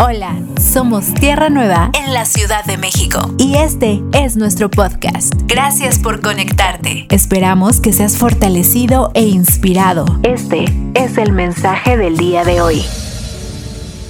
Hola, 0.00 0.40
somos 0.60 1.12
Tierra 1.12 1.50
Nueva 1.50 1.90
en 1.92 2.14
la 2.14 2.24
Ciudad 2.24 2.64
de 2.64 2.76
México 2.76 3.34
y 3.36 3.56
este 3.56 4.00
es 4.12 4.36
nuestro 4.36 4.70
podcast. 4.70 5.34
Gracias 5.48 5.98
por 5.98 6.20
conectarte. 6.20 7.08
Esperamos 7.10 7.80
que 7.80 7.92
seas 7.92 8.16
fortalecido 8.16 9.10
e 9.14 9.22
inspirado. 9.22 10.04
Este 10.22 10.66
es 10.94 11.18
el 11.18 11.32
mensaje 11.32 11.96
del 11.96 12.16
día 12.16 12.44
de 12.44 12.60
hoy. 12.60 12.84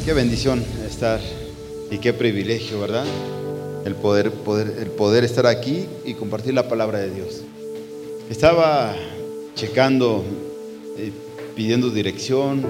Qué 0.05 0.13
bendición 0.13 0.63
estar 0.87 1.21
y 1.91 1.97
qué 1.97 2.13
privilegio, 2.13 2.79
¿verdad? 2.79 3.07
El 3.87 3.95
poder, 3.95 4.31
poder, 4.31 4.77
el 4.79 4.91
poder 4.91 5.25
estar 5.25 5.47
aquí 5.47 5.87
y 6.05 6.13
compartir 6.13 6.53
la 6.53 6.69
palabra 6.69 6.99
de 6.99 7.15
Dios. 7.15 7.45
Estaba 8.29 8.95
checando, 9.55 10.23
eh, 10.99 11.13
pidiendo 11.57 11.89
dirección 11.89 12.67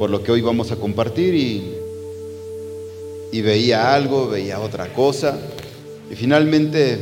por 0.00 0.10
lo 0.10 0.24
que 0.24 0.32
hoy 0.32 0.40
vamos 0.40 0.72
a 0.72 0.76
compartir 0.76 1.34
y 1.36 1.77
y 3.30 3.42
veía 3.42 3.94
algo, 3.94 4.28
veía 4.28 4.60
otra 4.60 4.92
cosa. 4.92 5.38
Y 6.10 6.14
finalmente 6.14 6.98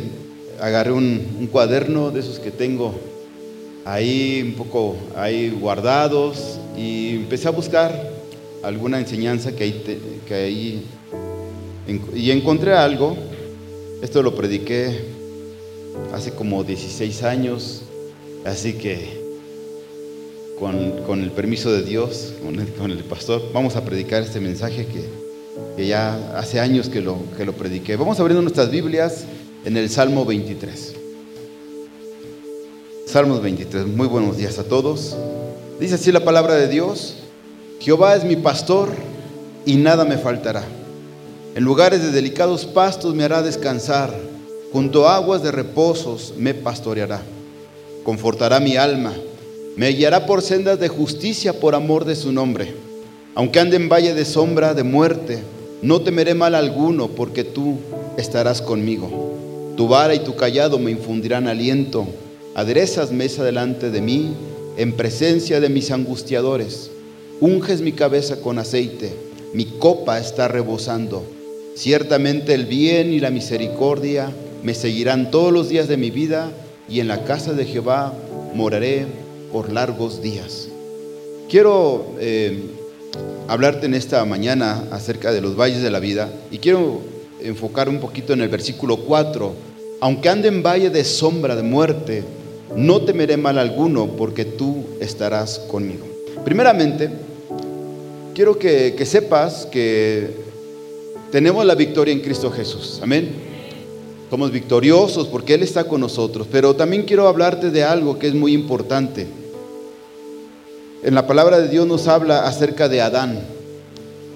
agarré 0.61 0.93
un, 0.93 1.49
cuaderno 1.53 2.11
de 2.11 2.21
esos 2.21 2.39
que 2.39 2.51
tengo 2.51 2.95
ahí 3.85 4.43
un 4.43 4.55
poco 4.55 4.97
ahí 5.15 5.51
guardados 5.51 6.59
y 6.77 7.17
empecé 7.17 7.47
a 7.47 7.53
buscar 7.53 8.11
alguna 8.63 8.99
enseñanza 8.99 9.55
que 9.55 9.65
ahí, 9.65 10.23
que 10.27 10.35
ahí 10.35 10.87
y 12.15 12.31
encontré 12.31 12.73
algo. 12.75 13.17
Esto 14.03 14.23
lo 14.23 14.35
prediqué 14.35 14.99
hace 16.13 16.33
como 16.33 16.65
16 16.65 17.23
años, 17.23 17.83
así 18.45 18.75
que 18.75 19.25
con, 20.59 21.23
el 21.23 21.31
permiso 21.31 21.73
de 21.73 21.83
Dios, 21.83 22.35
con 22.79 22.91
el 22.91 23.05
pastor, 23.05 23.43
vamos 23.53 23.77
a 23.77 23.85
predicar 23.85 24.23
este 24.23 24.41
mensaje 24.41 24.87
que 24.87 25.26
que 25.77 25.87
ya 25.87 26.39
hace 26.39 26.59
años 26.59 26.89
que 26.89 27.03
lo, 27.03 27.19
que 27.37 27.45
lo 27.45 27.53
prediqué. 27.53 27.97
Vamos 27.97 28.19
abriendo 28.19 28.41
nuestras 28.41 28.71
Biblias 28.71 29.25
en 29.65 29.77
el 29.77 29.91
Salmo 29.91 30.25
23. 30.25 30.95
Salmos 33.07 33.43
23. 33.43 33.87
Muy 33.87 34.07
buenos 34.07 34.39
días 34.39 34.59
a 34.59 34.65
todos. 34.65 35.17
Dice 35.79 35.97
así 35.97 36.11
la 36.13 36.25
palabra 36.25 36.55
de 36.55 36.69
Dios. 36.69 37.19
Jehová 37.81 38.17
es 38.17 38.25
mi 38.25 38.37
pastor 38.37 38.89
y 39.67 39.77
nada 39.77 40.07
me 40.07 40.17
faltará. 40.17 40.65
En 41.55 41.63
lugares 41.63 42.03
de 42.03 42.11
delicados 42.11 42.65
pastos 42.65 43.15
me 43.15 43.25
hará 43.25 43.43
descansar. 43.43 44.15
Junto 44.73 45.07
a 45.07 45.17
aguas 45.17 45.43
de 45.43 45.53
reposos 45.53 46.33
me 46.39 46.55
pastoreará. 46.55 47.21
Confortará 48.03 48.61
mi 48.61 48.77
alma. 48.77 49.13
Me 49.77 49.91
guiará 49.91 50.25
por 50.25 50.41
sendas 50.41 50.81
de 50.81 50.89
justicia 50.89 51.61
por 51.61 51.75
amor 51.75 52.07
de 52.07 52.17
su 52.17 52.33
nombre. 52.33 52.75
Aunque 53.35 53.61
ande 53.61 53.77
en 53.77 53.91
valle 53.91 54.15
de 54.15 54.25
sombra 54.25 54.73
de 54.73 54.83
muerte, 54.83 55.43
no 55.83 56.01
temeré 56.01 56.35
mal 56.35 56.55
alguno, 56.55 57.09
porque 57.09 57.45
tú 57.45 57.77
estarás 58.17 58.63
conmigo. 58.63 59.75
Tu 59.77 59.87
vara 59.89 60.15
y 60.15 60.21
tu 60.21 60.35
callado 60.35 60.79
me 60.79 60.91
infundirán 60.91 61.49
aliento. 61.49 62.07
Aderezas 62.55 63.13
mesa 63.13 63.45
delante 63.45 63.91
de 63.91 64.01
mí, 64.01 64.33
en 64.77 64.93
presencia 64.93 65.61
de 65.61 65.69
mis 65.69 65.91
angustiadores. 65.91 66.91
Unges 67.41 67.83
mi 67.83 67.93
cabeza 67.93 68.41
con 68.41 68.59
aceite, 68.59 69.13
mi 69.53 69.67
copa 69.67 70.19
está 70.19 70.49
rebosando. 70.49 71.23
Ciertamente 71.75 72.55
el 72.55 72.65
bien 72.65 73.13
y 73.13 73.21
la 73.21 73.31
misericordia 73.31 74.31
me 74.63 74.73
seguirán 74.73 75.31
todos 75.31 75.53
los 75.53 75.69
días 75.69 75.89
de 75.89 75.99
mi 75.99 76.11
vida, 76.11 76.51
y 76.89 77.01
en 77.01 77.09
la 77.09 77.25
casa 77.25 77.53
de 77.53 77.67
Jehová 77.67 78.15
moraré 78.55 79.07
por 79.53 79.73
largos 79.73 80.23
días. 80.23 80.69
Quiero 81.51 82.15
eh, 82.19 82.63
hablarte 83.49 83.87
en 83.87 83.95
esta 83.95 84.25
mañana 84.25 84.85
acerca 84.91 85.33
de 85.33 85.41
los 85.41 85.57
valles 85.57 85.83
de 85.83 85.91
la 85.91 86.01
vida 86.01 86.31
y 86.51 86.59
quiero 86.59 87.01
enfocar 87.41 87.89
un 87.89 88.01
poquito 88.01 88.33
en 88.33 88.41
el 88.41 88.49
versículo 88.49 88.99
4. 88.99 89.53
Aunque 90.01 90.29
ande 90.29 90.49
en 90.49 90.63
valle 90.63 90.91
de 90.91 91.05
sombra 91.05 91.57
de 91.57 91.63
muerte, 91.63 92.23
no 92.75 93.03
temeré 93.03 93.37
mal 93.37 93.59
alguno 93.59 94.09
porque 94.09 94.45
tú 94.45 94.85
estarás 95.01 95.59
conmigo. 95.61 96.05
Primeramente, 96.45 97.11
quiero 98.35 98.59
que, 98.59 98.95
que 98.97 99.07
sepas 99.07 99.67
que 99.67 100.31
tenemos 101.31 101.65
la 101.65 101.75
victoria 101.75 102.13
en 102.13 102.21
Cristo 102.21 102.51
Jesús. 102.51 103.01
Amén. 103.03 103.31
Somos 104.29 104.51
victoriosos 104.51 105.29
porque 105.29 105.55
Él 105.55 105.63
está 105.63 105.85
con 105.85 106.01
nosotros. 106.01 106.47
Pero 106.51 106.75
también 106.75 107.05
quiero 107.05 107.29
hablarte 107.29 107.71
de 107.71 107.85
algo 107.85 108.19
que 108.19 108.27
es 108.27 108.35
muy 108.35 108.53
importante 108.53 109.27
en 111.07 111.15
la 111.15 111.25
palabra 111.25 111.61
de 111.61 111.69
Dios 111.69 111.87
nos 111.87 112.09
habla 112.09 112.49
acerca 112.49 112.89
de 112.89 113.01
Adán. 113.01 113.39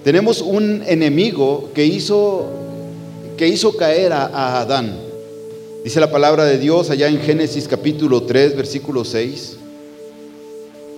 Tenemos 0.04 0.40
un 0.40 0.84
enemigo 0.86 1.68
que 1.74 1.84
hizo, 1.84 2.46
que 3.36 3.48
hizo 3.48 3.76
caer 3.76 4.12
a, 4.12 4.60
Adán. 4.60 4.96
Dice 5.82 5.98
la 5.98 6.12
palabra 6.12 6.44
de 6.44 6.58
Dios 6.58 6.88
allá 6.90 7.08
en 7.08 7.18
Génesis 7.18 7.66
capítulo 7.66 8.22
3, 8.22 8.56
versículo 8.56 9.04
6. 9.04 9.56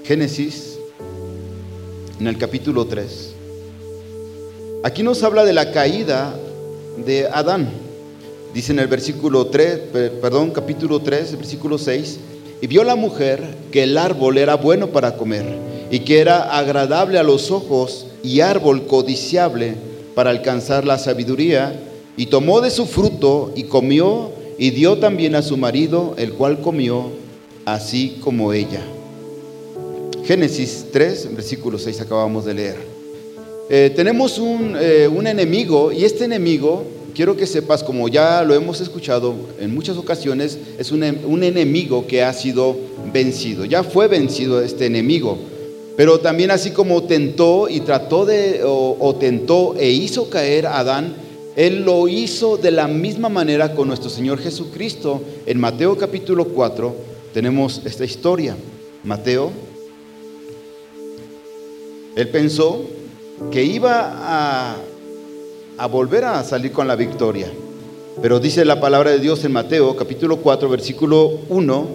Génesis, 0.05 0.79
en 2.21 2.27
el 2.27 2.37
capítulo 2.37 2.85
3. 2.85 3.31
Aquí 4.83 5.03
nos 5.03 5.23
habla 5.23 5.47
de 5.47 5.55
la 5.55 5.73
caída 5.73 6.35
de 6.99 7.29
Adán. 7.29 7.71
Dice 8.53 8.73
en 8.73 8.79
el 8.79 8.89
versículo 8.89 9.47
3, 9.47 9.79
perdón, 10.21 10.51
capítulo 10.51 11.01
3, 11.01 11.35
versículo 11.39 11.79
6. 11.79 12.19
Y 12.63 12.69
vio 12.69 12.85
la 12.85 12.95
mujer 12.95 13.43
que 13.73 13.83
el 13.83 13.99
árbol 13.99 14.39
era 14.39 14.55
bueno 14.55 14.87
para 14.87 15.17
comer 15.17 15.45
y 15.91 15.99
que 16.01 16.21
era 16.21 16.57
agradable 16.57 17.19
a 17.19 17.25
los 17.25 17.51
ojos 17.51 18.07
y 18.23 18.41
árbol 18.41 18.87
codiciable 18.87 19.75
para 20.15 20.31
alcanzar 20.31 20.87
la 20.87 20.97
sabiduría, 20.97 21.75
y 22.17 22.27
tomó 22.27 22.61
de 22.61 22.71
su 22.71 22.87
fruto 22.87 23.53
y 23.57 23.65
comió 23.65 24.31
y 24.59 24.71
dio 24.71 24.99
también 24.99 25.35
a 25.35 25.43
su 25.43 25.57
marido, 25.57 26.15
el 26.19 26.35
cual 26.35 26.61
comió 26.61 27.11
así 27.65 28.19
como 28.21 28.53
ella. 28.53 28.83
Génesis 30.25 30.87
3, 30.93 31.35
versículo 31.35 31.79
6 31.79 32.01
acabamos 32.01 32.45
de 32.45 32.55
leer. 32.55 32.77
Eh, 33.71 33.93
tenemos 33.97 34.39
un, 34.39 34.77
eh, 34.79 35.09
un 35.09 35.27
enemigo 35.27 35.91
y 35.91 36.05
este 36.05 36.27
enemigo 36.27 36.85
quiero 37.15 37.37
que 37.37 37.47
sepas, 37.47 37.83
como 37.83 38.09
ya 38.09 38.43
lo 38.43 38.55
hemos 38.55 38.81
escuchado 38.81 39.35
en 39.59 39.75
muchas 39.75 39.97
ocasiones, 39.97 40.59
es 40.79 40.93
un, 40.93 41.03
enemigo 41.03 42.07
que 42.07 42.23
ha 42.23 42.33
sido 42.33 42.77
vencido. 43.13 43.65
Ya 43.65 43.83
fue 43.83 44.09
vencido 44.09 44.61
este 44.61 44.87
enemigo. 44.87 45.39
Pero 45.97 46.21
también 46.21 46.51
así 46.51 46.71
como 46.71 47.03
tentó 47.03 47.69
y 47.69 47.81
trató 47.81 48.25
de, 48.25 48.63
o, 48.65 49.15
tentó 49.19 49.75
e 49.79 49.91
hizo 49.91 50.31
caer 50.31 50.67
a 50.67 50.79
Adán, 50.79 51.15
Él 51.55 51.85
lo 51.85 52.09
hizo 52.09 52.57
de 52.57 52.71
la 52.71 52.89
misma 52.89 53.29
manera 53.29 53.75
con 53.75 53.89
nuestro 53.89 54.09
Señor 54.09 54.39
Jesucristo. 54.39 55.21
En 55.45 55.61
Mateo 55.61 55.97
capítulo 55.99 56.47
4 56.47 56.95
tenemos 57.35 57.83
esta 57.85 58.05
historia. 58.05 58.57
Mateo, 59.05 59.51
Él 62.17 62.29
pensó 62.29 62.85
que 63.51 63.65
iba 63.65 64.13
a 64.15 64.77
a 65.83 65.87
volver 65.89 66.25
a 66.25 66.45
salir 66.45 66.71
con 66.71 66.87
la 66.87 66.95
victoria. 66.95 67.49
Pero 68.23 68.39
dice 68.39 68.65
la 68.65 68.81
palabra 68.81 69.11
de 69.11 69.19
Dios 69.19 69.45
en 69.45 69.51
Mateo 69.51 69.97
capítulo 69.97 70.37
4 70.37 70.69
versículo 70.69 71.41
1, 71.49 71.87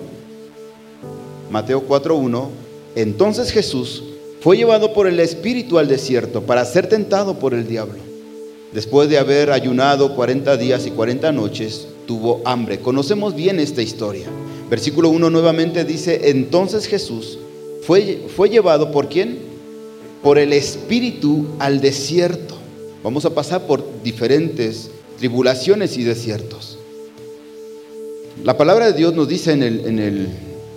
Mateo 1.49 1.79
4, 1.79 2.15
1, 2.17 2.49
entonces 2.95 3.49
Jesús 3.49 4.03
fue 4.41 4.57
llevado 4.57 4.91
por 4.91 5.07
el 5.07 5.21
Espíritu 5.21 5.79
al 5.79 5.87
desierto 5.87 6.41
para 6.41 6.65
ser 6.65 6.89
tentado 6.89 7.39
por 7.39 7.53
el 7.53 7.65
diablo. 7.65 7.99
Después 8.73 9.07
de 9.07 9.19
haber 9.19 9.51
ayunado 9.51 10.13
40 10.17 10.57
días 10.57 10.85
y 10.85 10.91
40 10.91 11.31
noches, 11.31 11.87
tuvo 12.05 12.41
hambre. 12.43 12.81
Conocemos 12.81 13.35
bien 13.35 13.57
esta 13.61 13.81
historia. 13.81 14.27
Versículo 14.69 15.07
1 15.07 15.29
nuevamente 15.29 15.85
dice, 15.85 16.29
entonces 16.29 16.87
Jesús 16.87 17.39
fue, 17.83 18.27
fue 18.35 18.49
llevado 18.49 18.91
por 18.91 19.07
quién? 19.07 19.39
Por 20.21 20.39
el 20.39 20.51
Espíritu 20.51 21.45
al 21.59 21.79
desierto 21.79 22.56
Vamos 23.03 23.26
a 23.26 23.29
pasar 23.34 23.67
por 23.67 23.84
diferentes 24.03 24.90
tribulaciones 25.17 25.97
y 25.97 26.03
desiertos. 26.03 26.78
La 28.44 28.58
palabra 28.58 28.88
de 28.88 28.94
Dios 28.94 29.14
nos 29.14 29.28
dice 29.28 29.52
en, 29.52 29.64
el, 29.64 30.29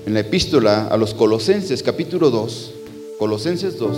la 0.06 0.20
epístola 0.20 0.87
a 0.88 0.96
los 0.96 1.14
Colosenses, 1.14 1.82
capítulo 1.82 2.31
2, 2.31 2.75
Colosenses 3.19 3.78
2, 3.78 3.96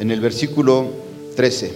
en 0.00 0.10
el 0.10 0.20
versículo 0.20 0.88
13. 1.36 1.74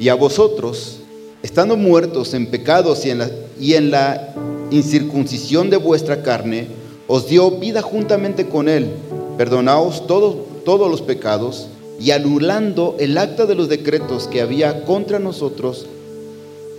Y 0.00 0.08
a 0.08 0.14
vosotros, 0.14 0.99
estando 1.42 1.76
muertos 1.76 2.34
en 2.34 2.46
pecados 2.46 3.04
y 3.06 3.10
en, 3.10 3.18
la, 3.18 3.30
y 3.58 3.74
en 3.74 3.90
la 3.90 4.34
incircuncisión 4.70 5.70
de 5.70 5.76
vuestra 5.76 6.22
carne, 6.22 6.66
os 7.06 7.28
dio 7.28 7.50
vida 7.52 7.82
juntamente 7.82 8.46
con 8.46 8.68
él, 8.68 8.90
perdonaos 9.36 10.06
todos, 10.06 10.36
todos 10.64 10.90
los 10.90 11.02
pecados, 11.02 11.68
y 11.98 12.12
anulando 12.12 12.96
el 12.98 13.18
acta 13.18 13.46
de 13.46 13.54
los 13.54 13.68
decretos 13.68 14.26
que 14.26 14.40
había 14.40 14.84
contra 14.84 15.18
nosotros, 15.18 15.86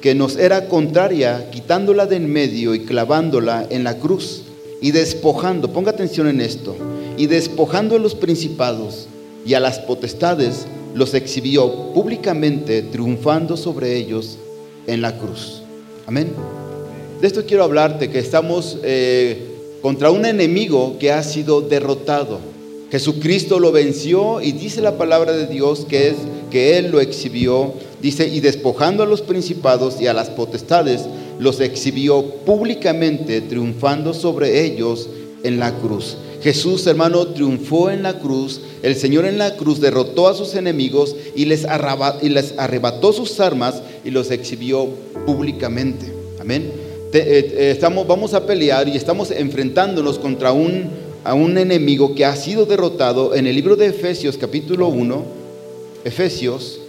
que 0.02 0.16
nos 0.16 0.38
era 0.38 0.68
contraria, 0.68 1.50
quitándola 1.52 2.06
de 2.06 2.16
en 2.16 2.32
medio 2.32 2.74
y 2.74 2.86
clavándola 2.86 3.68
en 3.70 3.84
la 3.84 3.98
cruz 3.98 4.44
y 4.82 4.92
despojando, 4.92 5.72
ponga 5.74 5.92
atención 5.92 6.28
en 6.28 6.42
esto, 6.42 6.76
y 7.18 7.28
despojando 7.28 7.96
a 7.96 8.00
los 8.00 8.16
principados 8.16 9.08
y 9.46 9.54
a 9.54 9.60
las 9.60 9.80
potestades, 9.80 10.66
los 10.96 11.14
exhibió 11.14 11.94
públicamente, 11.94 12.82
triunfando 12.82 13.58
sobre 13.58 13.96
ellos 13.96 14.38
en 14.92 15.02
la 15.02 15.18
cruz. 15.18 15.62
Amén. 16.06 16.34
De 17.22 17.28
esto 17.28 17.46
quiero 17.46 17.64
hablarte, 17.64 18.10
que 18.10 18.20
estamos 18.20 18.78
eh, 18.84 19.48
contra 19.82 20.12
un 20.12 20.26
enemigo 20.26 20.98
que 21.00 21.12
ha 21.12 21.24
sido 21.24 21.62
derrotado. 21.62 22.40
Jesucristo 22.92 23.60
lo 23.60 23.72
venció 23.72 24.42
y 24.42 24.52
dice 24.52 24.82
la 24.82 24.98
palabra 24.98 25.32
de 25.32 25.48
Dios 25.48 25.86
que 25.88 26.10
es 26.10 26.16
que 26.52 26.78
Él 26.78 26.92
lo 26.92 27.00
exhibió, 27.00 27.74
dice, 28.02 28.28
y 28.28 28.42
despojando 28.42 29.04
a 29.04 29.06
los 29.06 29.22
principados 29.22 30.02
y 30.02 30.08
a 30.08 30.14
las 30.14 30.30
potestades, 30.30 31.04
los 31.40 31.62
exhibió 31.62 32.24
públicamente, 32.46 33.40
triunfando 33.40 34.14
sobre 34.14 34.66
ellos 34.66 35.08
en 35.44 35.60
la 35.60 35.74
cruz. 35.80 36.18
Jesús, 36.42 36.86
hermano, 36.88 37.28
triunfó 37.28 37.92
en 37.92 38.04
la 38.04 38.20
cruz. 38.20 38.62
El 38.82 38.96
Señor 38.96 39.26
en 39.26 39.38
la 39.38 39.56
cruz 39.56 39.80
derrotó 39.80 40.28
a 40.28 40.34
sus 40.34 40.56
enemigos 40.56 41.16
y 41.36 41.46
les, 41.46 41.66
arrebató 41.66 43.14
sus 43.14 43.40
armas 43.40 43.82
y 44.04 44.12
los 44.12 44.32
exhibió 44.32 44.88
públicamente. 45.26 46.12
Amén. 46.40 46.72
Eh, 47.14 47.54
eh, 47.58 47.72
estamos, 47.72 48.08
vamos 48.08 48.34
a 48.34 48.46
pelear 48.46 48.88
y 48.88 48.96
estamos 48.96 49.32
enfrentándonos 49.32 50.18
contra 50.18 50.54
un, 50.54 50.90
a 51.24 51.34
un 51.34 51.58
enemigo 51.58 52.16
que 52.16 52.26
ha 52.26 52.36
sido 52.36 52.66
derrotado 52.66 53.36
en 53.36 53.48
el 53.48 53.56
libro 53.56 53.76
de 53.76 53.88
Efesios 53.88 54.38
capítulo 54.38 54.88
1. 54.88 55.42
Efesios 56.06 56.80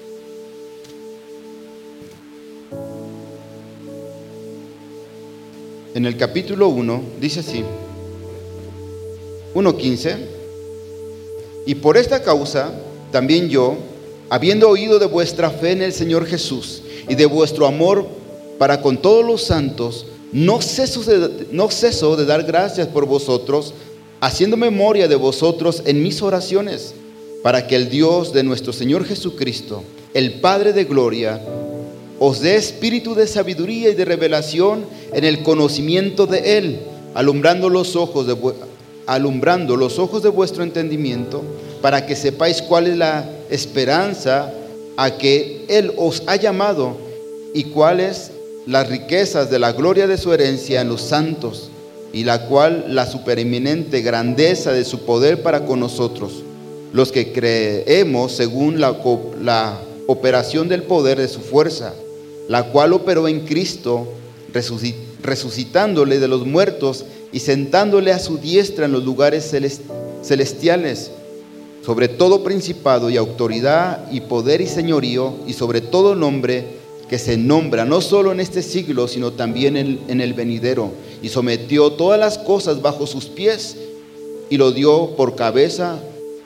en 5.95 6.07
el 6.07 6.17
capítulo 6.17 6.69
1 6.69 7.03
dice 7.21 7.41
así, 7.41 7.63
1.15, 9.55 10.17
y 11.67 11.75
por 11.75 11.97
esta 11.97 12.23
causa 12.23 12.73
también 13.11 13.49
yo, 13.49 13.77
habiendo 14.31 14.69
oído 14.71 14.99
de 14.99 15.07
vuestra 15.07 15.51
fe 15.51 15.73
en 15.73 15.83
el 15.83 15.93
Señor 15.93 16.27
Jesús 16.27 16.83
y 17.09 17.15
de 17.15 17.27
vuestro 17.27 17.67
amor 17.67 18.07
para 18.59 18.81
con 18.81 18.97
todos 18.99 19.25
los 19.25 19.43
santos, 19.43 20.07
no 20.33 20.61
ceso 20.63 21.03
de, 21.03 21.49
no 21.51 21.71
ceso 21.71 22.17
de 22.17 22.25
dar 22.25 22.45
gracias 22.45 22.89
por 22.89 23.07
vosotros, 23.07 23.75
haciendo 24.21 24.57
memoria 24.57 25.09
de 25.09 25.17
vosotros 25.17 25.83
en 25.85 26.03
mis 26.03 26.23
oraciones, 26.23 26.95
para 27.43 27.67
que 27.67 27.77
el 27.77 27.91
Dios 27.91 28.33
de 28.33 28.45
nuestro 28.45 28.73
Señor 28.73 29.05
Jesucristo, 29.05 29.83
el 30.15 30.35
Padre 30.35 30.73
de 30.73 30.85
Gloria, 30.85 31.41
os 32.19 32.41
dé 32.41 32.55
espíritu 32.55 33.17
de 33.17 33.27
sabiduría 33.27 33.91
y 33.91 33.95
de 33.95 34.05
revelación 34.05 34.85
en 35.13 35.25
el 35.25 35.43
conocimiento 35.43 36.27
de 36.29 36.57
Él, 36.57 36.81
alumbrando 37.15 37.69
los 37.69 37.97
ojos 37.97 38.29
de, 38.29 38.37
alumbrando 39.07 39.77
los 39.77 39.99
ojos 39.99 40.23
de 40.23 40.29
vuestro 40.29 40.63
entendimiento, 40.63 41.43
para 41.81 42.07
que 42.07 42.15
sepáis 42.15 42.63
cuál 42.63 42.87
es 42.87 42.97
la 42.97 43.29
esperanza 43.51 44.55
a 44.97 45.17
que 45.19 45.65
Él 45.69 45.93
os 45.97 46.23
ha 46.27 46.37
llamado 46.37 46.97
y 47.55 47.65
cuáles 47.65 48.31
las 48.67 48.89
riquezas 48.89 49.51
de 49.51 49.59
la 49.59 49.73
gloria 49.73 50.07
de 50.07 50.19
su 50.19 50.33
herencia 50.33 50.81
en 50.81 50.89
los 50.89 51.03
santos, 51.03 51.71
y 52.13 52.25
la 52.25 52.47
cual 52.47 52.87
la 52.89 53.07
supereminente 53.07 54.03
grandeza 54.03 54.73
de 54.73 54.85
su 54.85 55.01
poder 55.07 55.43
para 55.43 55.65
con 55.65 55.81
nosotros, 55.81 56.43
los 56.93 57.11
que 57.11 57.33
creemos 57.33 58.33
según 58.33 58.81
la, 58.81 58.97
la 59.41 59.79
operación 60.07 60.69
del 60.69 60.83
poder 60.83 61.19
de 61.19 61.29
su 61.29 61.41
fuerza 61.41 61.95
la 62.49 62.65
cual 62.65 62.93
operó 62.93 63.29
en 63.29 63.41
Cristo, 63.47 64.07
resucitándole 65.23 66.19
de 66.19 66.29
los 66.29 66.47
muertos 66.47 67.05
y 67.33 67.41
sentándole 67.41 68.13
a 68.13 68.19
su 68.19 68.39
diestra 68.39 68.87
en 68.87 68.93
los 68.93 69.05
lugares 69.05 69.51
celestiales, 70.23 71.11
sobre 71.85 72.09
todo 72.09 72.45
principado 72.45 73.11
y 73.11 73.17
autoridad 73.17 74.11
y 74.11 74.21
poder 74.23 74.61
y 74.61 74.67
señorío, 74.67 75.35
y 75.47 75.53
sobre 75.53 75.81
todo 75.81 76.15
nombre 76.15 76.81
que 77.09 77.19
se 77.19 77.37
nombra, 77.37 77.85
no 77.85 78.01
solo 78.01 78.33
en 78.33 78.41
este 78.41 78.63
siglo, 78.63 79.09
sino 79.09 79.33
también 79.33 79.77
en, 79.77 80.01
en 80.09 80.21
el 80.21 80.33
venidero, 80.33 80.93
y 81.23 81.29
sometió 81.29 81.93
todas 81.93 82.19
las 82.19 82.39
cosas 82.39 82.81
bajo 82.81 83.07
sus 83.07 83.27
pies, 83.27 83.77
y 84.49 84.57
lo 84.57 84.73
dio 84.73 85.11
por 85.17 85.35
cabeza 85.35 85.99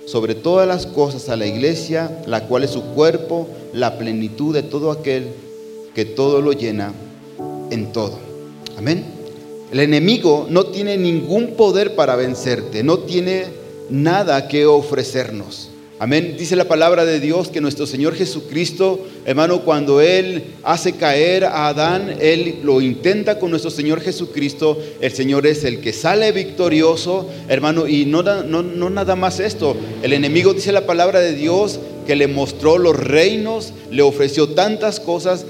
sobre 0.07 0.35
todas 0.35 0.67
las 0.67 0.87
cosas 0.87 1.29
a 1.29 1.37
la 1.37 1.47
iglesia, 1.47 2.23
la 2.27 2.45
cual 2.47 2.65
es 2.65 2.71
su 2.71 2.83
cuerpo, 2.83 3.49
la 3.73 3.99
plenitud 3.99 4.55
de 4.55 4.63
todo 4.63 4.91
aquel 4.91 5.27
que 5.95 6.05
todo 6.05 6.41
lo 6.41 6.53
llena 6.53 6.93
en 7.71 7.93
todo. 7.93 8.19
Amén. 8.79 9.05
El 9.73 9.81
enemigo 9.81 10.47
no 10.49 10.67
tiene 10.67 10.97
ningún 10.97 11.55
poder 11.57 11.97
para 11.97 12.15
vencerte, 12.15 12.85
no 12.85 12.99
tiene 12.99 13.47
nada 13.91 14.49
que 14.49 14.67
ofrecernos. 14.67 15.71
Amén. 15.99 16.37
Dice 16.39 16.57
la 16.57 16.67
palabra 16.67 17.07
de 17.07 17.21
Dios 17.21 17.49
que 17.49 17.63
nuestro 17.63 17.87
Señor 17.87 18.15
Jesucristo, 18.15 19.07
hermano, 19.25 19.63
cuando 19.63 20.03
Él 20.03 20.45
hace 20.63 20.93
caer 20.93 21.47
a 21.47 21.69
Adán, 21.69 22.17
Él 22.21 22.57
lo 22.63 22.83
intenta 22.83 23.39
con 23.39 23.51
nuestro 23.51 23.71
Señor 23.71 24.03
Jesucristo. 24.03 24.79
El 25.01 25.13
Señor 25.13 25.47
es 25.47 25.65
el 25.65 25.81
que 25.81 25.95
sale 25.95 26.33
victorioso, 26.33 27.31
hermano, 27.49 27.89
y 27.89 28.05
no, 28.05 28.23
nada 28.23 29.17
más 29.17 29.41
esto. 29.41 29.75
El 30.03 30.13
enemigo, 30.13 30.53
dice 30.53 30.71
la 30.71 30.85
palabra 30.85 31.21
de 31.21 31.33
Dios, 31.33 31.81
que 32.07 32.15
le 32.15 32.27
mostró 32.27 32.77
los 32.77 32.95
reinos, 32.95 33.73
le 33.91 34.03
ofreció 34.03 34.51
tantas 34.51 35.01
cosas 35.01 35.47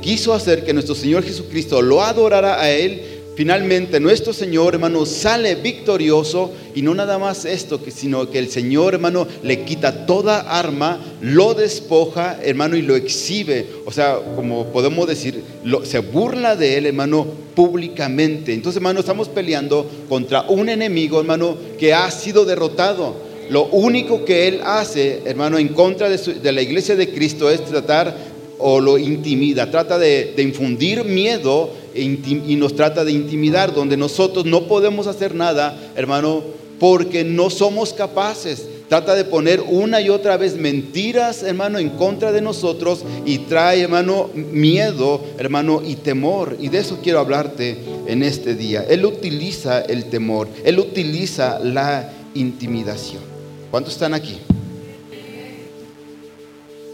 quiso 0.00 0.34
hacer 0.34 0.64
que 0.64 0.72
nuestro 0.72 0.94
Señor 0.94 1.22
Jesucristo 1.22 1.80
lo 1.80 2.02
adorara 2.02 2.60
a 2.60 2.70
Él, 2.70 3.02
finalmente 3.34 4.00
nuestro 4.00 4.32
Señor, 4.32 4.74
hermano, 4.74 5.06
sale 5.06 5.54
victorioso 5.54 6.52
y 6.74 6.82
no 6.82 6.94
nada 6.94 7.18
más 7.18 7.44
esto, 7.44 7.80
sino 7.88 8.30
que 8.30 8.38
el 8.38 8.50
Señor, 8.50 8.94
hermano, 8.94 9.26
le 9.42 9.64
quita 9.64 10.06
toda 10.06 10.40
arma, 10.40 11.00
lo 11.20 11.54
despoja, 11.54 12.38
hermano, 12.42 12.76
y 12.76 12.82
lo 12.82 12.96
exhibe. 12.96 13.66
O 13.86 13.92
sea, 13.92 14.18
como 14.36 14.66
podemos 14.66 15.06
decir, 15.06 15.42
se 15.84 15.98
burla 16.00 16.56
de 16.56 16.78
Él, 16.78 16.86
hermano, 16.86 17.26
públicamente. 17.54 18.52
Entonces, 18.52 18.76
hermano, 18.76 19.00
estamos 19.00 19.28
peleando 19.28 19.86
contra 20.08 20.42
un 20.42 20.68
enemigo, 20.68 21.20
hermano, 21.20 21.56
que 21.78 21.94
ha 21.94 22.10
sido 22.10 22.44
derrotado. 22.44 23.30
Lo 23.50 23.64
único 23.66 24.24
que 24.24 24.46
Él 24.46 24.60
hace, 24.64 25.22
hermano, 25.24 25.58
en 25.58 25.68
contra 25.68 26.08
de, 26.08 26.16
de 26.16 26.52
la 26.52 26.62
iglesia 26.62 26.94
de 26.94 27.10
Cristo 27.10 27.50
es 27.50 27.64
tratar 27.64 28.14
o 28.60 28.80
lo 28.80 28.98
intimida, 28.98 29.70
trata 29.70 29.98
de, 29.98 30.34
infundir 30.38 31.04
miedo 31.04 31.70
y 31.94 32.56
nos 32.56 32.74
trata 32.74 33.04
de 33.04 33.12
intimidar, 33.12 33.74
donde 33.74 33.96
nosotros 33.96 34.44
no 34.44 34.66
podemos 34.66 35.06
hacer 35.06 35.34
nada, 35.34 35.76
hermano, 35.96 36.42
porque 36.78 37.24
no 37.24 37.50
somos 37.50 37.92
capaces. 37.92 38.66
Trata 38.88 39.14
de 39.14 39.24
poner 39.24 39.62
una 39.68 40.00
y 40.00 40.08
otra 40.08 40.36
vez 40.36 40.56
mentiras, 40.56 41.44
hermano, 41.44 41.78
en 41.78 41.90
contra 41.90 42.32
de 42.32 42.40
nosotros 42.40 43.04
y 43.24 43.38
trae, 43.38 43.82
hermano, 43.82 44.30
miedo, 44.34 45.20
hermano, 45.38 45.80
y 45.86 45.94
temor. 45.94 46.56
Y 46.58 46.70
de 46.70 46.78
eso 46.78 46.98
quiero 47.00 47.20
hablarte 47.20 47.78
en 48.06 48.24
este 48.24 48.56
día. 48.56 48.84
Él 48.88 49.04
utiliza 49.04 49.80
el 49.82 50.06
temor, 50.06 50.48
él 50.64 50.80
utiliza 50.80 51.60
la 51.60 52.10
intimidación. 52.34 53.22
¿Cuántos 53.70 53.92
están 53.92 54.12
aquí? 54.12 54.38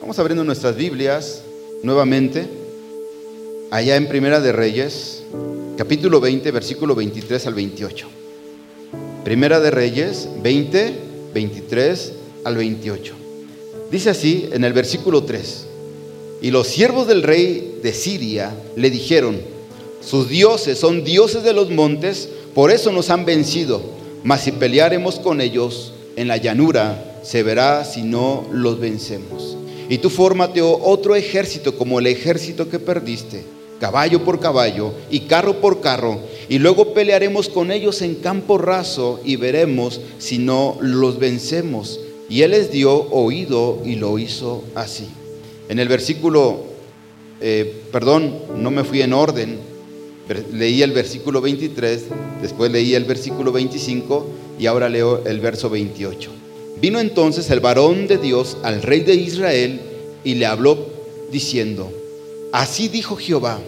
Vamos 0.00 0.18
abriendo 0.18 0.44
nuestras 0.44 0.76
Biblias 0.76 1.42
nuevamente 1.82 2.65
allá 3.70 3.96
en 3.96 4.08
Primera 4.08 4.40
de 4.40 4.52
Reyes, 4.52 5.22
capítulo 5.76 6.20
20, 6.20 6.50
versículo 6.50 6.94
23 6.94 7.46
al 7.46 7.54
28. 7.54 8.06
Primera 9.24 9.60
de 9.60 9.70
Reyes 9.70 10.28
20, 10.42 10.94
23 11.34 12.12
al 12.44 12.56
28. 12.56 13.14
Dice 13.90 14.10
así 14.10 14.48
en 14.52 14.64
el 14.64 14.72
versículo 14.72 15.24
3. 15.24 15.66
Y 16.42 16.50
los 16.50 16.68
siervos 16.68 17.08
del 17.08 17.22
rey 17.22 17.78
de 17.82 17.92
Siria 17.92 18.54
le 18.76 18.90
dijeron, 18.90 19.40
sus 20.00 20.28
dioses 20.28 20.78
son 20.78 21.02
dioses 21.02 21.42
de 21.42 21.52
los 21.52 21.70
montes, 21.70 22.28
por 22.54 22.70
eso 22.70 22.92
nos 22.92 23.10
han 23.10 23.24
vencido, 23.24 23.82
mas 24.22 24.42
si 24.42 24.52
pelearemos 24.52 25.18
con 25.18 25.40
ellos 25.40 25.92
en 26.14 26.28
la 26.28 26.36
llanura, 26.36 27.20
se 27.22 27.42
verá 27.42 27.84
si 27.84 28.02
no 28.02 28.46
los 28.52 28.78
vencemos. 28.78 29.56
Y 29.88 29.98
tú 29.98 30.10
fórmate 30.10 30.62
otro 30.62 31.16
ejército 31.16 31.76
como 31.76 31.98
el 31.98 32.06
ejército 32.06 32.68
que 32.68 32.78
perdiste, 32.78 33.55
caballo 33.80 34.24
por 34.24 34.40
caballo 34.40 34.92
y 35.10 35.20
carro 35.20 35.60
por 35.60 35.80
carro, 35.80 36.18
y 36.48 36.58
luego 36.58 36.94
pelearemos 36.94 37.48
con 37.48 37.70
ellos 37.70 38.02
en 38.02 38.16
campo 38.16 38.58
raso 38.58 39.20
y 39.24 39.36
veremos 39.36 40.00
si 40.18 40.38
no 40.38 40.78
los 40.80 41.18
vencemos. 41.18 42.00
Y 42.28 42.42
él 42.42 42.52
les 42.52 42.70
dio 42.70 42.92
oído 43.10 43.82
y 43.84 43.96
lo 43.96 44.18
hizo 44.18 44.64
así. 44.74 45.08
En 45.68 45.78
el 45.78 45.88
versículo, 45.88 46.64
eh, 47.40 47.82
perdón, 47.92 48.34
no 48.56 48.70
me 48.70 48.84
fui 48.84 49.02
en 49.02 49.12
orden, 49.12 49.58
leí 50.52 50.82
el 50.82 50.92
versículo 50.92 51.40
23, 51.40 52.04
después 52.42 52.70
leí 52.70 52.94
el 52.94 53.04
versículo 53.04 53.52
25 53.52 54.26
y 54.58 54.66
ahora 54.66 54.88
leo 54.88 55.24
el 55.24 55.40
verso 55.40 55.70
28. 55.70 56.30
Vino 56.80 57.00
entonces 57.00 57.50
el 57.50 57.60
varón 57.60 58.06
de 58.06 58.18
Dios 58.18 58.58
al 58.62 58.82
rey 58.82 59.00
de 59.00 59.14
Israel 59.14 59.80
y 60.24 60.34
le 60.34 60.46
habló 60.46 60.78
diciendo, 61.30 61.90
así 62.52 62.88
dijo 62.88 63.16
Jehová, 63.16 63.58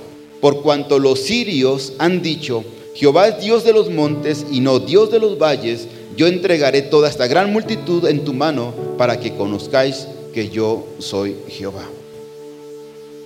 por 0.41 0.63
cuanto 0.63 0.99
los 0.99 1.21
sirios 1.21 1.95
han 1.99 2.23
dicho, 2.23 2.65
Jehová 2.95 3.29
es 3.29 3.41
Dios 3.41 3.65
de 3.65 3.73
los 3.73 3.91
montes 3.91 4.45
y 4.51 4.61
no 4.61 4.79
Dios 4.79 5.11
de 5.11 5.21
los 5.21 5.39
valles, 5.39 5.89
yo 6.17 6.27
entregaré 6.27 6.83
toda 6.83 7.09
esta 7.09 7.27
gran 7.29 7.53
multitud 7.53 8.05
en 8.07 8.25
tu 8.25 8.33
mano 8.33 8.75
para 8.97 9.21
que 9.21 9.37
conozcáis 9.37 10.09
que 10.35 10.49
yo 10.49 10.87
soy 10.99 11.37
Jehová. 11.49 11.85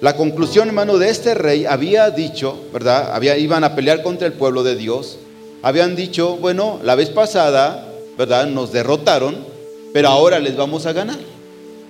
La 0.02 0.16
conclusión, 0.16 0.68
hermano, 0.68 0.98
de 0.98 1.10
este 1.10 1.32
rey 1.32 1.64
había 1.64 2.10
dicho, 2.10 2.56
¿verdad? 2.72 3.22
Iban 3.22 3.64
a 3.64 3.74
pelear 3.74 4.02
contra 4.02 4.26
el 4.26 4.32
pueblo 4.32 4.62
de 4.62 4.76
Dios. 4.76 5.16
Habían 5.62 5.94
dicho, 5.94 6.36
bueno, 6.36 6.80
la 6.82 6.96
vez 6.96 7.08
pasada, 7.08 7.88
¿verdad? 8.18 8.48
Nos 8.48 8.72
derrotaron, 8.72 9.36
pero 9.92 10.08
ahora 10.08 10.40
les 10.40 10.56
vamos 10.56 10.86
a 10.86 10.92
ganar. 10.92 11.31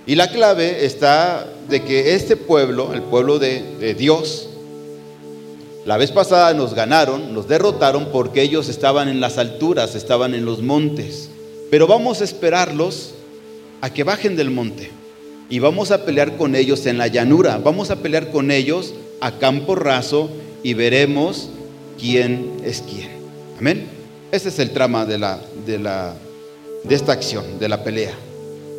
Y 0.06 0.16
la 0.16 0.28
clave 0.30 0.84
está 0.84 1.46
de 1.68 1.82
que 1.82 2.14
este 2.14 2.36
pueblo, 2.36 2.92
el 2.92 3.02
pueblo 3.02 3.38
de, 3.38 3.94
Dios, 3.94 4.48
la 5.84 5.96
vez 5.96 6.10
pasada 6.10 6.54
nos 6.54 6.74
ganaron, 6.74 7.32
nos 7.32 7.46
derrotaron 7.46 8.06
porque 8.06 8.42
ellos 8.42 8.68
estaban 8.68 9.08
en 9.08 9.20
las 9.20 9.38
alturas, 9.38 9.94
estaban 9.94 10.34
en 10.34 10.44
los 10.44 10.60
montes. 10.60 11.30
Pero 11.70 11.86
vamos 11.86 12.20
a 12.20 12.24
esperarlos 12.24 13.14
a 13.80 13.90
que 13.90 14.04
bajen 14.04 14.36
del 14.36 14.50
monte 14.50 14.90
y 15.48 15.60
vamos 15.60 15.90
a 15.90 16.04
pelear 16.04 16.36
con 16.36 16.56
ellos 16.56 16.86
en 16.86 16.98
la 16.98 17.06
llanura, 17.06 17.58
vamos 17.58 17.90
a 17.90 17.96
pelear 17.96 18.30
con 18.30 18.50
ellos 18.50 18.94
a 19.20 19.38
campo 19.38 19.74
raso 19.74 20.30
y 20.62 20.74
veremos 20.74 21.48
quién 21.98 22.60
es 22.64 22.82
quién. 22.82 23.08
Amén. 23.58 23.86
Ese 24.32 24.48
es 24.48 24.58
el 24.58 24.70
trama 24.70 25.04
de, 25.04 25.18
la, 25.18 25.40
de, 25.64 25.78
la, 25.78 26.14
de 26.82 26.94
esta 26.94 27.12
acción, 27.12 27.58
de 27.60 27.68
la 27.68 27.84
pelea. 27.84 28.14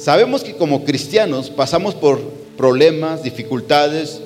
Sabemos 0.03 0.43
que 0.43 0.53
como 0.57 0.83
cristianos 0.83 1.49
pasamos 1.49 1.95
por 1.95 2.19
problemas, 2.57 3.23
dificultades 3.23 4.19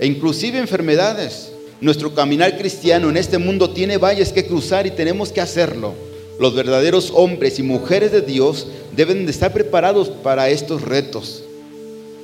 e 0.00 0.06
inclusive 0.08 0.58
enfermedades. 0.58 1.52
Nuestro 1.80 2.12
caminar 2.12 2.58
cristiano 2.58 3.08
en 3.08 3.16
este 3.16 3.38
mundo 3.38 3.70
tiene 3.70 3.98
valles 3.98 4.32
que 4.32 4.44
cruzar 4.44 4.84
y 4.84 4.90
tenemos 4.90 5.30
que 5.30 5.40
hacerlo. 5.40 5.94
Los 6.40 6.56
verdaderos 6.56 7.12
hombres 7.14 7.60
y 7.60 7.62
mujeres 7.62 8.10
de 8.10 8.22
Dios 8.22 8.66
deben 8.96 9.24
de 9.24 9.30
estar 9.30 9.52
preparados 9.52 10.08
para 10.08 10.50
estos 10.50 10.82
retos. 10.82 11.44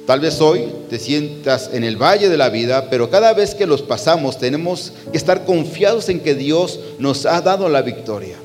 Tal 0.04 0.18
vez 0.18 0.40
hoy 0.40 0.64
te 0.90 0.98
sientas 0.98 1.70
en 1.72 1.84
el 1.84 2.02
valle 2.02 2.28
de 2.28 2.36
la 2.36 2.48
vida, 2.48 2.90
pero 2.90 3.10
cada 3.10 3.32
vez 3.32 3.54
que 3.54 3.68
los 3.68 3.80
pasamos 3.80 4.38
tenemos 4.38 4.92
que 5.12 5.18
estar 5.18 5.44
confiados 5.44 6.08
en 6.08 6.18
que 6.18 6.34
Dios 6.34 6.80
nos 6.98 7.26
ha 7.26 7.40
dado 7.42 7.68
la 7.68 7.82
victoria. 7.82 8.38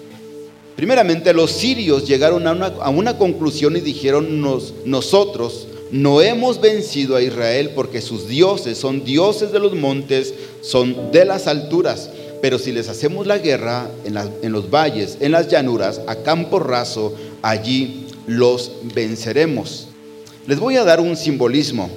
Primeramente, 0.76 1.34
los 1.34 1.52
sirios 1.52 2.08
llegaron 2.08 2.48
a 2.48 2.90
una, 2.90 3.18
conclusión 3.18 3.76
y 3.78 3.80
dijeron, 3.80 4.42
nosotros 4.86 5.68
no 5.92 6.22
hemos 6.22 6.60
vencido 6.60 7.16
a 7.16 7.22
Israel 7.22 7.72
porque 7.76 8.02
sus 8.02 8.28
dioses 8.28 8.80
son 8.80 9.04
dioses 9.04 9.52
de 9.52 9.60
los 9.60 9.76
montes, 9.76 10.34
son 10.62 11.12
de 11.12 11.26
las 11.26 11.48
alturas. 11.48 12.10
Pero 12.42 12.58
si 12.58 12.72
les 12.72 12.90
hacemos 12.90 13.28
la 13.28 13.38
guerra 13.38 13.88
en, 14.04 14.18
en 14.18 14.52
los 14.52 14.70
valles, 14.70 15.18
en 15.20 15.32
las 15.32 15.48
llanuras, 15.48 16.02
a 16.08 16.16
campo 16.16 16.60
raso, 16.60 17.14
allí 17.42 18.08
los 18.26 18.72
venceremos. 18.96 19.90
Les 20.48 20.60
voy 20.60 20.78
a 20.78 20.84
dar 20.84 21.00
un 21.00 21.16
simbolismo. 21.16 21.90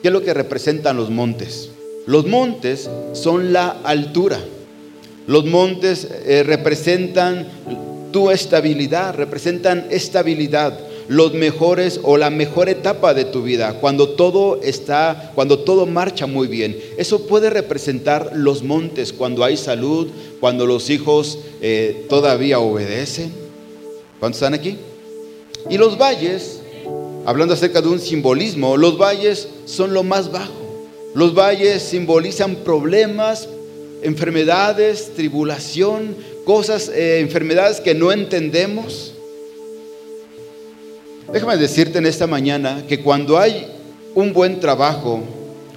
¿Qué 0.00 0.08
es 0.08 0.12
lo 0.12 0.22
que 0.22 0.32
representan 0.32 0.96
los 0.96 1.10
montes? 1.10 1.70
Los 2.06 2.26
montes 2.26 2.88
son 3.12 3.52
la 3.52 3.68
altura. 3.68 4.38
Los 5.26 5.44
montes 5.44 6.08
eh, 6.24 6.42
representan 6.42 7.46
tu 8.12 8.30
estabilidad, 8.30 9.14
representan 9.14 9.86
estabilidad, 9.90 10.78
los 11.08 11.34
mejores 11.34 12.00
o 12.02 12.16
la 12.16 12.30
mejor 12.30 12.68
etapa 12.68 13.12
de 13.14 13.24
tu 13.24 13.42
vida, 13.42 13.74
cuando 13.80 14.10
todo 14.10 14.60
está, 14.62 15.32
cuando 15.34 15.58
todo 15.58 15.86
marcha 15.86 16.26
muy 16.26 16.46
bien. 16.46 16.78
Eso 16.96 17.26
puede 17.26 17.50
representar 17.50 18.32
los 18.34 18.62
montes, 18.62 19.12
cuando 19.12 19.42
hay 19.42 19.56
salud, 19.56 20.08
cuando 20.40 20.66
los 20.66 20.90
hijos 20.90 21.38
eh, 21.60 22.06
todavía 22.08 22.60
obedecen. 22.60 23.32
¿Cuántos 24.20 24.40
están 24.40 24.54
aquí? 24.54 24.76
Y 25.68 25.78
los 25.78 25.98
valles, 25.98 26.60
hablando 27.26 27.54
acerca 27.54 27.80
de 27.80 27.88
un 27.88 27.98
simbolismo, 27.98 28.76
los 28.76 28.96
valles 28.96 29.48
son 29.64 29.92
lo 29.92 30.02
más 30.02 30.30
bajo. 30.30 30.52
Los 31.14 31.34
valles 31.34 31.82
simbolizan 31.82 32.56
problemas, 32.56 33.48
enfermedades, 34.02 35.12
tribulación, 35.14 36.16
cosas, 36.44 36.88
eh, 36.88 37.20
enfermedades 37.20 37.80
que 37.80 37.94
no 37.94 38.12
entendemos. 38.12 39.14
Déjame 41.32 41.56
decirte 41.56 41.98
en 41.98 42.06
esta 42.06 42.26
mañana 42.26 42.84
que 42.88 43.00
cuando 43.00 43.38
hay 43.38 43.66
un 44.14 44.32
buen 44.32 44.60
trabajo, 44.60 45.22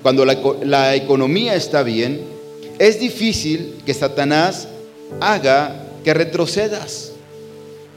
cuando 0.02 0.26
la, 0.26 0.38
la 0.64 0.96
economía 0.96 1.56
está 1.56 1.84
bien, 1.84 2.22
es 2.78 3.00
difícil 3.00 3.76
que 3.86 3.94
Satanás 3.94 4.68
haga 5.22 5.88
que 6.04 6.14
retrocedas. 6.14 7.12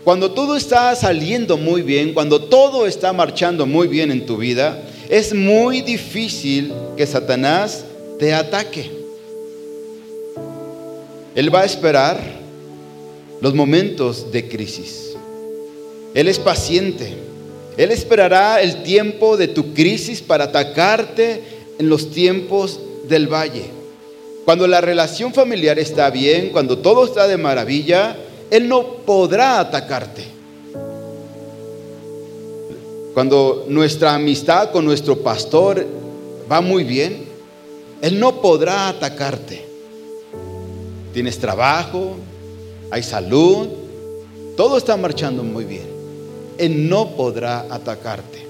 Cuando 0.05 0.31
todo 0.31 0.57
está 0.57 0.95
saliendo 0.95 1.57
muy 1.57 1.83
bien, 1.83 2.15
cuando 2.15 2.41
todo 2.45 2.87
está 2.87 3.13
marchando 3.13 3.67
muy 3.67 3.89
bien 3.89 4.11
en 4.11 4.25
tu 4.25 4.37
vida, 4.37 4.81
es 5.09 5.35
muy 5.35 5.83
difícil 5.83 6.73
que 6.97 7.07
Satanás 7.07 7.85
te 8.19 8.33
ataque. 8.33 8.91
Él 11.35 11.55
va 11.55 11.61
a 11.61 11.65
esperar 11.65 12.38
los 13.41 13.55
momentos 13.55 14.33
de 14.33 14.49
crisis. 14.49 15.15
Él 16.15 16.29
es 16.29 16.39
paciente. 16.39 17.15
Él 17.77 17.91
esperará 17.93 18.61
el 18.61 18.83
tiempo 18.83 19.37
de 19.37 19.49
tu 19.49 19.73
crisis 19.73 20.21
para 20.21 20.45
atacarte 20.45 21.43
en 21.79 21.89
los 21.89 22.11
tiempos 22.11 22.81
del 23.09 23.33
valle. 23.33 23.67
Cuando 24.45 24.67
la 24.67 24.81
relación 24.81 25.33
familiar 25.33 25.79
está 25.79 26.11
bien, 26.11 26.51
cuando 26.51 26.79
todo 26.79 27.05
está 27.05 27.29
de 27.29 27.37
maravilla, 27.37 28.17
Él 28.51 28.69
no 28.69 28.83
podrá 29.05 29.61
atacarte. 29.61 30.25
Cuando 33.15 33.67
nuestra 33.69 34.15
amistad 34.15 34.71
con 34.71 34.85
nuestro 34.85 35.19
pastor 35.19 35.87
va 36.51 36.61
muy 36.61 36.85
bien, 36.85 37.27
Él 38.01 38.19
no 38.19 38.41
podrá 38.41 38.89
atacarte. 38.89 39.65
Tienes 41.13 41.39
trabajo, 41.39 42.17
hay 42.91 43.03
salud, 43.03 43.69
todo 44.57 44.79
está 44.79 44.97
marchando 44.97 45.43
muy 45.43 45.65
bien. 45.65 45.87
Él 46.59 46.89
no 46.89 47.11
podrá 47.15 47.61
atacarte. 47.71 48.47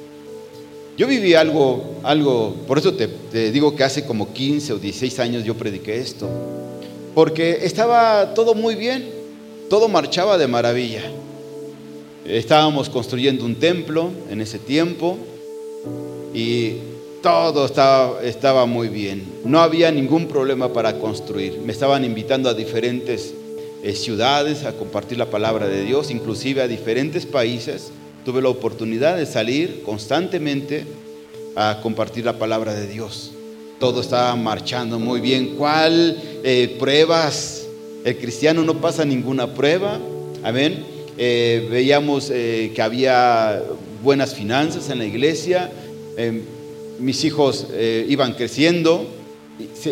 Yo 0.97 1.07
viví 1.07 1.35
algo, 1.35 2.00
algo, 2.02 2.54
por 2.66 2.78
eso 2.78 2.95
te, 2.95 3.52
digo 3.52 3.76
que 3.76 3.85
hace 3.85 4.04
como 4.04 4.33
15 4.33 4.73
o 4.73 4.78
16 4.78 5.18
años 5.21 5.45
yo 5.45 5.54
prediqué 5.54 5.99
esto, 5.99 6.28
porque 7.14 7.61
estaba 7.62 8.35
todo 8.35 8.54
muy 8.54 8.75
bien, 8.75 9.09
todo 9.71 9.88
marchaba 9.88 10.37
de 10.38 10.49
maravilla. 10.49 11.02
Estábamos 12.25 12.88
construyendo 12.90 13.45
un 13.45 13.54
templo 13.54 14.11
en 14.28 14.40
ese 14.40 14.59
tiempo 14.59 15.18
y 16.35 16.75
todo 17.23 17.66
estaba, 17.66 18.21
estaba 18.23 18.66
muy 18.66 18.88
bien. 18.88 19.23
No 19.45 19.61
había 19.61 19.90
ningún 19.92 20.26
problema 20.26 20.73
para 20.73 20.99
construir. 20.99 21.61
Me 21.64 21.73
estaban 21.73 22.04
invitando 22.04 22.49
a 22.49 22.54
diferentes 22.54 23.35
eh, 23.80 23.94
ciudades 23.94 24.64
a 24.64 24.73
compartir 24.73 25.18
la 25.18 25.30
palabra 25.30 25.68
de 25.68 25.85
Dios, 25.85 26.11
inclusive 26.11 26.62
a 26.62 26.66
diferentes 26.66 27.26
países. 27.26 27.92
Tuve 28.25 28.42
la 28.42 28.49
oportunidad 28.49 29.16
de 29.16 29.25
salir 29.25 29.82
constantemente 29.85 30.85
a 31.54 31.78
compartir 31.80 32.25
la 32.25 32.38
palabra 32.38 32.75
de 32.75 32.88
Dios. 32.88 33.30
Todo 33.78 34.00
estaba 34.00 34.35
marchando 34.35 34.99
muy 34.99 35.20
bien. 35.20 35.54
¿Cuál 35.56 36.20
eh, 36.42 36.76
pruebas? 36.80 37.68
El 38.04 38.16
cristiano 38.16 38.64
no 38.64 38.80
pasa 38.80 39.04
ninguna 39.04 39.54
prueba. 39.54 40.00
Amén. 40.42 40.85
Eh, 41.16 41.68
veíamos 41.70 42.30
que 42.30 42.82
había 42.82 43.62
buenas 44.02 44.35
finanzas 44.35 44.90
en 44.90 44.99
la 44.99 45.04
iglesia. 45.04 45.70
Mis 46.99 47.25
hijos 47.25 47.68
iban 48.08 48.35
creciendo. 48.35 49.06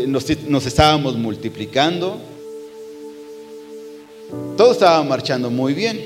nos 0.08 0.66
estábamos 0.66 1.16
multiplicando. 1.16 2.20
Todo 4.56 4.72
estaba 4.72 5.02
marchando 5.04 5.50
muy 5.50 5.74
bien, 5.74 6.00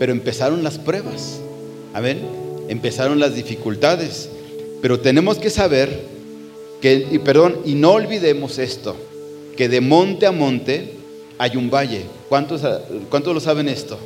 pero 0.00 0.10
empezaron 0.10 0.64
las 0.64 0.76
pruebas. 0.76 1.38
Amén. 1.94 2.20
Empezaron 2.68 3.20
las 3.20 3.36
dificultades. 3.36 4.28
Pero 4.82 4.98
tenemos 4.98 5.38
que 5.38 5.50
saber 5.50 6.00
que, 6.80 7.06
y 7.12 7.18
perdón, 7.20 7.58
y 7.64 7.74
no 7.74 7.92
olvidemos 7.92 8.58
esto, 8.58 8.96
que 9.56 9.68
de 9.68 9.80
monte 9.80 10.26
a 10.26 10.32
monte 10.32 10.94
hay 11.38 11.56
un 11.56 11.70
valle. 11.70 12.02
¿Cuántos, 12.28 12.62
¿Cuántos 13.08 13.34
lo 13.34 13.40
saben 13.40 13.68
esto? 13.68 13.98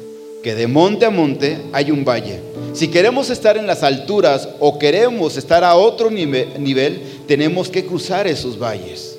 Que 0.43 0.55
de 0.55 0.67
monte 0.67 1.07
a 1.07 1.11
monte 1.11 1.59
hay 1.73 1.91
un 1.91 2.05
valle. 2.05 2.41
Si 2.75 2.89
queremos 2.89 3.31
estar 3.31 3.57
en 3.57 3.67
las 3.67 3.83
alturas 3.83 4.47
o 4.61 4.79
queremos 4.79 5.39
estar 5.39 5.65
a 5.65 5.75
otro 5.75 6.11
nivel, 6.11 7.01
tenemos 7.27 7.71
que 7.71 7.87
cruzar 7.87 8.27
esos 8.27 8.59
valles 8.59 9.14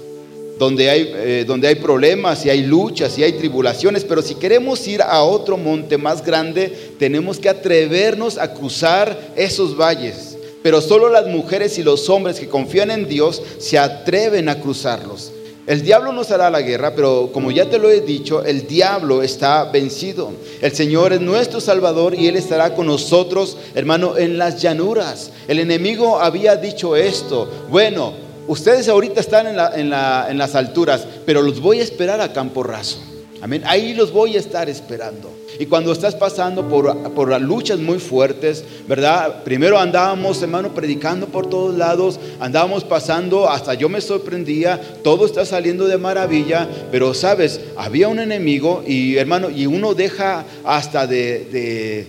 donde 0.57 0.89
hay, 0.89 1.11
eh, 1.13 1.45
donde 1.45 1.67
hay 1.67 1.75
problemas 1.75 2.45
y 2.45 2.49
hay 2.49 2.63
luchas 2.63 3.17
y 3.17 3.23
hay 3.23 3.33
tribulaciones, 3.33 4.03
pero 4.03 4.21
si 4.21 4.35
queremos 4.35 4.87
ir 4.87 5.01
a 5.01 5.21
otro 5.23 5.57
monte 5.57 5.97
más 5.97 6.25
grande, 6.25 6.71
tenemos 6.97 7.39
que 7.39 7.49
atrevernos 7.49 8.37
a 8.37 8.53
cruzar 8.53 9.17
esos 9.35 9.77
valles. 9.77 10.31
pero 10.63 10.81
solo 10.81 11.09
las 11.09 11.27
mujeres 11.27 11.77
y 11.77 11.83
los 11.83 12.09
hombres 12.09 12.39
que 12.39 12.49
confían 12.49 12.89
en 12.89 13.07
Dios 13.07 13.39
se 13.59 13.77
atreven 13.77 14.49
a 14.49 14.59
cruzarlos. 14.59 15.31
El 15.67 15.81
diablo 15.81 16.11
nos 16.11 16.29
hará 16.29 16.51
la 16.51 16.61
guerra, 16.61 16.93
pero 16.95 17.31
como 17.33 17.49
ya 17.49 17.67
te 17.67 17.79
lo 17.79 17.89
he 17.89 18.01
dicho, 18.01 18.43
el 18.43 18.67
diablo 18.67 19.23
está 19.23 19.65
vencido. 19.65 20.31
El 20.61 20.71
Señor 20.73 21.13
es 21.13 21.21
nuestro 21.21 21.59
Salvador 21.59 22.13
y 22.13 22.27
Él 22.27 22.35
estará 22.35 22.75
con 22.75 22.85
nosotros, 22.85 23.57
hermano, 23.73 24.15
en 24.15 24.37
las 24.37 24.61
llanuras. 24.61 25.31
El 25.47 25.57
enemigo 25.57 26.19
había 26.19 26.55
dicho 26.55 26.95
esto. 26.95 27.49
Bueno, 27.69 28.24
ustedes 28.47 28.87
ahorita 28.87 29.19
están 29.19 29.47
en, 29.47 29.89
las 29.89 30.55
alturas, 30.55 31.07
pero 31.25 31.41
los 31.41 31.59
voy 31.59 31.79
a 31.79 31.83
esperar 31.83 32.21
a 32.21 32.33
campo 32.33 32.63
raso. 32.63 32.99
Amén. 33.41 33.63
Ahí 33.65 33.93
los 33.93 34.11
voy 34.11 34.35
a 34.35 34.39
estar 34.39 34.69
esperando. 34.69 35.31
Y 35.59 35.67
cuando 35.67 35.91
estás 35.91 36.15
pasando 36.15 36.67
por, 36.67 37.13
por 37.13 37.39
luchas 37.39 37.79
muy 37.79 37.99
fuertes, 37.99 38.63
¿verdad? 38.87 39.43
Primero 39.43 39.77
andábamos, 39.77 40.41
hermano, 40.41 40.73
predicando 40.73 41.27
por 41.27 41.47
todos 41.47 41.75
lados, 41.75 42.19
andábamos 42.39 42.83
pasando, 42.83 43.49
hasta 43.49 43.73
yo 43.73 43.87
me 43.87 44.01
sorprendía, 44.01 44.81
todo 45.03 45.25
está 45.25 45.45
saliendo 45.45 45.87
de 45.87 45.97
maravilla, 45.97 46.67
pero 46.91 47.13
sabes, 47.13 47.61
había 47.77 48.07
un 48.07 48.19
enemigo 48.19 48.83
y 48.85 49.15
hermano, 49.15 49.49
y 49.49 49.65
uno 49.65 49.93
deja 49.93 50.43
hasta 50.63 51.07
de, 51.07 52.07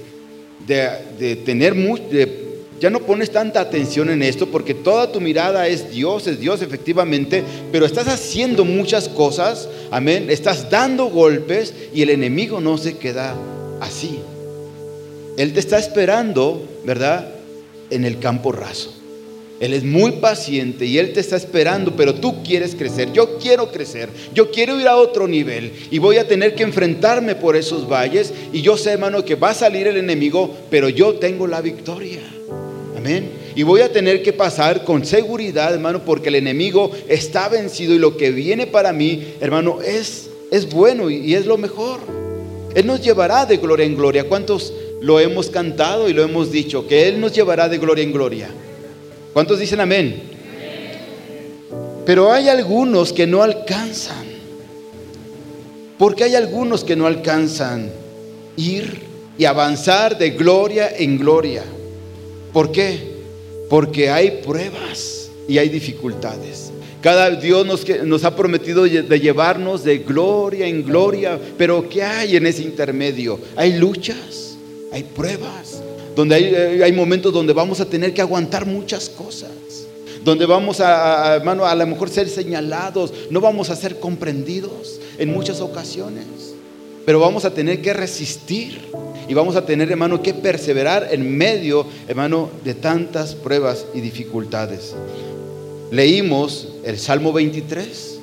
de, 0.67 1.37
tener 1.45 1.75
mucho... 1.75 2.05
ya 2.81 2.91
no 2.91 3.01
pones 3.01 3.31
tanta 3.31 3.61
atención 3.61 4.11
en 4.11 4.23
esto 4.23 4.47
porque 4.47 4.75
toda 4.75 5.11
tu 5.11 5.21
mirada 5.21 5.69
es 5.69 5.91
Dios, 5.91 6.27
es 6.27 6.41
Dios 6.41 6.63
efectivamente, 6.63 7.43
pero 7.73 7.87
estás 7.87 8.09
haciendo 8.09 8.65
muchas 8.65 9.09
cosas 9.09 9.69
Amén. 9.91 10.27
Estás 10.31 10.69
dando 10.71 11.07
golpes 11.07 11.73
y 11.95 12.03
el 12.03 12.11
enemigo 12.11 12.61
no 12.61 12.77
se 12.79 12.97
queda 12.97 13.35
así. 13.81 14.19
Él 15.37 15.53
te 15.53 15.61
está 15.61 15.79
esperando, 15.79 16.67
¿verdad? 16.85 17.29
En 17.91 18.05
el 18.05 18.19
campo 18.19 18.53
raso. 18.53 18.93
Él 19.59 19.73
es 19.73 19.85
muy 19.85 20.13
paciente 20.13 20.85
y 20.85 20.99
Él 20.99 21.15
te 21.15 21.21
está 21.21 21.37
esperando, 21.37 21.97
pero 21.97 22.15
tú 22.15 22.43
quieres 22.43 22.75
crecer. 22.75 23.13
Yo 23.13 23.39
quiero 23.39 23.71
crecer. 23.71 24.11
Yo 24.35 24.51
quiero 24.51 24.79
ir 24.79 24.87
a 24.87 24.97
otro 24.97 25.27
nivel 25.27 25.73
y 25.91 25.99
voy 25.99 26.19
a 26.19 26.29
tener 26.29 26.55
que 26.55 26.63
enfrentarme 26.63 27.35
por 27.37 27.57
esos 27.57 27.91
valles. 27.91 28.35
Y 28.53 28.61
yo 28.61 28.77
sé, 28.77 28.93
hermano, 28.93 29.25
que 29.25 29.35
va 29.35 29.51
a 29.51 29.55
salir 29.55 29.87
el 29.87 29.97
enemigo, 29.97 30.55
pero 30.69 30.89
yo 30.89 31.15
tengo 31.15 31.47
la 31.47 31.63
victoria. 31.63 32.36
Y 33.55 33.63
voy 33.63 33.81
a 33.81 33.93
tener 33.93 34.23
que 34.23 34.33
pasar 34.33 34.85
con 34.85 35.05
seguridad, 35.05 35.73
hermano, 35.73 36.05
porque 36.05 36.29
el 36.29 36.37
enemigo 36.37 36.91
está 37.09 37.49
vencido 37.49 37.95
y 37.95 37.99
lo 37.99 38.17
que 38.17 38.31
viene 38.31 38.67
para 38.67 38.93
mí, 38.93 39.35
hermano, 39.41 39.81
es, 39.83 40.29
es 40.51 40.69
bueno 40.69 41.11
y, 41.11 41.35
es 41.35 41.47
lo 41.47 41.57
mejor. 41.57 42.01
Él 42.75 42.87
nos 42.87 43.01
llevará 43.03 43.47
de 43.47 43.57
gloria 43.57 43.87
en 43.87 43.97
gloria. 43.97 44.25
¿Cuántos 44.25 44.73
lo 45.01 45.21
hemos 45.21 45.49
cantado 45.49 46.09
y 46.09 46.13
lo 46.13 46.23
hemos 46.23 46.51
dicho? 46.51 46.87
Que 46.87 47.09
Él 47.09 47.21
nos 47.21 47.33
llevará 47.33 47.69
de 47.69 47.79
gloria 47.79 48.05
en 48.05 48.13
gloria. 48.13 48.49
¿Cuántos 49.33 49.59
dicen 49.59 49.81
amén? 49.81 50.23
Pero 52.05 52.33
hay 52.33 52.49
algunos 52.49 53.13
que 53.13 53.27
no 53.27 53.43
alcanzan. 53.43 54.27
Porque 55.99 56.25
hay 56.25 56.35
algunos 56.35 56.85
que 56.85 56.95
no 56.95 57.07
alcanzan 57.07 57.91
ir 58.57 59.01
y 59.39 59.45
avanzar 59.45 60.19
de 60.19 60.31
gloria 60.31 60.91
en 60.97 61.19
gloria. 61.19 61.65
¿Por 62.57 62.73
qué? 62.73 62.99
Porque 63.69 64.09
hay 64.09 64.41
pruebas 64.43 65.29
y 65.47 65.59
hay 65.59 65.69
dificultades. 65.69 66.73
Cada 67.03 67.29
Dios 67.29 67.67
nos, 67.67 67.87
nos, 68.07 68.25
ha 68.25 68.35
prometido 68.35 68.85
de 68.85 69.21
llevarnos 69.21 69.85
de 69.85 69.99
gloria 69.99 70.67
en 70.67 70.83
gloria, 70.83 71.39
pero 71.59 71.87
¿qué 71.87 72.03
hay 72.03 72.35
en 72.35 72.47
ese 72.47 72.63
intermedio? 72.63 73.39
Hay 73.57 73.75
luchas, 73.75 74.57
hay 74.91 75.03
pruebas, 75.03 75.83
donde 76.15 76.35
hay, 76.35 76.45
eh, 76.45 76.83
hay 76.83 76.93
momentos 76.93 77.31
donde 77.31 77.53
vamos 77.53 77.79
a 77.81 77.85
tener 77.85 78.15
que 78.15 78.23
aguantar 78.23 78.65
muchas 78.65 79.11
cosas, 79.11 79.51
donde 80.25 80.47
vamos 80.47 80.81
a, 80.81 81.33
a, 81.33 81.37
hermano, 81.37 81.67
a 81.67 81.75
lo 81.75 81.87
mejor 81.87 82.09
ser 82.09 82.27
señalados, 82.27 83.13
no 83.29 83.43
vamos 83.43 83.69
a 83.69 83.77
ser 83.77 84.01
comprendidos 84.01 84.99
en 85.19 85.31
muchas 85.31 85.61
ocasiones, 85.61 86.25
pero 87.05 87.21
vamos 87.21 87.45
a 87.45 87.53
tener 87.53 87.83
que 87.83 87.93
resistir 87.93 88.81
y 89.29 89.35
vamos 89.35 89.57
a 89.57 89.67
tener, 89.67 89.91
hermano, 89.91 90.23
que 90.23 90.35
perseverar 90.35 91.09
en 91.11 91.37
medio, 91.37 91.87
hermano, 92.09 92.51
de 92.65 92.75
tantas 92.75 93.35
pruebas 93.35 93.87
y 93.95 94.01
dificultades. 94.01 94.95
Leímos 95.91 96.69
el 96.85 96.99
Salmo 96.99 97.33
23. 97.33 98.16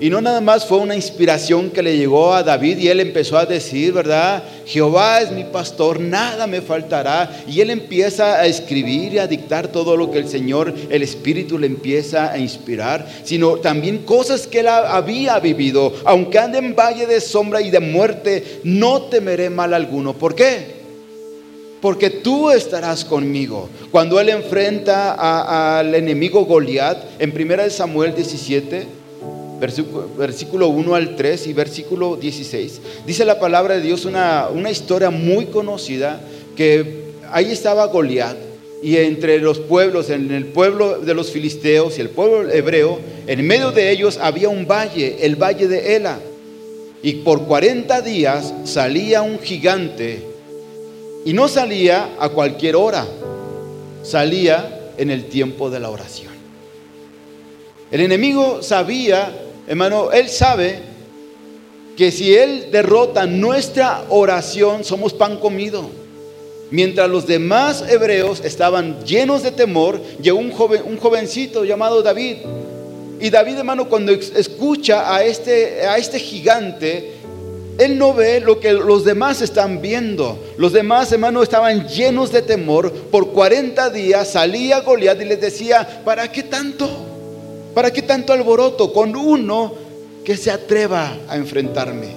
Y 0.00 0.08
no 0.08 0.22
nada 0.22 0.40
más 0.40 0.64
fue 0.64 0.78
una 0.78 0.96
inspiración 0.96 1.68
que 1.68 1.82
le 1.82 1.94
llegó 1.94 2.32
a 2.32 2.42
David 2.42 2.78
y 2.78 2.88
él 2.88 3.00
empezó 3.00 3.36
a 3.36 3.44
decir, 3.44 3.92
¿verdad? 3.92 4.42
Jehová 4.64 5.20
es 5.20 5.30
mi 5.30 5.44
pastor, 5.44 6.00
nada 6.00 6.46
me 6.46 6.62
faltará. 6.62 7.30
Y 7.46 7.60
él 7.60 7.68
empieza 7.68 8.36
a 8.36 8.46
escribir 8.46 9.12
y 9.12 9.18
a 9.18 9.26
dictar 9.26 9.68
todo 9.68 9.98
lo 9.98 10.10
que 10.10 10.18
el 10.18 10.26
Señor, 10.26 10.72
el 10.88 11.02
Espíritu 11.02 11.58
le 11.58 11.66
empieza 11.66 12.32
a 12.32 12.38
inspirar, 12.38 13.06
sino 13.24 13.56
también 13.56 13.98
cosas 13.98 14.46
que 14.46 14.60
él 14.60 14.68
había 14.68 15.38
vivido. 15.38 15.92
Aunque 16.06 16.38
ande 16.38 16.56
en 16.56 16.74
valle 16.74 17.06
de 17.06 17.20
sombra 17.20 17.60
y 17.60 17.70
de 17.70 17.80
muerte, 17.80 18.60
no 18.64 19.02
temeré 19.02 19.50
mal 19.50 19.74
alguno. 19.74 20.14
¿Por 20.14 20.34
qué? 20.34 20.80
Porque 21.82 22.08
tú 22.08 22.50
estarás 22.50 23.04
conmigo. 23.04 23.68
Cuando 23.90 24.18
él 24.18 24.30
enfrenta 24.30 25.78
al 25.78 25.94
enemigo 25.94 26.46
Goliat 26.46 27.20
en 27.20 27.34
1 27.38 27.68
Samuel 27.68 28.14
17, 28.14 28.99
versículo 29.60 30.68
1 30.68 30.94
al 30.94 31.16
3 31.16 31.46
y 31.46 31.52
versículo 31.52 32.16
16. 32.16 32.80
Dice 33.06 33.24
la 33.24 33.38
palabra 33.38 33.76
de 33.76 33.82
Dios 33.82 34.04
una, 34.04 34.48
una 34.52 34.70
historia 34.70 35.10
muy 35.10 35.46
conocida 35.46 36.20
que 36.56 37.10
ahí 37.30 37.52
estaba 37.52 37.86
Goliat 37.86 38.36
y 38.82 38.96
entre 38.96 39.38
los 39.38 39.58
pueblos, 39.58 40.08
en 40.10 40.30
el 40.30 40.46
pueblo 40.46 41.00
de 41.00 41.14
los 41.14 41.30
filisteos 41.30 41.98
y 41.98 42.00
el 42.00 42.08
pueblo 42.08 42.50
hebreo, 42.50 42.98
en 43.26 43.46
medio 43.46 43.72
de 43.72 43.90
ellos 43.90 44.18
había 44.20 44.48
un 44.48 44.66
valle, 44.66 45.18
el 45.20 45.36
valle 45.36 45.68
de 45.68 45.96
Ela. 45.96 46.18
Y 47.02 47.12
por 47.16 47.46
40 47.46 48.00
días 48.02 48.52
salía 48.64 49.22
un 49.22 49.38
gigante 49.38 50.22
y 51.24 51.32
no 51.32 51.48
salía 51.48 52.10
a 52.18 52.30
cualquier 52.30 52.76
hora, 52.76 53.06
salía 54.02 54.92
en 54.96 55.10
el 55.10 55.26
tiempo 55.26 55.70
de 55.70 55.80
la 55.80 55.90
oración. 55.90 56.32
El 57.90 58.00
enemigo 58.02 58.62
sabía 58.62 59.32
Hermano, 59.70 60.10
Él 60.10 60.28
sabe 60.28 60.80
que 61.96 62.10
si 62.10 62.34
Él 62.34 62.70
derrota 62.72 63.24
nuestra 63.26 64.02
oración, 64.08 64.82
somos 64.82 65.14
pan 65.14 65.36
comido. 65.36 65.88
Mientras 66.72 67.08
los 67.08 67.24
demás 67.24 67.84
hebreos 67.88 68.42
estaban 68.44 69.04
llenos 69.04 69.44
de 69.44 69.52
temor, 69.52 70.02
llegó 70.20 70.40
un, 70.40 70.50
joven, 70.50 70.82
un 70.86 70.96
jovencito 70.96 71.64
llamado 71.64 72.02
David. 72.02 72.38
Y 73.20 73.30
David, 73.30 73.58
hermano, 73.58 73.88
cuando 73.88 74.10
escucha 74.10 75.14
a 75.14 75.22
este, 75.22 75.86
a 75.86 75.98
este 75.98 76.18
gigante, 76.18 77.12
él 77.78 77.96
no 77.96 78.12
ve 78.12 78.40
lo 78.40 78.58
que 78.58 78.72
los 78.72 79.04
demás 79.04 79.40
están 79.40 79.80
viendo. 79.80 80.36
Los 80.56 80.72
demás, 80.72 81.12
hermano, 81.12 81.44
estaban 81.44 81.86
llenos 81.86 82.32
de 82.32 82.42
temor. 82.42 82.92
Por 82.92 83.30
40 83.30 83.88
días 83.90 84.32
salía 84.32 84.80
Goliat 84.80 85.22
y 85.22 85.26
les 85.26 85.40
decía, 85.40 86.02
¿para 86.04 86.32
qué 86.32 86.42
tanto? 86.42 87.09
¿Para 87.74 87.92
qué 87.92 88.02
tanto 88.02 88.32
alboroto 88.32 88.92
con 88.92 89.14
uno 89.14 89.72
que 90.24 90.36
se 90.36 90.50
atreva 90.50 91.16
a 91.28 91.36
enfrentarme? 91.36 92.08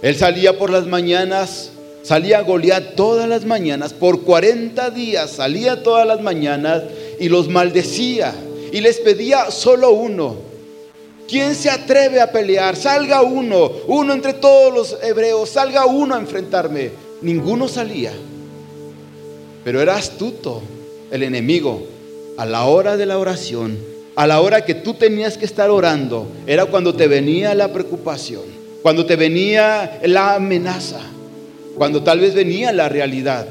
Él 0.00 0.16
salía 0.16 0.58
por 0.58 0.70
las 0.70 0.86
mañanas, 0.86 1.70
salía 2.02 2.38
a 2.38 2.42
Goliat 2.42 2.94
todas 2.94 3.28
las 3.28 3.44
mañanas, 3.44 3.92
por 3.92 4.22
40 4.22 4.90
días 4.90 5.30
salía 5.30 5.82
todas 5.82 6.06
las 6.06 6.20
mañanas 6.20 6.82
y 7.18 7.28
los 7.28 7.48
maldecía 7.48 8.34
y 8.72 8.80
les 8.80 8.98
pedía 8.98 9.50
solo 9.50 9.90
uno. 9.90 10.36
¿Quién 11.28 11.54
se 11.54 11.70
atreve 11.70 12.20
a 12.20 12.30
pelear? 12.30 12.76
Salga 12.76 13.22
uno, 13.22 13.70
uno 13.86 14.12
entre 14.12 14.34
todos 14.34 14.74
los 14.74 15.02
hebreos, 15.02 15.48
salga 15.48 15.86
uno 15.86 16.14
a 16.14 16.18
enfrentarme. 16.18 16.90
Ninguno 17.22 17.68
salía. 17.68 18.12
Pero 19.64 19.80
era 19.80 19.96
astuto 19.96 20.60
el 21.10 21.22
enemigo. 21.22 21.86
A 22.36 22.46
la 22.46 22.64
hora 22.64 22.96
de 22.96 23.06
la 23.06 23.18
oración 23.18 23.91
a 24.14 24.26
la 24.26 24.40
hora 24.40 24.64
que 24.64 24.74
tú 24.74 24.94
tenías 24.94 25.38
que 25.38 25.44
estar 25.44 25.70
orando, 25.70 26.26
era 26.46 26.66
cuando 26.66 26.94
te 26.94 27.06
venía 27.06 27.54
la 27.54 27.72
preocupación, 27.72 28.42
cuando 28.82 29.06
te 29.06 29.16
venía 29.16 30.00
la 30.04 30.34
amenaza, 30.34 31.00
cuando 31.76 32.02
tal 32.02 32.20
vez 32.20 32.34
venía 32.34 32.72
la 32.72 32.88
realidad. 32.88 33.46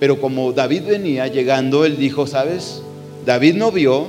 Pero 0.00 0.20
como 0.20 0.52
David 0.52 0.82
venía 0.86 1.26
llegando, 1.28 1.84
él 1.84 1.96
dijo, 1.96 2.26
¿sabes? 2.26 2.82
David 3.24 3.54
no 3.54 3.72
vio 3.72 4.08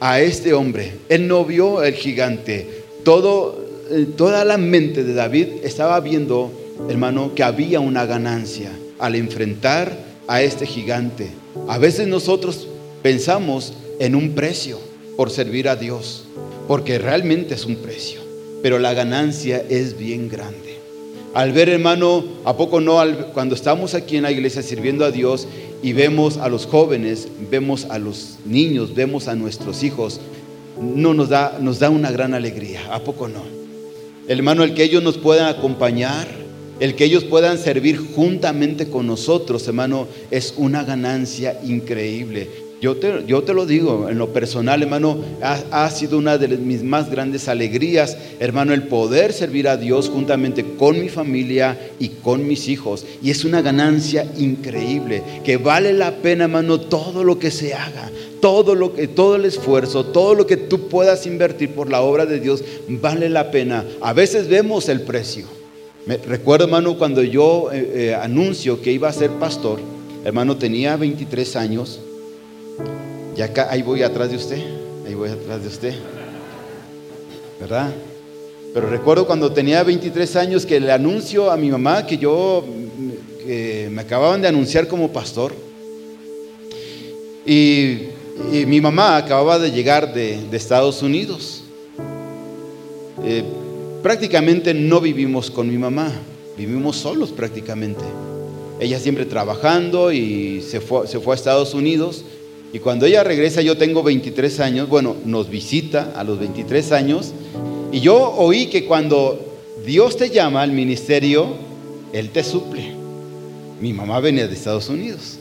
a 0.00 0.20
este 0.20 0.52
hombre, 0.52 0.94
él 1.08 1.28
no 1.28 1.44
vio 1.44 1.82
el 1.82 1.94
gigante. 1.94 2.82
Todo, 3.04 3.64
eh, 3.90 4.06
toda 4.16 4.44
la 4.44 4.58
mente 4.58 5.04
de 5.04 5.14
David 5.14 5.48
estaba 5.62 6.00
viendo, 6.00 6.50
hermano, 6.88 7.32
que 7.34 7.44
había 7.44 7.78
una 7.78 8.06
ganancia 8.06 8.70
al 8.98 9.14
enfrentar 9.14 9.96
a 10.26 10.42
este 10.42 10.66
gigante. 10.66 11.28
A 11.68 11.78
veces 11.78 12.08
nosotros 12.08 12.66
pensamos 13.02 13.74
en 13.98 14.14
un 14.14 14.34
precio 14.34 14.78
por 15.16 15.30
servir 15.30 15.68
a 15.68 15.76
Dios, 15.76 16.24
porque 16.66 16.98
realmente 16.98 17.54
es 17.54 17.64
un 17.64 17.76
precio, 17.76 18.20
pero 18.62 18.78
la 18.78 18.94
ganancia 18.94 19.64
es 19.68 19.96
bien 19.96 20.28
grande. 20.28 20.74
Al 21.34 21.52
ver, 21.52 21.68
hermano, 21.68 22.24
¿a 22.44 22.56
poco 22.56 22.80
no? 22.80 23.02
cuando 23.32 23.56
estamos 23.56 23.94
aquí 23.94 24.16
en 24.16 24.22
la 24.22 24.30
iglesia 24.30 24.62
sirviendo 24.62 25.04
a 25.04 25.10
Dios 25.10 25.48
y 25.82 25.92
vemos 25.92 26.36
a 26.36 26.48
los 26.48 26.64
jóvenes, 26.66 27.26
vemos 27.50 27.86
a 27.86 27.98
los 27.98 28.38
niños, 28.44 28.94
vemos 28.94 29.26
a 29.26 29.34
nuestros 29.34 29.82
hijos, 29.82 30.20
no 30.80 31.12
nos 31.12 31.30
da, 31.30 31.58
nos 31.60 31.80
da 31.80 31.90
una 31.90 32.12
gran 32.12 32.34
alegría. 32.34 32.82
¿A 32.94 33.00
poco 33.00 33.26
no? 33.26 33.42
Hermano, 34.28 34.62
el 34.62 34.74
que 34.74 34.84
ellos 34.84 35.02
nos 35.02 35.18
puedan 35.18 35.48
acompañar, 35.48 36.28
el 36.78 36.94
que 36.94 37.04
ellos 37.04 37.24
puedan 37.24 37.58
servir 37.58 37.98
juntamente 37.98 38.88
con 38.88 39.06
nosotros, 39.06 39.66
hermano, 39.66 40.06
es 40.30 40.54
una 40.56 40.84
ganancia 40.84 41.60
increíble. 41.64 42.63
Yo 42.84 42.96
te, 42.96 43.24
yo 43.26 43.42
te, 43.42 43.54
lo 43.54 43.64
digo, 43.64 44.10
en 44.10 44.18
lo 44.18 44.34
personal, 44.34 44.82
hermano, 44.82 45.16
ha, 45.40 45.86
ha, 45.86 45.90
sido 45.90 46.18
una 46.18 46.36
de 46.36 46.48
mis 46.48 46.82
más 46.82 47.10
grandes 47.10 47.48
alegrías, 47.48 48.18
hermano, 48.40 48.74
el 48.74 48.82
poder 48.82 49.32
servir 49.32 49.68
a 49.68 49.78
Dios 49.78 50.10
juntamente 50.10 50.66
con 50.76 51.00
mi 51.00 51.08
familia 51.08 51.78
y 51.98 52.10
con 52.10 52.46
mis 52.46 52.68
hijos. 52.68 53.06
Y 53.22 53.30
es 53.30 53.46
una 53.46 53.62
ganancia 53.62 54.30
increíble, 54.36 55.22
que 55.46 55.56
vale 55.56 55.94
la 55.94 56.16
pena, 56.16 56.44
hermano, 56.44 56.78
todo 56.78 57.24
lo 57.24 57.38
que 57.38 57.50
se 57.50 57.72
haga, 57.72 58.10
todo, 58.42 58.74
lo 58.74 58.94
que, 58.94 59.08
todo 59.08 59.36
el 59.36 59.46
esfuerzo, 59.46 60.04
todo 60.04 60.34
lo 60.34 60.46
que 60.46 60.58
tú 60.58 60.88
puedas 60.88 61.26
invertir 61.26 61.70
por 61.70 61.90
la 61.90 62.02
obra 62.02 62.26
de 62.26 62.38
Dios, 62.38 62.62
vale 62.86 63.30
la 63.30 63.50
pena. 63.50 63.82
A 64.02 64.12
veces 64.12 64.46
vemos 64.46 64.90
el 64.90 65.00
precio. 65.00 65.46
Me, 66.04 66.18
recuerdo, 66.18 66.66
hermano, 66.66 66.98
cuando 66.98 67.22
yo 67.22 67.70
eh, 67.72 67.92
eh, 67.94 68.14
anuncio 68.14 68.82
que 68.82 68.92
iba 68.92 69.08
a 69.08 69.12
ser 69.14 69.30
pastor, 69.30 69.80
hermano, 70.22 70.58
tenía 70.58 70.98
23 70.98 71.56
años. 71.56 72.00
Y 73.36 73.40
acá, 73.42 73.68
ahí 73.70 73.82
voy 73.82 74.02
atrás 74.02 74.30
de 74.30 74.36
usted, 74.36 74.62
ahí 75.06 75.14
voy 75.14 75.30
atrás 75.30 75.62
de 75.62 75.68
usted. 75.68 75.94
¿Verdad? 77.60 77.92
Pero 78.72 78.88
recuerdo 78.88 79.26
cuando 79.26 79.52
tenía 79.52 79.82
23 79.82 80.36
años 80.36 80.66
que 80.66 80.80
le 80.80 80.92
anuncio 80.92 81.50
a 81.50 81.56
mi 81.56 81.70
mamá 81.70 82.06
que 82.06 82.18
yo, 82.18 82.64
me 83.46 84.00
acababan 84.00 84.42
de 84.42 84.48
anunciar 84.48 84.88
como 84.88 85.12
pastor. 85.12 85.54
Y, 87.46 88.08
y 88.52 88.66
mi 88.66 88.80
mamá 88.80 89.16
acababa 89.16 89.58
de 89.58 89.70
llegar 89.70 90.12
de, 90.12 90.40
de 90.50 90.56
Estados 90.56 91.02
Unidos. 91.02 91.64
Eh, 93.22 93.42
prácticamente 94.02 94.74
no 94.74 95.00
vivimos 95.00 95.50
con 95.50 95.68
mi 95.68 95.78
mamá, 95.78 96.12
vivimos 96.58 96.96
solos 96.96 97.30
prácticamente. 97.30 98.04
Ella 98.78 98.98
siempre 98.98 99.24
trabajando 99.24 100.12
y 100.12 100.60
se 100.60 100.80
fue, 100.80 101.06
se 101.06 101.20
fue 101.20 101.34
a 101.34 101.36
Estados 101.36 101.72
Unidos. 101.74 102.24
Y 102.74 102.80
cuando 102.80 103.06
ella 103.06 103.22
regresa, 103.22 103.62
yo 103.62 103.78
tengo 103.78 104.02
23 104.02 104.58
años, 104.58 104.88
bueno, 104.88 105.14
nos 105.24 105.48
visita 105.48 106.12
a 106.16 106.24
los 106.24 106.40
23 106.40 106.90
años, 106.90 107.32
y 107.92 108.00
yo 108.00 108.34
oí 108.36 108.66
que 108.66 108.84
cuando 108.84 109.38
Dios 109.86 110.16
te 110.16 110.28
llama 110.28 110.60
al 110.62 110.72
ministerio, 110.72 111.54
Él 112.12 112.30
te 112.30 112.42
suple. 112.42 112.82
Mi 113.80 113.92
mamá 113.92 114.18
venía 114.18 114.48
de 114.48 114.54
Estados 114.54 114.88
Unidos. 114.88 115.38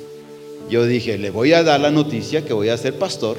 Yo 0.69 0.85
dije, 0.85 1.17
le 1.17 1.31
voy 1.31 1.53
a 1.53 1.63
dar 1.63 1.79
la 1.79 1.89
noticia 1.89 2.45
que 2.45 2.53
voy 2.53 2.69
a 2.69 2.77
ser 2.77 2.99
pastor, 2.99 3.37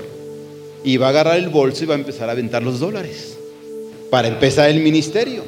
y 0.82 0.96
va 0.96 1.06
a 1.06 1.10
agarrar 1.10 1.38
el 1.38 1.48
bolso 1.48 1.84
y 1.84 1.86
va 1.86 1.94
a 1.94 1.98
empezar 1.98 2.28
a 2.28 2.32
aventar 2.32 2.64
los 2.64 2.80
dólares 2.80 3.36
para 4.10 4.26
empezar 4.26 4.70
el 4.70 4.80
ministerio. 4.80 5.44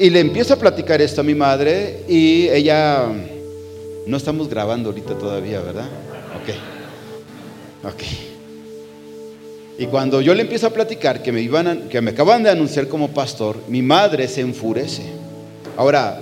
Y 0.00 0.10
le 0.10 0.18
empiezo 0.18 0.54
a 0.54 0.56
platicar 0.56 1.00
esto 1.00 1.20
a 1.20 1.24
mi 1.24 1.36
madre 1.36 2.00
y 2.08 2.48
ella, 2.48 3.06
no 4.04 4.16
estamos 4.16 4.48
grabando 4.48 4.88
ahorita 4.88 5.16
todavía, 5.16 5.60
¿verdad? 5.60 5.88
Ok. 6.48 7.88
Ok. 7.92 8.02
Y 9.78 9.86
cuando 9.86 10.20
yo 10.20 10.34
le 10.34 10.42
empiezo 10.42 10.66
a 10.66 10.70
platicar 10.70 11.22
que 11.22 11.30
me, 11.30 11.40
iban 11.40 11.88
que 11.88 12.00
me 12.00 12.10
acaban 12.10 12.42
de 12.42 12.50
anunciar 12.50 12.88
como 12.88 13.08
pastor, 13.10 13.56
mi 13.68 13.80
madre 13.80 14.26
se 14.26 14.40
enfurece. 14.40 15.02
Ahora, 15.76 16.20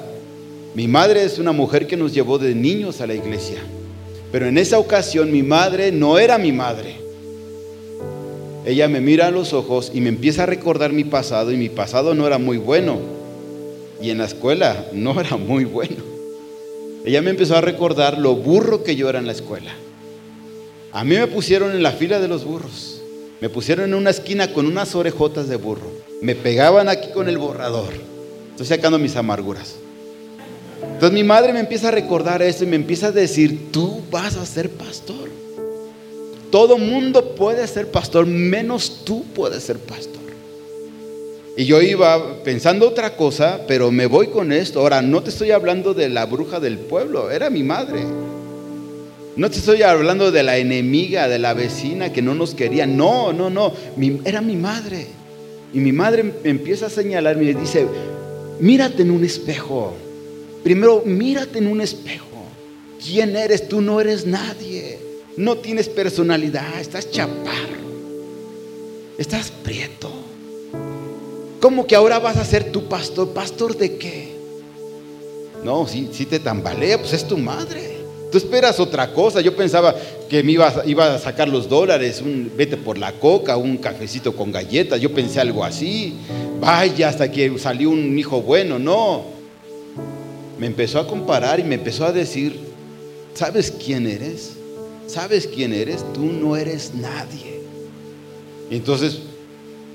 mi 0.75 0.87
madre 0.87 1.25
es 1.25 1.39
una 1.39 1.53
mujer 1.53 1.87
que 1.87 1.97
nos 1.97 2.13
llevó 2.13 2.39
de 2.39 2.55
niños 2.55 3.01
a 3.01 3.07
la 3.07 3.15
iglesia. 3.15 3.59
Pero 4.31 4.47
en 4.47 4.59
esa 4.59 4.79
ocasión 4.79 5.33
mi 5.33 5.43
madre 5.43 5.91
no 5.91 6.19
era 6.19 6.37
mi 6.37 6.53
madre. 6.53 6.97
Ella 8.67 8.89
me 8.89 9.01
mira 9.01 9.29
a 9.29 9.31
los 9.31 9.55
ojos 9.55 9.91
y 9.95 10.03
me 10.03 10.11
empieza 10.11 10.43
a 10.43 10.47
recordar 10.47 10.93
mi 10.93 11.05
pasado 11.05 11.51
y 11.53 11.57
mi 11.57 11.71
pasado 11.71 12.15
no 12.15 12.27
era 12.27 12.37
muy 12.37 12.59
bueno. 12.59 12.99
Y 14.03 14.11
en 14.11 14.19
la 14.19 14.27
escuela 14.27 14.85
no 14.93 15.19
era 15.19 15.39
muy 15.39 15.65
bueno. 15.65 15.97
Ella 17.07 17.23
me 17.23 17.31
empezó 17.31 17.57
a 17.57 17.63
recordar 17.63 18.19
lo 18.19 18.35
burro 18.35 18.83
que 18.83 18.97
yo 18.97 19.09
era 19.09 19.21
en 19.21 19.27
la 19.27 19.33
escuela. 19.33 19.73
A 20.97 21.05
mí 21.05 21.15
me 21.15 21.27
pusieron 21.27 21.73
en 21.73 21.83
la 21.83 21.93
fila 21.93 22.21
de 22.21 22.27
los 22.27 22.47
burros. 22.47 23.03
Me 23.43 23.51
pusieron 23.51 23.85
en 23.85 23.95
una 23.95 24.09
esquina 24.09 24.55
con 24.55 24.65
unas 24.65 24.95
orejotas 24.95 25.47
de 25.47 25.57
burro. 25.57 25.93
Me 26.23 26.35
pegaban 26.35 26.89
aquí 26.89 27.11
con 27.13 27.29
el 27.29 27.37
borrador. 27.37 27.93
Estoy 28.53 28.65
sacando 28.65 28.99
mis 28.99 29.15
amarguras. 29.15 29.75
Entonces 30.83 31.13
mi 31.13 31.23
madre 31.23 31.53
me 31.53 31.61
empieza 31.61 31.89
a 31.89 31.91
recordar 31.91 32.41
eso 32.41 32.65
y 32.65 32.69
me 32.69 32.77
empieza 32.77 33.09
a 33.09 33.13
decir, 33.13 33.71
tú 33.73 34.01
vas 34.11 34.37
a 34.37 34.47
ser 34.47 34.71
pastor. 34.71 35.29
Todo 36.51 36.79
mundo 36.79 37.35
puede 37.35 37.67
ser 37.67 37.91
pastor, 37.91 38.25
menos 38.25 39.03
tú 39.05 39.23
puedes 39.35 39.65
ser 39.65 39.77
pastor. 39.77 40.23
Y 41.59 41.67
yo 41.67 41.83
iba 41.83 42.43
pensando 42.43 42.89
otra 42.89 43.19
cosa, 43.19 43.61
pero 43.69 43.91
me 43.91 44.07
voy 44.07 44.29
con 44.29 44.51
esto. 44.51 44.81
Ahora, 44.81 45.03
no 45.03 45.23
te 45.23 45.29
estoy 45.29 45.51
hablando 45.51 45.93
de 45.93 46.09
la 46.09 46.25
bruja 46.25 46.59
del 46.59 46.79
pueblo, 46.79 47.31
era 47.31 47.51
mi 47.51 47.63
madre. 47.63 48.01
No 49.37 49.51
te 49.51 49.59
estoy 49.59 49.83
hablando 49.83 50.33
de 50.33 50.43
la 50.43 50.57
enemiga, 50.57 51.29
de 51.29 51.39
la 51.39 51.53
vecina 51.53 52.11
que 52.11 52.23
no 52.23 52.35
nos 52.35 52.55
quería. 52.55 52.87
No, 52.87 53.35
no, 53.35 53.51
no. 53.51 53.73
era 54.25 54.41
mi 54.41 54.57
madre. 54.57 55.07
Y 55.75 55.79
mi 55.79 55.93
madre 55.93 56.23
me 56.23 56.33
empieza 56.45 56.87
a 56.87 56.91
señalar 56.91 57.41
y 57.43 57.53
dice, 57.53 57.87
mírate 58.61 59.03
en 59.03 59.11
un 59.11 59.25
espejo. 59.25 59.93
Primero, 60.65 61.03
mírate 61.05 61.59
en 61.59 61.67
un 61.67 61.83
espejo. 61.83 62.27
¿Quién 63.05 63.37
eres? 63.37 63.69
Tú 63.69 63.83
no 63.83 64.01
eres 64.01 64.27
nadie. 64.27 64.99
No 65.37 65.59
tienes 65.59 65.91
personalidad. 65.91 66.81
Estás 66.81 67.11
chaparro. 67.11 67.77
Estás 69.19 69.51
prieto. 69.51 70.11
¿Cómo 71.61 71.87
que 71.87 71.95
ahora 71.95 72.19
vas 72.19 72.39
a 72.39 72.45
ser 72.45 72.73
tu 72.73 72.89
pastor? 72.89 73.35
¿Pastor 73.35 73.77
de 73.77 73.99
qué? 73.99 74.35
No, 75.63 75.87
si, 75.87 76.09
si 76.13 76.25
te 76.25 76.39
tambalea, 76.39 76.99
pues 76.99 77.13
es 77.13 77.29
tu 77.29 77.37
madre. 77.37 77.96
Esperas 78.37 78.79
otra 78.81 79.13
cosa. 79.13 79.41
Yo 79.41 79.55
pensaba 79.57 79.95
que 80.29 80.43
me 80.43 80.53
iba, 80.53 80.83
iba 80.87 81.15
a 81.15 81.19
sacar 81.19 81.49
los 81.49 81.69
dólares, 81.69 82.21
un, 82.21 82.51
vete 82.57 82.77
por 82.77 82.99
la 82.99 83.13
coca, 83.13 83.57
un 83.57 83.77
cafecito 83.79 84.35
con 84.35 84.53
galletas. 84.53 85.01
Yo 85.01 85.13
pensé 85.13 85.41
algo 85.41 85.65
así. 85.65 86.15
Vaya, 86.61 87.09
hasta 87.09 87.31
que 87.31 87.59
salió 87.59 87.91
un 87.91 88.19
hijo 88.19 88.43
bueno. 88.43 88.79
No. 88.79 89.25
Me 90.59 90.67
empezó 90.67 90.99
a 90.99 91.07
comparar 91.07 91.61
y 91.61 91.65
me 91.65 91.75
empezó 91.75 92.05
a 92.07 92.13
decir, 92.13 92.59
¿sabes 93.35 93.71
quién 93.71 94.07
eres? 94.07 94.53
¿Sabes 95.07 95.47
quién 95.47 95.73
eres? 95.73 96.05
Tú 96.13 96.25
no 96.25 96.57
eres 96.57 96.93
nadie. 96.95 97.61
Entonces, 98.71 99.21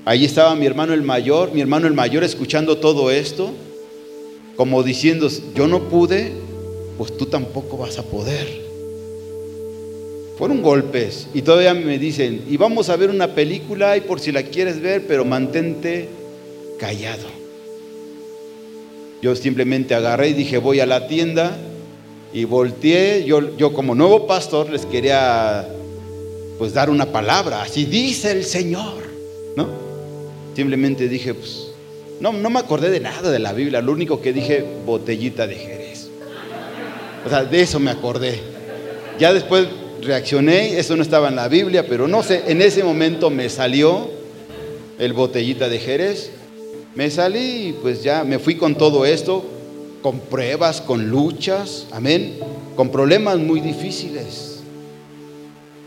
ahí 0.04 0.24
estaba 0.24 0.54
mi 0.54 0.66
hermano 0.66 0.94
el 0.94 1.02
mayor, 1.02 1.52
mi 1.52 1.60
hermano 1.60 1.86
el 1.86 1.94
mayor 1.94 2.24
escuchando 2.24 2.78
todo 2.78 3.10
esto, 3.10 3.50
como 4.56 4.82
diciendo, 4.82 5.28
yo 5.54 5.66
no 5.66 5.88
pude, 5.88 6.32
pues 6.98 7.16
tú 7.16 7.26
tampoco 7.26 7.76
vas 7.76 7.98
a 7.98 8.02
poder. 8.02 8.46
Fueron 10.38 10.62
golpes 10.62 11.28
y 11.34 11.42
todavía 11.42 11.74
me 11.74 11.98
dicen, 11.98 12.44
y 12.48 12.56
vamos 12.56 12.88
a 12.88 12.96
ver 12.96 13.10
una 13.10 13.34
película 13.34 13.96
y 13.96 14.00
por 14.00 14.20
si 14.20 14.32
la 14.32 14.42
quieres 14.42 14.80
ver, 14.80 15.06
pero 15.06 15.24
mantente 15.24 16.08
callado. 16.78 17.28
Yo 19.20 19.36
simplemente 19.36 19.94
agarré 19.94 20.30
y 20.30 20.32
dije, 20.32 20.58
voy 20.58 20.80
a 20.80 20.86
la 20.86 21.06
tienda 21.06 21.56
y 22.32 22.44
volteé, 22.44 23.24
yo, 23.24 23.56
yo 23.56 23.72
como 23.72 23.94
nuevo 23.94 24.26
pastor 24.26 24.70
les 24.70 24.84
quería 24.86 25.68
pues 26.58 26.74
dar 26.74 26.90
una 26.90 27.06
palabra, 27.06 27.62
así 27.62 27.84
dice 27.84 28.32
el 28.32 28.44
Señor, 28.44 29.02
¿no? 29.56 29.68
Simplemente 30.54 31.08
dije, 31.08 31.34
pues, 31.34 31.68
no, 32.20 32.32
no 32.32 32.50
me 32.50 32.58
acordé 32.58 32.90
de 32.90 33.00
nada 33.00 33.30
de 33.30 33.38
la 33.38 33.52
Biblia, 33.52 33.80
lo 33.80 33.92
único 33.92 34.20
que 34.20 34.32
dije, 34.32 34.64
botellita 34.86 35.46
de 35.46 35.54
Jerez. 35.54 35.81
O 37.24 37.28
sea, 37.28 37.44
de 37.44 37.60
eso 37.60 37.78
me 37.78 37.90
acordé. 37.90 38.40
Ya 39.18 39.32
después 39.32 39.66
reaccioné, 40.02 40.78
eso 40.78 40.96
no 40.96 41.02
estaba 41.02 41.28
en 41.28 41.36
la 41.36 41.48
Biblia, 41.48 41.86
pero 41.88 42.08
no 42.08 42.22
sé, 42.22 42.42
en 42.48 42.60
ese 42.60 42.82
momento 42.82 43.30
me 43.30 43.48
salió 43.48 44.10
el 44.98 45.12
botellita 45.12 45.68
de 45.68 45.78
Jerez. 45.78 46.30
Me 46.94 47.10
salí 47.10 47.68
y 47.68 47.72
pues 47.80 48.02
ya 48.02 48.24
me 48.24 48.38
fui 48.38 48.56
con 48.56 48.74
todo 48.74 49.06
esto, 49.06 49.44
con 50.02 50.18
pruebas, 50.18 50.80
con 50.80 51.08
luchas, 51.08 51.86
amén, 51.92 52.38
con 52.76 52.90
problemas 52.90 53.38
muy 53.38 53.60
difíciles. 53.60 54.60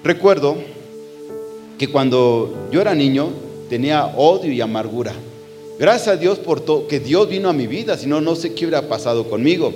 Recuerdo 0.03 0.55
que 1.77 1.89
cuando 1.89 2.69
yo 2.71 2.81
era 2.81 2.95
niño 2.95 3.29
tenía 3.69 4.05
odio 4.05 4.51
y 4.51 4.61
amargura. 4.61 5.13
Gracias 5.77 6.07
a 6.07 6.17
Dios 6.17 6.39
por 6.39 6.61
todo, 6.61 6.87
que 6.87 6.99
Dios 6.99 7.27
vino 7.27 7.49
a 7.49 7.53
mi 7.53 7.67
vida, 7.67 7.97
si 7.97 8.07
no, 8.07 8.21
no 8.21 8.35
sé 8.35 8.53
qué 8.53 8.65
hubiera 8.65 8.87
pasado 8.87 9.29
conmigo. 9.29 9.73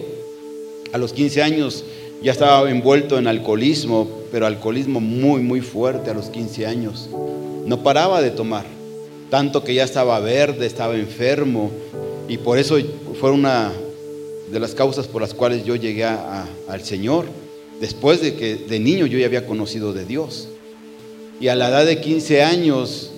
A 0.92 0.98
los 0.98 1.14
15 1.14 1.42
años 1.42 1.84
ya 2.22 2.32
estaba 2.32 2.70
envuelto 2.70 3.18
en 3.18 3.28
alcoholismo, 3.28 4.08
pero 4.32 4.46
alcoholismo 4.46 5.00
muy, 5.00 5.42
muy 5.42 5.62
fuerte 5.62 6.10
a 6.10 6.14
los 6.14 6.30
15 6.30 6.66
años. 6.66 7.10
No 7.66 7.84
paraba 7.84 8.22
de 8.22 8.32
tomar, 8.32 8.66
tanto 9.30 9.64
que 9.64 9.74
ya 9.74 9.84
estaba 9.84 10.20
verde, 10.20 10.66
estaba 10.66 10.96
enfermo, 10.96 11.72
y 12.28 12.38
por 12.38 12.58
eso 12.58 12.78
fue 13.20 13.32
una 13.32 13.72
de 14.52 14.60
las 14.60 14.74
causas 14.74 15.08
por 15.08 15.22
las 15.22 15.34
cuales 15.34 15.66
yo 15.66 15.76
llegué 15.76 16.06
al 16.06 16.84
Señor. 16.84 17.26
después 17.80 18.20
de 18.22 18.36
que 18.36 18.56
de 18.56 18.78
niño 18.78 19.06
yo 19.06 19.18
ya 19.18 19.26
había 19.26 19.46
conocido 19.46 19.94
de 19.94 20.04
Dios. 20.06 20.50
Y 21.40 21.48
a 21.48 21.56
la 21.56 21.70
edad 21.70 21.86
de 21.86 22.02
15 22.02 22.44
años, 22.44 23.12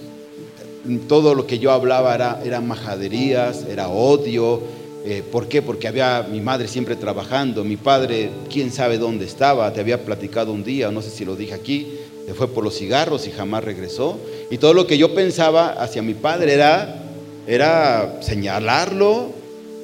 todo 1.07 1.33
lo 1.33 1.47
que 1.47 1.57
yo 1.57 1.71
hablaba 1.71 2.39
era, 2.43 2.61
majaderías, 2.61 3.65
era 3.69 3.89
odio. 3.89 4.61
Eh, 5.03 5.23
¿Por 5.31 5.47
qué? 5.47 5.61
Porque 5.61 5.87
había 5.87 6.27
mi 6.29 6.41
madre 6.41 6.67
siempre 6.67 6.95
trabajando, 6.95 7.63
mi 7.63 7.75
padre, 7.75 8.29
quién 8.51 8.71
sabe 8.71 8.99
dónde 8.99 9.25
estaba, 9.25 9.73
te 9.73 9.79
había 9.79 10.05
platicado 10.05 10.51
un 10.51 10.63
día, 10.63 10.91
no 10.91 11.01
sé 11.01 11.09
si 11.09 11.25
lo 11.25 11.35
dije 11.35 11.53
aquí, 11.53 11.97
se 12.27 12.35
fue 12.35 12.47
por 12.47 12.63
los 12.63 12.77
cigarros 12.77 13.27
y 13.27 13.31
jamás 13.31 13.63
regresó. 13.63 14.19
Y 14.51 14.57
todo 14.57 14.73
lo 14.73 14.85
que 14.85 14.97
yo 14.97 15.15
pensaba 15.15 15.69
hacia 15.69 16.03
mi 16.03 16.13
padre 16.13 16.53
era, 16.53 17.03
era 17.47 18.19
señalarlo, 18.21 19.31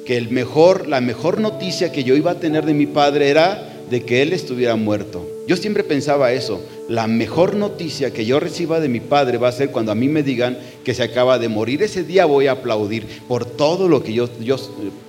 que 0.06 0.16
el 0.16 0.30
mejor, 0.30 0.88
la 0.88 1.00
mejor 1.00 1.40
noticia 1.40 1.92
que 1.92 2.04
yo 2.04 2.16
iba 2.16 2.30
a 2.30 2.40
tener 2.40 2.64
de 2.64 2.74
mi 2.74 2.86
padre 2.86 3.28
era 3.28 3.68
de 3.90 4.04
que 4.04 4.22
él 4.22 4.32
estuviera 4.32 4.76
muerto. 4.76 5.26
Yo 5.46 5.56
siempre 5.56 5.82
pensaba 5.82 6.32
eso. 6.32 6.62
La 6.88 7.06
mejor 7.06 7.56
noticia 7.56 8.12
que 8.12 8.24
yo 8.24 8.38
reciba 8.38 8.80
de 8.80 8.88
mi 8.88 9.00
padre 9.00 9.38
va 9.38 9.48
a 9.48 9.52
ser 9.52 9.70
cuando 9.70 9.92
a 9.92 9.94
mí 9.94 10.08
me 10.08 10.22
digan 10.22 10.58
que 10.84 10.94
se 10.94 11.02
acaba 11.02 11.38
de 11.38 11.48
morir. 11.48 11.82
Ese 11.82 12.04
día 12.04 12.24
voy 12.24 12.46
a 12.46 12.52
aplaudir 12.52 13.06
por 13.26 13.44
todo 13.44 13.88
lo 13.88 14.02
que 14.02 14.12
yo, 14.12 14.28
yo 14.40 14.56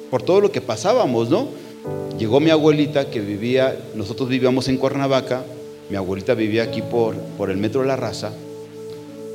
por 0.09 0.21
todo 0.21 0.41
lo 0.41 0.51
que 0.51 0.61
pasábamos, 0.61 1.29
¿no? 1.29 1.47
Llegó 2.17 2.39
mi 2.39 2.49
abuelita 2.49 3.09
que 3.09 3.21
vivía, 3.21 3.77
nosotros 3.95 4.27
vivíamos 4.27 4.67
en 4.67 4.77
Cuernavaca, 4.77 5.43
mi 5.89 5.95
abuelita 5.95 6.33
vivía 6.33 6.63
aquí 6.63 6.81
por, 6.81 7.15
por 7.37 7.49
el 7.49 7.57
metro 7.57 7.81
de 7.81 7.87
la 7.87 7.95
raza. 7.95 8.33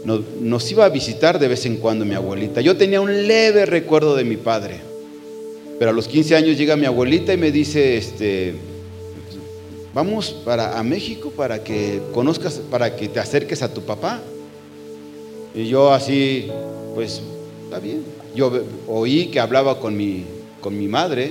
Nos, 0.05 0.71
iba 0.71 0.85
a 0.85 0.91
visitar 0.91 1.39
de 1.39 1.49
vez 1.49 1.65
en 1.65 1.79
cuando 1.79 2.05
mi 2.05 2.15
abuelita. 2.15 2.61
Yo 2.61 2.77
tenía 2.77 3.01
un 3.01 3.27
leve 3.27 3.65
recuerdo 3.65 4.15
de 4.15 4.25
mi 4.25 4.37
padre. 4.37 4.81
Pero 5.79 5.91
a 5.91 5.95
los 5.95 6.07
15 6.07 6.37
años 6.37 6.59
llega 6.59 6.77
mi 6.77 6.85
abuelita 6.85 7.33
y 7.33 7.39
me 7.39 7.51
dice, 7.51 7.97
este, 7.97 8.55
vamos 9.95 10.31
para 10.45 10.79
a 10.79 10.83
México 10.83 11.33
para 11.35 11.65
que 11.65 12.03
conozcas, 12.13 12.61
para 12.71 12.95
que 12.95 13.09
te 13.09 13.19
acerques 13.19 13.63
a 13.63 13.73
tu 13.73 13.81
papá. 13.81 14.21
Y 15.55 15.67
yo 15.69 15.91
así, 15.91 16.49
pues, 16.95 17.23
está 17.65 17.79
bien. 17.79 18.05
Yo 18.37 18.53
oí 18.87 19.29
que 19.29 19.41
hablaba 19.41 19.81
con 19.81 19.97
mi, 19.97 20.25
con 20.65 20.79
mi 20.79 20.89
madre 20.89 21.31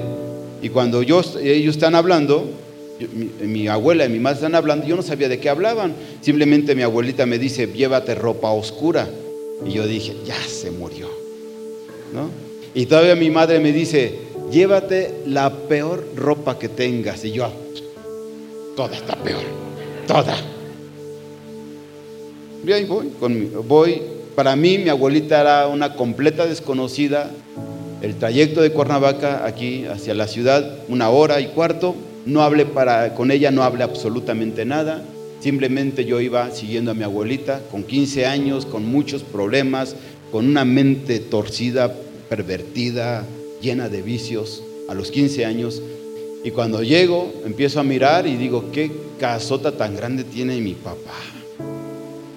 y 0.61 0.69
cuando 0.69 1.01
ellos 1.01 1.35
están 1.35 1.95
hablando, 1.95 2.51
mi, 3.39 3.47
mi, 3.47 3.67
abuela 3.67 4.05
y 4.05 4.09
mi 4.09 4.19
madre 4.19 4.35
están 4.35 4.53
hablando, 4.53 4.85
yo 4.85 4.95
no 4.95 5.01
sabía 5.01 5.27
de 5.27 5.39
qué 5.39 5.49
hablaban. 5.49 5.95
Simplemente 6.21 6.75
mi 6.75 6.83
abuelita 6.83 7.25
me 7.25 7.39
dice, 7.39 7.65
llévate 7.65 8.13
ropa 8.13 8.51
oscura. 8.51 9.09
Y 9.65 9.71
yo 9.71 9.87
dije, 9.87 10.15
ya 10.23 10.39
se 10.47 10.69
murió. 10.69 11.07
¿No? 12.13 12.29
Y 12.75 12.85
todavía 12.85 13.15
mi 13.15 13.31
madre 13.31 13.59
me 13.59 13.71
dice, 13.71 14.19
llévate 14.51 15.23
la 15.25 15.51
peor 15.51 16.07
ropa 16.15 16.59
que 16.59 16.69
tengas. 16.69 17.25
Y 17.25 17.31
yo, 17.31 17.49
toda 18.75 18.95
está 18.95 19.15
peor, 19.15 19.41
toda. 20.05 20.37
Y 22.67 22.71
ahí 22.71 22.85
voy, 22.85 23.09
con, 23.19 23.67
voy. 23.67 23.99
Para 24.35 24.55
mí, 24.55 24.77
mi 24.77 24.89
abuelita 24.89 25.41
era 25.41 25.67
una 25.67 25.95
completa 25.95 26.45
desconocida. 26.45 27.31
El 28.03 28.15
trayecto 28.15 28.61
de 28.61 28.71
Cuernavaca 28.71 29.45
aquí 29.45 29.85
hacia 29.85 30.13
la 30.13 30.27
ciudad, 30.27 30.79
una 30.89 31.09
hora 31.09 31.39
y 31.39 31.47
cuarto. 31.47 31.95
No 32.25 32.45
para, 32.73 33.15
con 33.15 33.31
ella, 33.31 33.49
no 33.49 33.63
hablé 33.63 33.85
absolutamente 33.85 34.65
nada. 34.65 35.01
Simplemente 35.39 36.03
yo 36.03 36.19
iba 36.19 36.51
siguiendo 36.51 36.91
a 36.91 36.95
mi 36.95 37.03
abuelita 37.03 37.61
con 37.71 37.83
15 37.83 38.25
años, 38.25 38.65
con 38.65 38.85
muchos 38.85 39.23
problemas, 39.23 39.95
con 40.33 40.45
una 40.45 40.65
mente 40.65 41.21
torcida, 41.21 41.95
pervertida, 42.27 43.23
llena 43.61 43.87
de 43.87 44.01
vicios, 44.01 44.61
a 44.89 44.93
los 44.93 45.09
15 45.09 45.45
años. 45.45 45.81
Y 46.43 46.51
cuando 46.51 46.83
llego, 46.83 47.31
empiezo 47.45 47.79
a 47.79 47.83
mirar 47.83 48.27
y 48.27 48.35
digo, 48.35 48.69
qué 48.73 48.91
casota 49.17 49.77
tan 49.77 49.95
grande 49.95 50.25
tiene 50.25 50.59
mi 50.59 50.73
papá. 50.73 51.21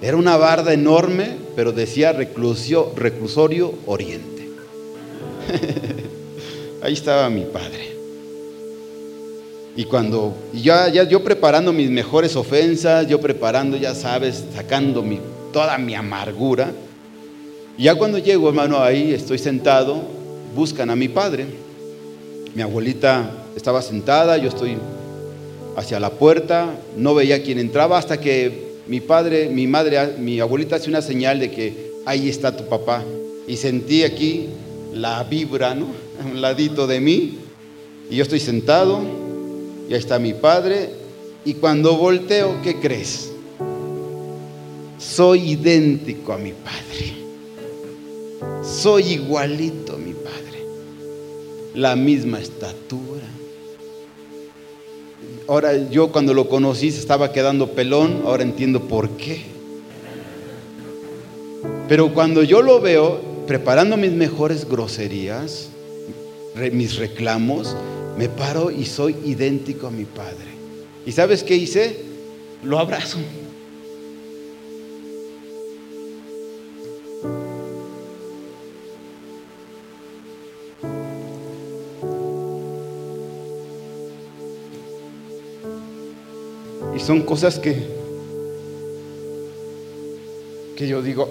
Era 0.01 0.15
una 0.15 0.37
barda 0.37 0.71
enorme, 0.71 1.31
pero 1.57 1.73
decía 1.73 2.13
reclusorio 2.13 3.73
oriente. 3.85 4.36
Ahí 6.81 6.93
estaba 6.93 7.29
mi 7.29 7.43
padre. 7.43 7.97
Y 9.75 9.83
cuando 9.83 10.33
ya, 10.53 10.89
ya 10.89 11.03
yo 11.03 11.23
preparando 11.23 11.71
mis 11.71 11.89
mejores 11.89 12.35
ofensas, 12.35 13.07
yo 13.07 13.21
preparando, 13.21 13.77
ya 13.77 13.93
sabes, 13.93 14.43
sacando 14.55 15.03
mi, 15.03 15.19
toda 15.53 15.77
mi 15.77 15.93
amargura. 15.93 16.71
Ya 17.77 17.93
cuando 17.93 18.17
llego, 18.17 18.49
hermano, 18.49 18.81
ahí 18.81 19.13
estoy 19.13 19.37
sentado, 19.37 20.01
buscan 20.55 20.89
a 20.89 20.95
mi 20.95 21.07
padre. 21.07 21.45
Mi 22.55 22.63
abuelita 22.63 23.29
estaba 23.55 23.83
sentada, 23.83 24.37
yo 24.37 24.49
estoy 24.49 24.77
hacia 25.75 25.99
la 25.99 26.09
puerta, 26.09 26.73
no 26.95 27.13
veía 27.13 27.43
quién 27.43 27.59
entraba 27.59 27.99
hasta 27.99 28.19
que 28.19 28.77
mi 28.87 28.99
padre, 28.99 29.47
mi 29.49 29.67
madre, 29.67 30.15
mi 30.17 30.39
abuelita 30.39 30.77
hace 30.77 30.89
una 30.89 31.03
señal 31.03 31.39
de 31.39 31.51
que 31.51 31.91
ahí 32.07 32.29
está 32.29 32.57
tu 32.57 32.65
papá. 32.67 33.03
Y 33.47 33.57
sentí 33.57 34.03
aquí 34.03 34.49
la 34.97 35.23
vibra, 35.23 35.73
¿no? 35.73 35.87
A 36.21 36.25
un 36.25 36.41
ladito 36.41 36.87
de 36.87 36.99
mí. 36.99 37.37
Y 38.09 38.15
yo 38.15 38.23
estoy 38.23 38.39
sentado, 38.39 39.01
y 39.89 39.93
ahí 39.93 39.99
está 39.99 40.19
mi 40.19 40.33
padre. 40.33 40.89
Y 41.45 41.55
cuando 41.55 41.95
volteo, 41.95 42.61
¿qué 42.63 42.79
crees? 42.79 43.31
Soy 44.97 45.51
idéntico 45.51 46.33
a 46.33 46.37
mi 46.37 46.51
padre. 46.51 47.13
Soy 48.63 49.13
igualito 49.13 49.93
a 49.93 49.97
mi 49.97 50.13
padre. 50.13 50.65
La 51.75 51.95
misma 51.95 52.39
estatura. 52.39 53.23
Ahora 55.47 55.77
yo 55.89 56.11
cuando 56.11 56.33
lo 56.33 56.49
conocí 56.49 56.91
se 56.91 56.99
estaba 56.99 57.31
quedando 57.31 57.71
pelón, 57.71 58.23
ahora 58.25 58.43
entiendo 58.43 58.81
por 58.81 59.09
qué. 59.11 59.43
Pero 61.87 62.13
cuando 62.13 62.43
yo 62.43 62.61
lo 62.61 62.81
veo 62.81 63.26
preparando 63.47 63.95
mis 63.95 64.11
mejores 64.11 64.67
groserías, 64.67 65.69
mis 66.73 66.97
reclamos, 66.97 67.75
me 68.17 68.27
paro 68.27 68.69
y 68.69 68.85
soy 68.85 69.15
idéntico 69.23 69.87
a 69.87 69.91
mi 69.91 70.03
padre. 70.03 70.35
¿Y 71.05 71.13
sabes 71.13 71.43
qué 71.43 71.55
hice? 71.55 72.01
Lo 72.61 72.77
abrazo. 72.77 73.19
Y 86.93 86.99
son 86.99 87.21
cosas 87.21 87.59
que, 87.59 87.87
que 90.75 90.87
yo 90.87 91.01
digo, 91.01 91.29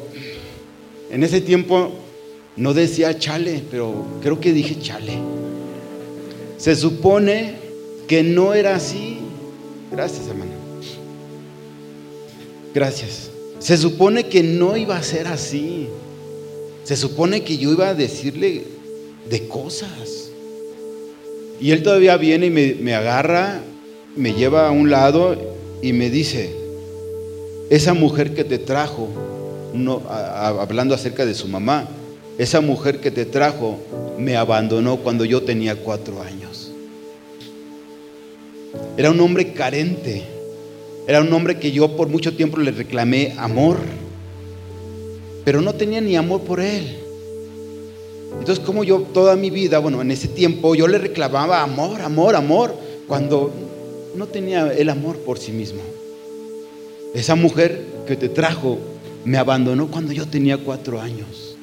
en 1.10 1.22
ese 1.22 1.42
tiempo 1.42 2.05
no 2.56 2.72
decía 2.72 3.18
chale, 3.18 3.62
pero 3.70 4.04
creo 4.22 4.40
que 4.40 4.52
dije 4.52 4.78
chale. 4.80 5.18
Se 6.56 6.74
supone 6.74 7.54
que 8.08 8.22
no 8.22 8.54
era 8.54 8.76
así. 8.76 9.18
Gracias, 9.90 10.26
hermano. 10.28 10.52
Gracias. 12.74 13.30
Se 13.58 13.76
supone 13.76 14.28
que 14.28 14.42
no 14.42 14.76
iba 14.76 14.96
a 14.96 15.02
ser 15.02 15.26
así. 15.26 15.88
Se 16.84 16.96
supone 16.96 17.42
que 17.42 17.58
yo 17.58 17.72
iba 17.72 17.88
a 17.88 17.94
decirle 17.94 18.64
de 19.28 19.48
cosas. 19.48 20.30
Y 21.60 21.70
él 21.72 21.82
todavía 21.82 22.16
viene 22.16 22.46
y 22.46 22.50
me, 22.50 22.74
me 22.74 22.94
agarra, 22.94 23.60
me 24.14 24.32
lleva 24.32 24.68
a 24.68 24.70
un 24.70 24.90
lado 24.90 25.36
y 25.82 25.92
me 25.92 26.10
dice, 26.10 26.54
esa 27.70 27.94
mujer 27.94 28.34
que 28.34 28.44
te 28.44 28.58
trajo, 28.58 29.08
no, 29.74 30.02
hablando 30.08 30.94
acerca 30.94 31.26
de 31.26 31.34
su 31.34 31.48
mamá, 31.48 31.88
esa 32.38 32.60
mujer 32.60 33.00
que 33.00 33.10
te 33.10 33.24
trajo 33.24 33.78
me 34.18 34.36
abandonó 34.36 34.98
cuando 34.98 35.24
yo 35.24 35.42
tenía 35.42 35.76
cuatro 35.76 36.20
años. 36.22 36.72
Era 38.96 39.10
un 39.10 39.20
hombre 39.20 39.52
carente. 39.52 40.22
Era 41.06 41.20
un 41.20 41.32
hombre 41.32 41.58
que 41.58 41.72
yo 41.72 41.96
por 41.96 42.08
mucho 42.08 42.34
tiempo 42.34 42.58
le 42.58 42.72
reclamé 42.72 43.34
amor. 43.38 43.78
Pero 45.44 45.60
no 45.60 45.74
tenía 45.74 46.00
ni 46.00 46.16
amor 46.16 46.42
por 46.42 46.60
él. 46.60 46.98
Entonces, 48.38 48.64
como 48.64 48.84
yo 48.84 49.00
toda 49.14 49.36
mi 49.36 49.50
vida, 49.50 49.78
bueno, 49.78 50.02
en 50.02 50.10
ese 50.10 50.28
tiempo 50.28 50.74
yo 50.74 50.88
le 50.88 50.98
reclamaba 50.98 51.62
amor, 51.62 52.02
amor, 52.02 52.36
amor, 52.36 52.74
cuando 53.06 53.50
no 54.14 54.26
tenía 54.26 54.72
el 54.72 54.90
amor 54.90 55.16
por 55.18 55.38
sí 55.38 55.52
mismo. 55.52 55.80
Esa 57.14 57.34
mujer 57.34 57.82
que 58.06 58.16
te 58.16 58.28
trajo 58.28 58.78
me 59.24 59.38
abandonó 59.38 59.86
cuando 59.86 60.12
yo 60.12 60.26
tenía 60.26 60.58
cuatro 60.58 61.00
años. 61.00 61.55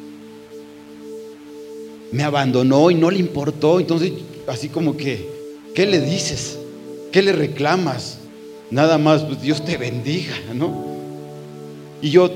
Me 2.13 2.21
abandonó 2.23 2.91
y 2.91 2.95
no 2.95 3.09
le 3.09 3.17
importó. 3.17 3.79
Entonces, 3.79 4.13
así 4.47 4.69
como 4.69 4.95
que, 4.95 5.27
¿qué 5.73 5.87
le 5.87 5.99
dices? 5.99 6.59
¿Qué 7.11 7.23
le 7.23 7.33
reclamas? 7.33 8.19
Nada 8.69 8.99
más, 8.99 9.23
pues 9.23 9.41
Dios 9.41 9.65
te 9.65 9.77
bendiga, 9.77 10.35
¿no? 10.53 10.93
Y 12.03 12.11
yo, 12.11 12.29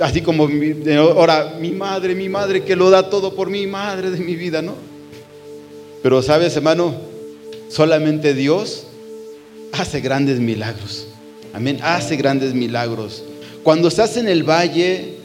así 0.00 0.22
como, 0.22 0.48
ahora, 1.14 1.56
mi 1.60 1.72
madre, 1.72 2.14
mi 2.14 2.30
madre 2.30 2.64
que 2.64 2.74
lo 2.74 2.88
da 2.88 3.10
todo 3.10 3.34
por 3.34 3.50
mi 3.50 3.66
madre 3.66 4.10
de 4.10 4.18
mi 4.18 4.34
vida, 4.34 4.62
¿no? 4.62 4.72
Pero 6.02 6.22
sabes, 6.22 6.56
hermano, 6.56 6.94
solamente 7.68 8.32
Dios 8.32 8.86
hace 9.72 10.00
grandes 10.00 10.40
milagros. 10.40 11.06
Amén, 11.52 11.80
hace 11.82 12.16
grandes 12.16 12.54
milagros. 12.54 13.22
Cuando 13.62 13.88
estás 13.88 14.16
en 14.16 14.28
el 14.28 14.42
valle, 14.42 15.16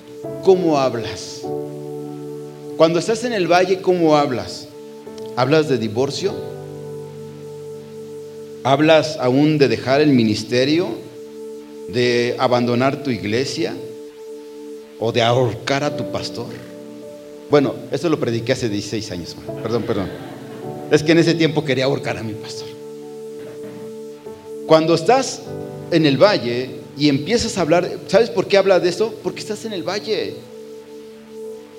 ¿cómo 0.44 0.78
hablas? 0.78 1.42
Cuando 2.82 2.98
estás 2.98 3.24
en 3.26 3.34
el 3.34 3.46
valle, 3.46 3.80
¿cómo 3.80 4.18
hablas? 4.18 4.68
¿Hablas 5.36 5.70
de 5.70 5.78
divorcio? 5.78 6.34
¿Hablas 8.64 9.18
aún 9.20 9.60
de 9.60 9.68
dejar 9.68 10.02
el 10.02 10.10
ministerio? 10.14 10.90
¿De 11.90 12.36
abandonar 12.40 13.04
tu 13.04 13.12
iglesia? 13.12 13.76
¿O 15.00 15.12
de 15.12 15.22
ahorcar 15.22 15.84
a 15.84 15.96
tu 15.96 16.12
pastor? 16.12 16.48
Bueno, 17.52 17.76
esto 17.92 18.10
lo 18.10 18.20
prediqué 18.20 18.54
hace 18.54 18.68
16 18.68 19.12
años. 19.12 19.36
Perdón, 19.62 19.84
perdón. 19.84 20.10
Es 20.90 21.04
que 21.04 21.12
en 21.12 21.20
ese 21.20 21.36
tiempo 21.36 21.64
quería 21.64 21.86
ahorcar 21.86 22.18
a 22.18 22.24
mi 22.24 22.34
pastor. 22.34 22.68
Cuando 24.66 24.96
estás 24.96 25.44
en 25.92 26.08
el 26.08 26.18
valle 26.18 26.72
y 26.98 27.10
empiezas 27.10 27.60
a 27.60 27.62
hablar, 27.62 27.88
¿sabes 28.08 28.32
por 28.32 28.48
qué 28.48 28.58
habla 28.58 28.80
de 28.80 28.90
eso? 28.90 29.14
Porque 29.22 29.42
estás 29.42 29.66
en 29.66 29.74
el 29.74 29.88
valle. 29.88 30.34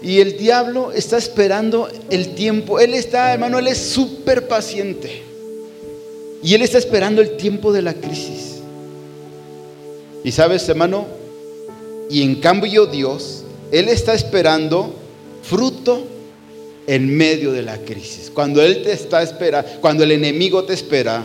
Y 0.03 0.21
el 0.21 0.37
diablo 0.37 0.93
está 0.93 1.17
esperando 1.17 1.89
el 2.11 2.35
tiempo. 2.35 2.81
Él 2.81 2.95
está, 2.95 3.33
hermano, 3.33 3.59
él 3.59 3.69
es 3.69 3.79
súper 3.79 4.49
paciente. 4.49 5.23
Y 6.43 6.55
él 6.55 6.63
está 6.63 6.79
esperando 6.79 7.23
el 7.23 7.37
tiempo 7.37 7.73
de 7.73 7.83
la 7.83 7.95
crisis. 7.95 8.61
Y 10.25 10.33
sabes, 10.33 10.69
hermano, 10.69 11.07
y 12.13 12.23
en 12.23 12.37
cambio 12.37 12.87
Dios, 12.87 13.45
Él 13.71 13.89
está 13.89 14.15
esperando 14.15 14.95
fruto 15.43 16.07
en 16.87 17.17
medio 17.17 17.53
de 17.53 17.63
la 17.63 17.79
crisis. 17.79 18.31
Cuando 18.33 18.63
Él 18.63 18.83
te 18.83 18.93
está 18.93 19.23
esperando, 19.23 19.69
cuando 19.81 20.05
el 20.05 20.13
enemigo 20.13 20.65
te 20.65 20.75
espera, 20.75 21.25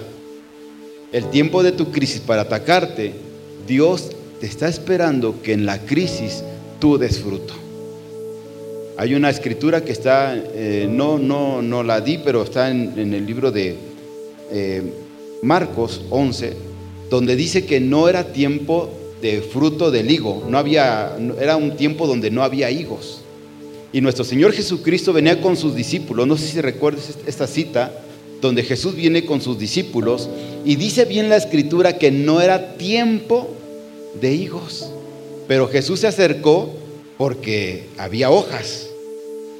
el 1.11 1.29
tiempo 1.29 1.61
de 1.61 1.71
tu 1.71 1.91
crisis 1.91 2.21
para 2.21 2.43
atacarte, 2.43 3.13
Dios 3.67 4.11
te 4.39 4.45
está 4.45 4.67
esperando 4.67 5.41
que 5.41 5.53
en 5.53 5.65
la 5.65 5.79
crisis 5.79 6.43
tú 6.79 6.97
des 6.97 7.19
fruto. 7.19 7.66
Hay 8.97 9.13
una 9.13 9.29
escritura 9.29 9.83
que 9.85 9.91
está, 9.91 10.35
eh, 10.35 10.87
no, 10.89 11.19
no, 11.19 11.61
no 11.61 11.83
la 11.83 12.01
di, 12.01 12.17
pero 12.17 12.41
está 12.41 12.71
en, 12.71 12.97
el 12.97 13.25
libro 13.27 13.51
de 13.51 13.75
eh, 14.51 14.81
Marcos 15.43 16.01
11, 16.09 16.53
donde 17.07 17.35
dice 17.35 17.65
que 17.65 17.79
no 17.79 18.09
era 18.09 18.33
tiempo 18.33 18.89
de 19.21 19.41
fruto 19.41 19.91
del 19.91 20.09
higo, 20.09 20.45
no 20.49 20.57
había, 20.57 21.15
era 21.39 21.57
un 21.57 21.77
tiempo 21.77 22.07
donde 22.07 22.31
no 22.31 22.43
había 22.43 22.71
higos. 22.71 23.21
Y 23.93 24.01
nuestro 24.01 24.25
Señor 24.25 24.51
Jesucristo 24.51 25.13
venía 25.13 25.41
con 25.41 25.55
sus 25.55 25.75
discípulos. 25.75 26.27
No 26.27 26.35
sé 26.35 26.47
si 26.47 26.59
recuerdas 26.59 27.17
esta 27.25 27.45
cita, 27.45 27.91
donde 28.41 28.63
Jesús 28.63 28.95
viene 28.95 29.25
con 29.25 29.41
sus 29.41 29.57
discípulos 29.57 30.29
y 30.65 30.75
dice 30.75 31.05
bien 31.05 31.29
la 31.29 31.37
escritura 31.37 31.97
que 31.97 32.11
no 32.11 32.41
era 32.41 32.77
tiempo 32.77 33.49
de 34.19 34.33
higos. 34.33 34.91
Pero 35.47 35.67
Jesús 35.67 36.01
se 36.01 36.07
acercó 36.07 36.73
porque 37.17 37.85
había 37.97 38.29
hojas. 38.29 38.86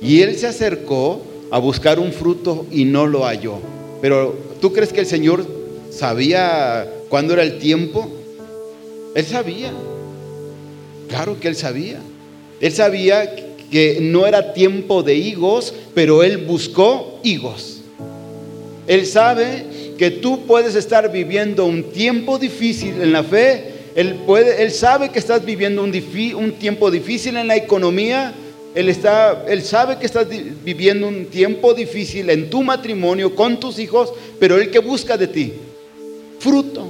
Y 0.01 0.21
él 0.21 0.37
se 0.37 0.47
acercó 0.47 1.21
a 1.49 1.59
buscar 1.59 1.99
un 1.99 2.11
fruto 2.11 2.65
y 2.71 2.85
no 2.85 3.07
lo 3.07 3.25
halló. 3.25 3.59
Pero 4.01 4.35
¿tú 4.61 4.73
crees 4.73 4.93
que 4.93 5.01
el 5.01 5.05
Señor 5.05 5.45
sabía 5.89 6.87
cuándo 7.09 7.33
era 7.33 7.43
el 7.43 7.57
tiempo? 7.57 8.07
Él 9.15 9.25
sabía. 9.25 9.71
Claro 11.07 11.39
que 11.39 11.47
él 11.47 11.55
sabía. 11.55 11.99
Él 12.59 12.71
sabía 12.71 13.35
que 13.71 13.99
no 14.01 14.25
era 14.25 14.53
tiempo 14.53 15.03
de 15.03 15.15
higos, 15.15 15.73
pero 15.93 16.23
él 16.23 16.37
buscó 16.37 17.19
higos. 17.23 17.81
Él 18.87 19.05
sabe 19.05 19.65
que 19.97 20.11
tú 20.11 20.45
puedes 20.45 20.75
estar 20.75 21.11
viviendo 21.11 21.65
un 21.65 21.83
tiempo 21.91 22.37
difícil 22.37 23.01
en 23.01 23.11
la 23.11 23.23
fe. 23.23 23.73
Él, 23.95 24.71
sabe 24.71 25.09
que 25.09 25.19
estás 25.19 25.43
viviendo 25.43 25.83
un 25.83 26.53
tiempo 26.59 26.91
difícil 26.91 27.35
en 27.37 27.47
la 27.47 27.55
economía. 27.55 28.33
Él, 28.77 28.89
está, 28.89 29.43
él 29.47 29.63
sabe 29.63 29.97
que 29.97 30.05
estás 30.05 30.27
viviendo 30.63 31.07
un 31.07 31.25
tiempo 31.25 31.73
difícil 31.73 32.29
en 32.29 32.47
tu 32.47 32.61
matrimonio, 32.61 33.33
con 33.33 33.59
tus 33.59 33.79
hijos, 33.79 34.13
pero 34.39 34.57
Él 34.57 34.69
que 34.69 34.77
busca 34.77 35.17
de 35.17 35.25
ti 35.25 35.53
fruto. 36.37 36.85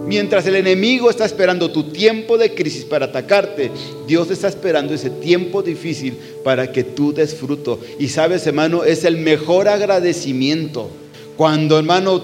Mientras 0.00 0.44
el 0.48 0.56
enemigo 0.56 1.08
está 1.08 1.24
esperando 1.24 1.70
tu 1.70 1.84
tiempo 1.84 2.36
de 2.36 2.52
crisis 2.52 2.84
para 2.84 3.06
atacarte, 3.06 3.70
Dios 4.08 4.28
está 4.28 4.48
esperando 4.48 4.92
ese 4.92 5.08
tiempo 5.08 5.62
difícil 5.62 6.18
para 6.42 6.72
que 6.72 6.82
tú 6.82 7.12
des 7.12 7.32
fruto. 7.32 7.78
Y 8.00 8.08
sabes, 8.08 8.44
hermano, 8.48 8.82
es 8.82 9.04
el 9.04 9.16
mejor 9.16 9.68
agradecimiento. 9.68 10.90
Cuando, 11.36 11.78
hermano, 11.78 12.20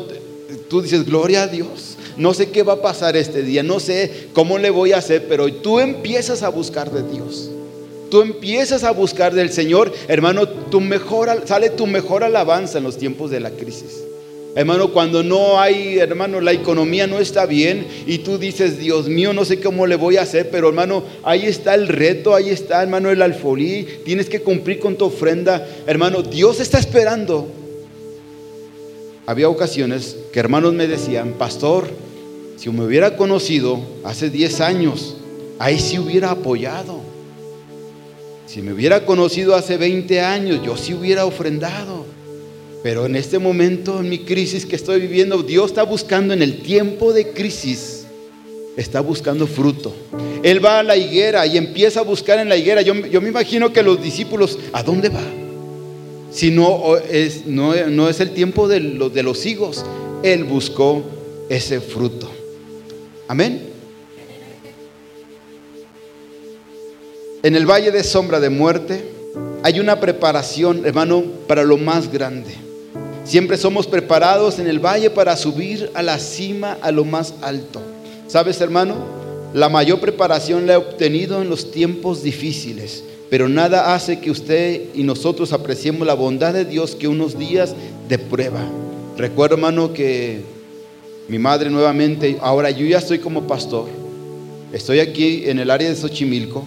tú 0.68 0.82
dices, 0.82 1.06
gloria 1.06 1.44
a 1.44 1.46
Dios, 1.46 1.96
no 2.16 2.34
sé 2.34 2.50
qué 2.50 2.64
va 2.64 2.72
a 2.72 2.82
pasar 2.82 3.16
este 3.16 3.44
día, 3.44 3.62
no 3.62 3.78
sé 3.78 4.26
cómo 4.32 4.58
le 4.58 4.70
voy 4.70 4.90
a 4.90 4.98
hacer, 4.98 5.28
pero 5.28 5.52
tú 5.52 5.78
empiezas 5.78 6.42
a 6.42 6.48
buscar 6.48 6.90
de 6.90 7.08
Dios. 7.08 7.50
Tú 8.10 8.22
empiezas 8.22 8.82
a 8.84 8.90
buscar 8.90 9.34
del 9.34 9.50
Señor, 9.50 9.92
hermano, 10.08 10.48
tu 10.48 10.80
mejor, 10.80 11.28
sale 11.46 11.70
tu 11.70 11.86
mejor 11.86 12.24
alabanza 12.24 12.78
en 12.78 12.84
los 12.84 12.98
tiempos 12.98 13.30
de 13.30 13.40
la 13.40 13.50
crisis. 13.50 14.02
Hermano, 14.56 14.92
cuando 14.92 15.22
no 15.22 15.60
hay, 15.60 15.98
hermano, 15.98 16.40
la 16.40 16.52
economía 16.52 17.06
no 17.06 17.20
está 17.20 17.46
bien 17.46 17.86
y 18.06 18.18
tú 18.18 18.36
dices, 18.36 18.80
Dios 18.80 19.08
mío, 19.08 19.32
no 19.32 19.44
sé 19.44 19.60
cómo 19.60 19.86
le 19.86 19.94
voy 19.94 20.16
a 20.16 20.22
hacer, 20.22 20.50
pero 20.50 20.68
hermano, 20.68 21.04
ahí 21.22 21.46
está 21.46 21.74
el 21.74 21.86
reto, 21.86 22.34
ahí 22.34 22.50
está, 22.50 22.82
hermano, 22.82 23.10
el 23.10 23.22
alfolí, 23.22 23.86
tienes 24.04 24.28
que 24.28 24.40
cumplir 24.40 24.80
con 24.80 24.96
tu 24.96 25.04
ofrenda. 25.04 25.64
Hermano, 25.86 26.22
Dios 26.22 26.58
está 26.58 26.80
esperando. 26.80 27.46
Había 29.24 29.48
ocasiones 29.48 30.16
que 30.32 30.40
hermanos 30.40 30.74
me 30.74 30.88
decían, 30.88 31.34
pastor, 31.38 31.88
si 32.56 32.70
me 32.70 32.84
hubiera 32.84 33.16
conocido 33.16 33.78
hace 34.02 34.30
10 34.30 34.60
años, 34.62 35.16
ahí 35.60 35.78
sí 35.78 35.96
hubiera 35.96 36.32
apoyado. 36.32 37.09
Si 38.52 38.62
me 38.62 38.72
hubiera 38.72 39.06
conocido 39.06 39.54
hace 39.54 39.76
20 39.76 40.22
años, 40.22 40.60
yo 40.66 40.76
sí 40.76 40.92
hubiera 40.92 41.24
ofrendado. 41.24 42.04
Pero 42.82 43.06
en 43.06 43.14
este 43.14 43.38
momento, 43.38 44.00
en 44.00 44.08
mi 44.08 44.18
crisis 44.24 44.66
que 44.66 44.74
estoy 44.74 44.98
viviendo, 44.98 45.44
Dios 45.44 45.66
está 45.66 45.84
buscando 45.84 46.34
en 46.34 46.42
el 46.42 46.60
tiempo 46.60 47.12
de 47.12 47.28
crisis, 47.28 48.06
está 48.76 49.02
buscando 49.02 49.46
fruto. 49.46 49.94
Él 50.42 50.64
va 50.64 50.80
a 50.80 50.82
la 50.82 50.96
higuera 50.96 51.46
y 51.46 51.58
empieza 51.58 52.00
a 52.00 52.02
buscar 52.02 52.40
en 52.40 52.48
la 52.48 52.56
higuera. 52.56 52.82
Yo, 52.82 52.92
me 52.94 53.28
imagino 53.28 53.72
que 53.72 53.84
los 53.84 54.02
discípulos, 54.02 54.58
¿a 54.72 54.82
dónde 54.82 55.10
va? 55.10 55.22
Si 56.32 56.50
no 56.50 56.96
es, 56.96 57.46
no, 57.46 58.08
es 58.08 58.18
el 58.18 58.30
tiempo 58.30 58.66
de 58.66 58.80
los, 58.80 59.14
de 59.14 59.22
los 59.22 59.46
higos, 59.46 59.84
Él 60.24 60.42
buscó 60.42 61.04
ese 61.48 61.80
fruto. 61.80 62.28
Amén. 63.28 63.69
En 67.42 67.56
el 67.56 67.64
valle 67.64 67.90
de 67.90 68.04
sombra 68.04 68.38
de 68.38 68.50
muerte 68.50 69.02
hay 69.62 69.80
una 69.80 69.98
preparación, 69.98 70.84
hermano, 70.84 71.24
para 71.46 71.64
lo 71.64 71.78
más 71.78 72.12
grande. 72.12 72.50
Siempre 73.24 73.56
somos 73.56 73.86
preparados 73.86 74.58
en 74.58 74.66
el 74.66 74.78
valle 74.78 75.08
para 75.08 75.34
subir 75.38 75.90
a 75.94 76.02
la 76.02 76.18
cima, 76.18 76.76
a 76.82 76.92
lo 76.92 77.06
más 77.06 77.32
alto. 77.40 77.80
¿Sabes, 78.28 78.60
hermano? 78.60 78.94
La 79.54 79.70
mayor 79.70 80.00
preparación 80.00 80.66
la 80.66 80.74
he 80.74 80.76
obtenido 80.76 81.40
en 81.40 81.48
los 81.48 81.70
tiempos 81.70 82.22
difíciles, 82.22 83.04
pero 83.30 83.48
nada 83.48 83.94
hace 83.94 84.20
que 84.20 84.30
usted 84.30 84.82
y 84.94 85.02
nosotros 85.02 85.54
apreciemos 85.54 86.06
la 86.06 86.14
bondad 86.14 86.52
de 86.52 86.66
Dios 86.66 86.94
que 86.94 87.08
unos 87.08 87.38
días 87.38 87.74
de 88.06 88.18
prueba. 88.18 88.60
Recuerdo, 89.16 89.54
hermano, 89.54 89.94
que 89.94 90.42
mi 91.26 91.38
madre 91.38 91.70
nuevamente, 91.70 92.36
ahora 92.42 92.70
yo 92.70 92.84
ya 92.84 92.98
estoy 92.98 93.18
como 93.18 93.46
pastor, 93.46 93.88
estoy 94.74 95.00
aquí 95.00 95.44
en 95.46 95.58
el 95.58 95.70
área 95.70 95.88
de 95.88 95.96
Xochimilco, 95.96 96.66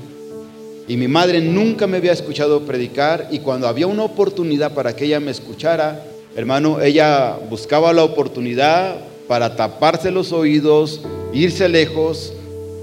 y 0.88 0.98
mi 0.98 1.08
madre 1.08 1.41
nunca 1.41 1.88
me 1.88 1.98
había 1.98 2.12
escuchado 2.12 2.62
predicar, 2.62 3.28
y 3.32 3.39
cuando 3.39 3.67
había 3.67 3.88
una 3.88 4.04
oportunidad 4.04 4.74
para 4.74 4.96
que 4.96 5.06
ella 5.06 5.19
me 5.19 5.32
escuchara, 5.32 6.04
Hermano, 6.36 6.82
ella 6.82 7.38
buscaba 7.48 7.93
la 7.93 8.04
oportunidad 8.04 8.96
para 9.28 9.56
taparse 9.56 10.10
los 10.10 10.31
oídos, 10.31 11.02
irse 11.31 11.69
lejos 11.69 12.34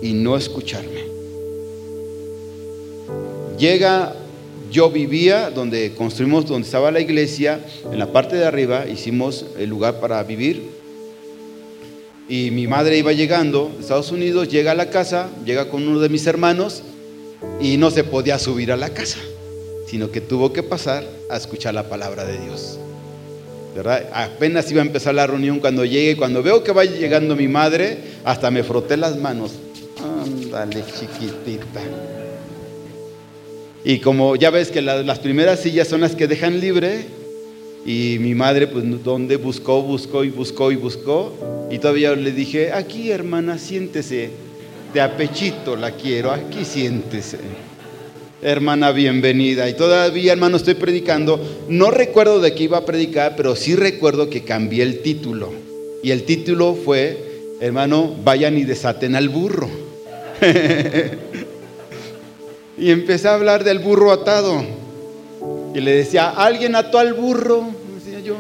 y 0.01 0.13
no 0.13 0.37
escucharme. 0.37 1.01
Llega, 3.59 4.15
yo 4.71 4.89
vivía 4.89 5.51
donde 5.51 5.95
construimos, 5.95 6.47
donde 6.47 6.65
estaba 6.65 6.93
la 6.93 7.01
iglesia, 7.01 7.61
en 7.91 7.99
la 7.99 8.13
parte 8.13 8.37
de 8.37 8.47
arriba 8.47 8.87
hicimos 8.87 9.45
el 9.59 9.69
lugar 9.69 9.99
para 9.99 10.23
vivir. 10.23 10.63
Y 12.29 12.53
mi 12.53 12.69
madre 12.69 12.99
iba 12.99 13.13
llegando 13.13 13.73
Estados 13.81 14.13
Unidos, 14.13 14.49
llega 14.49 14.71
a 14.71 14.77
la 14.77 14.91
casa, 14.91 15.29
llega 15.45 15.69
con 15.69 15.89
uno 15.89 15.99
de 15.99 16.09
mis 16.09 16.25
hermanos 16.29 16.85
y 17.61 17.77
no 17.77 17.91
se 17.91 18.05
podía 18.05 18.39
subir 18.39 18.73
a 18.73 18.77
la 18.77 18.91
casa, 18.91 19.19
sino 19.87 20.11
que 20.11 20.21
tuvo 20.21 20.53
que 20.53 20.63
pasar 20.63 21.05
a 21.29 21.37
escuchar 21.37 21.75
la 21.75 21.89
palabra 21.89 22.25
de 22.25 22.39
Dios. 22.39 22.79
Apenas 24.13 24.71
iba 24.71 24.83
a 24.83 24.85
empezar 24.85 25.15
la 25.15 25.27
reunión 25.27 25.61
cuando 25.61 25.85
llegue, 25.85 26.17
cuando 26.17 26.43
veo 26.43 26.63
que 26.65 26.73
va 26.73 26.85
llegando 26.85 27.37
mi 27.37 27.49
madre, 27.49 27.99
hasta 28.25 28.51
me 28.51 28.63
froté 28.65 28.97
las 28.97 29.17
manos. 29.17 29.53
Ándale, 30.03 30.83
chiquitita. 30.99 31.81
Y 33.85 34.01
como 34.01 34.37
ya 34.37 34.51
ves 34.51 34.71
que 34.71 34.83
las 34.83 35.19
primeras 35.21 35.61
sillas 35.61 35.89
son 35.89 36.03
las 36.03 36.15
que 36.15 36.27
dejan 36.27 36.61
libre, 36.61 37.07
y 37.87 38.19
mi 38.21 38.35
madre, 38.35 38.67
pues, 38.67 38.85
donde 39.03 39.37
buscó, 39.37 39.83
buscó 39.83 40.25
y 40.25 40.31
buscó 40.31 40.71
y 40.71 40.77
buscó, 40.77 41.33
Y 41.71 41.79
todavía 41.79 42.15
le 42.17 42.33
dije, 42.33 42.73
aquí 42.73 43.11
hermana, 43.11 43.57
siéntese, 43.57 44.31
de 44.93 45.01
apechito 45.01 45.77
la 45.77 45.93
quiero, 45.93 46.33
aquí 46.33 46.65
siéntese. 46.65 47.39
Hermana, 48.43 48.91
bienvenida. 48.91 49.69
Y 49.69 49.75
todavía, 49.75 50.33
hermano, 50.33 50.57
estoy 50.57 50.75
predicando. 50.75 51.41
No 51.69 51.91
recuerdo 51.91 52.41
de 52.41 52.55
qué 52.55 52.65
iba 52.65 52.79
a 52.79 52.87
predicar, 52.87 53.37
pero 53.37 53.55
sí 53.55 53.77
recuerdo 53.77 54.31
que 54.31 54.45
cambié 54.45 54.83
el 54.83 55.01
título. 55.01 55.53
Y 56.03 56.11
el 56.11 56.25
título 56.25 56.75
fue, 56.75 57.19
hermano, 57.61 58.17
vayan 58.25 58.57
y 58.57 58.65
desaten 58.65 59.15
al 59.15 59.29
burro. 59.29 59.69
y 62.79 62.91
empecé 62.91 63.29
a 63.29 63.35
hablar 63.35 63.63
del 63.63 63.81
burro 63.81 64.11
atado. 64.11 64.65
Y 65.75 65.81
le 65.81 65.93
decía, 65.93 66.31
¿alguien 66.31 66.75
ató 66.75 66.99
al 66.99 67.13
burro? 67.13 67.69
Decía 67.95 68.21
yo. 68.21 68.37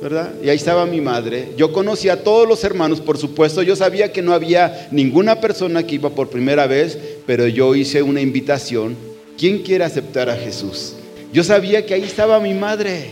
¿Verdad? 0.00 0.32
Y 0.42 0.48
ahí 0.48 0.56
estaba 0.56 0.86
mi 0.86 1.00
madre. 1.00 1.50
Yo 1.56 1.72
conocía 1.72 2.14
a 2.14 2.22
todos 2.22 2.48
los 2.48 2.64
hermanos, 2.64 3.00
por 3.00 3.18
supuesto. 3.18 3.62
Yo 3.62 3.76
sabía 3.76 4.12
que 4.12 4.22
no 4.22 4.32
había 4.32 4.88
ninguna 4.90 5.40
persona 5.40 5.82
que 5.86 5.96
iba 5.96 6.10
por 6.10 6.30
primera 6.30 6.66
vez, 6.66 6.98
pero 7.26 7.46
yo 7.46 7.74
hice 7.74 8.02
una 8.02 8.20
invitación. 8.20 8.96
¿Quién 9.38 9.62
quiere 9.62 9.84
aceptar 9.84 10.30
a 10.30 10.36
Jesús? 10.36 10.94
Yo 11.32 11.44
sabía 11.44 11.84
que 11.84 11.94
ahí 11.94 12.02
estaba 12.02 12.40
mi 12.40 12.54
madre. 12.54 13.10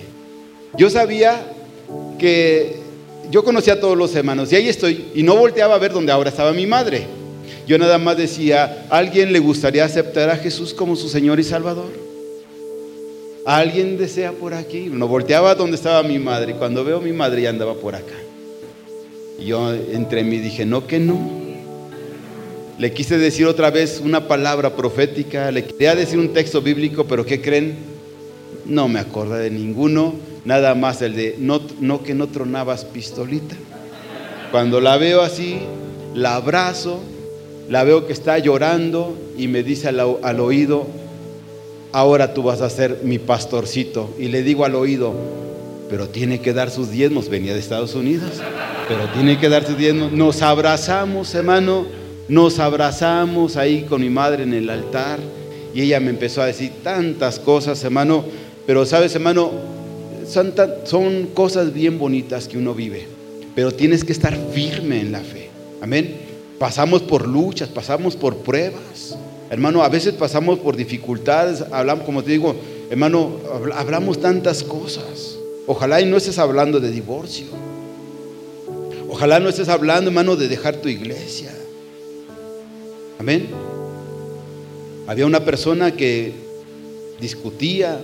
Yo 0.77 0.89
sabía 0.91 1.41
que 2.19 2.77
yo 3.31 3.45
conocía 3.45 3.75
a 3.75 3.81
todos 3.81 3.97
los 3.97 4.15
hermanos 4.15 4.53
y 4.53 4.57
ahí 4.57 4.69
estoy. 4.69 5.07
Y 5.15 5.23
no 5.23 5.37
volteaba 5.37 5.75
a 5.75 5.79
ver 5.79 5.93
donde 5.93 6.13
ahora 6.13 6.31
estaba 6.31 6.53
mi 6.53 6.67
madre. 6.67 7.07
Yo 7.67 7.77
nada 7.77 7.99
más 7.99 8.17
decía, 8.17 8.87
¿alguien 8.89 9.33
le 9.33 9.39
gustaría 9.39 9.85
aceptar 9.85 10.31
a 10.31 10.37
Jesús 10.37 10.73
como 10.73 10.97
su 10.97 11.09
Señor 11.11 11.39
y 11.39 11.45
Salvador? 11.45 12.08
¿Alguien 13.49 13.97
desea 13.97 14.33
por 14.33 14.53
aquí? 14.53 14.91
No 14.93 15.09
volteaba 15.09 15.55
donde 15.55 15.77
estaba 15.77 16.03
mi 16.03 16.19
madre. 16.19 16.53
Cuando 16.57 16.85
veo 16.85 16.99
a 16.99 17.01
mi 17.01 17.15
madre 17.15 17.41
ya 17.41 17.49
andaba 17.49 17.73
por 17.73 17.95
acá. 17.95 18.13
Y 19.39 19.47
yo 19.47 19.73
entre 19.73 20.23
mí 20.23 20.37
dije, 20.37 20.67
no 20.67 20.87
que 20.87 20.99
no. 20.99 21.19
Le 22.79 22.93
quise 22.93 23.17
decir 23.17 23.47
otra 23.47 23.71
vez 23.71 24.03
una 24.05 24.29
palabra 24.29 24.77
profética, 24.77 25.51
le 25.51 25.65
quería 25.65 25.95
decir 25.95 26.19
un 26.19 26.35
texto 26.35 26.61
bíblico, 26.61 27.07
pero 27.07 27.25
¿qué 27.25 27.41
creen? 27.41 27.77
No 28.67 28.87
me 28.87 29.01
acuerdo 29.01 29.37
de 29.37 29.51
ninguno, 29.51 30.13
nada 30.45 30.75
más 30.75 31.01
el 31.01 31.17
de 31.17 31.37
no, 31.39 32.03
que 32.03 32.13
no 32.13 32.27
tronabas 32.27 32.85
pistolita. 32.85 33.57
Cuando 34.51 34.79
la 34.79 34.99
veo 34.99 35.23
así, 35.23 35.59
la 36.15 36.35
abrazo, 36.35 37.01
la 37.71 37.83
veo 37.83 38.07
que 38.07 38.13
está 38.13 38.37
llorando 38.37 39.17
y 39.39 39.49
me 39.49 39.63
dice 39.63 39.89
al 39.89 40.41
oído, 40.41 40.87
ahora 41.93 42.35
tú 42.35 42.43
vas 42.43 42.61
a 42.61 42.71
ser 42.71 43.01
mi 43.03 43.19
pastorcito. 43.19 44.11
Y 44.19 44.29
le 44.29 44.43
digo 44.43 44.65
al 44.65 44.75
oído, 44.75 45.15
pero 45.89 46.09
tiene 46.09 46.41
que 46.41 46.53
dar 46.53 46.71
sus 46.71 46.91
diezmos, 46.91 47.29
venía 47.29 47.55
de 47.55 47.61
Estados 47.61 47.95
Unidos, 47.95 48.31
pero 48.89 49.09
tiene 49.15 49.39
que 49.39 49.49
dar 49.49 49.65
sus 49.67 49.77
diezmos. 49.77 50.13
Nos 50.13 50.43
abrazamos, 50.43 51.35
hermano, 51.35 51.87
nos 52.29 52.59
abrazamos 52.59 53.57
ahí 53.57 53.83
con 53.83 54.03
mi 54.03 54.11
madre 54.11 54.43
en 54.43 54.53
el 54.53 54.69
altar 54.69 55.19
y 55.75 55.83
ella 55.83 56.01
me 56.01 56.11
empezó 56.11 56.43
a 56.43 56.47
decir 56.47 56.73
tantas 56.83 57.39
cosas, 57.39 57.83
hermano, 57.85 58.25
pero 58.67 58.85
sabes, 58.85 59.15
hermano, 59.15 59.51
son, 60.27 60.53
son 60.85 61.29
cosas 61.33 61.73
bien 61.73 61.99
bonitas 61.99 62.49
que 62.49 62.59
uno 62.59 62.75
vive, 62.75 63.07
pero 63.55 63.73
tienes 63.73 64.05
que 64.05 64.13
estar 64.13 64.37
firme 64.53 65.01
en 65.01 65.13
la 65.13 65.21
fe. 65.21 65.49
Amén. 65.81 66.17
Pasamos 66.59 67.03
por 67.03 67.27
luchas, 67.27 67.69
pasamos 67.69 68.17
por 68.17 68.39
pruebas. 68.39 69.17
Hermano, 69.51 69.83
a 69.83 69.89
veces 69.89 70.15
pasamos 70.15 70.59
por 70.59 70.77
dificultades, 70.77 71.65
hablamos, 71.71 72.05
como 72.05 72.23
te 72.23 72.33
digo, 72.33 72.55
hermano, 72.91 73.39
hablamos 73.75 74.21
tantas 74.21 74.63
cosas. 74.63 75.39
Ojalá 75.67 76.01
y 76.01 76.07
no 76.07 76.17
estés 76.17 76.39
hablando 76.39 76.81
de 76.81 76.91
divorcio. 76.91 77.47
Ojalá 79.09 79.41
no 79.41 79.49
estés 79.49 79.69
hablando, 79.69 80.11
hermano, 80.11 80.37
de 80.37 80.49
dejar 80.49 80.77
tu 80.77 80.89
iglesia. 80.89 81.51
Amén. 83.19 83.49
Había 85.07 85.25
una 85.25 85.45
persona 85.45 85.93
que 85.93 86.33
discutía 87.21 88.01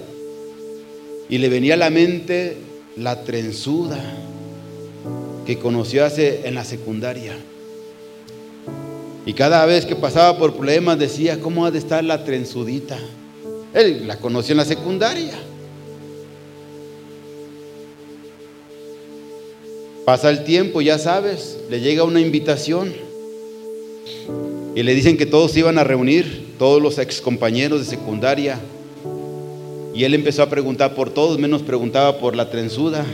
y 1.29 1.39
le 1.39 1.49
venía 1.49 1.75
a 1.75 1.77
la 1.79 1.91
mente 1.91 2.57
la 2.97 3.23
trenzuda 3.23 4.03
que 5.47 5.59
conoció 5.59 6.05
hace 6.05 6.47
en 6.49 6.55
la 6.55 6.65
secundaria. 6.65 7.37
Y 9.27 9.33
cada 9.33 9.65
vez 9.65 9.87
que 9.87 9.97
pasaba 9.97 10.39
por 10.39 10.55
problemas 10.55 10.99
decía, 10.99 11.41
¿cómo 11.41 11.65
ha 11.65 11.71
de 11.71 11.79
estar 11.79 12.05
la 12.05 12.25
trenzudita? 12.25 12.99
Él 13.73 14.07
la 14.07 14.19
conoció 14.19 14.53
en 14.53 14.59
la 14.59 14.65
secundaria. 14.65 15.33
Pasa 20.05 20.29
el 20.29 20.45
tiempo, 20.45 20.83
ya 20.83 20.99
sabes, 20.99 21.59
le 21.71 21.81
llega 21.81 22.05
una 22.05 22.21
invitación 22.21 22.93
y 24.75 24.83
le 24.83 24.95
dicen 24.95 25.17
que 25.17 25.25
todos 25.25 25.53
se 25.53 25.61
iban 25.61 25.79
a 25.79 25.85
reunir, 25.85 26.55
todos 26.59 26.83
los 26.83 26.99
ex 26.99 27.23
compañeros 27.23 27.81
de 27.81 27.87
secundaria. 27.87 28.61
Y 29.95 30.05
él 30.05 30.13
empezó 30.15 30.43
a 30.43 30.51
preguntar 30.51 30.95
por 30.95 31.09
todos, 31.09 31.39
menos 31.39 31.63
preguntaba 31.63 32.19
por 32.19 32.37
la 32.37 32.51
trenzuda. 32.51 33.07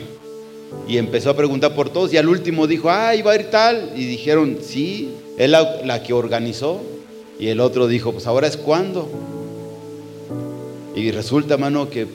Y 0.88 0.96
empezó 0.98 1.30
a 1.30 1.36
preguntar 1.36 1.74
por 1.74 1.90
todos 1.90 2.12
y 2.12 2.16
al 2.16 2.28
último 2.28 2.66
dijo, 2.66 2.90
ah, 2.90 3.14
iba 3.14 3.32
a 3.32 3.36
ir 3.36 3.50
tal. 3.50 3.92
Y 3.94 4.06
dijeron, 4.06 4.58
sí, 4.60 5.10
es 5.40 5.48
la, 5.48 6.02
que 6.02 6.12
organizó. 6.12 6.82
Y 7.38 7.48
el 7.48 7.60
otro 7.60 7.88
dijo, 7.88 8.12
pues 8.12 8.26
ahora 8.26 8.46
es 8.46 8.58
cuando. 8.58 9.08
Y 10.94 11.10
resulta, 11.12 11.54
hermano, 11.54 11.88
que 11.88 12.06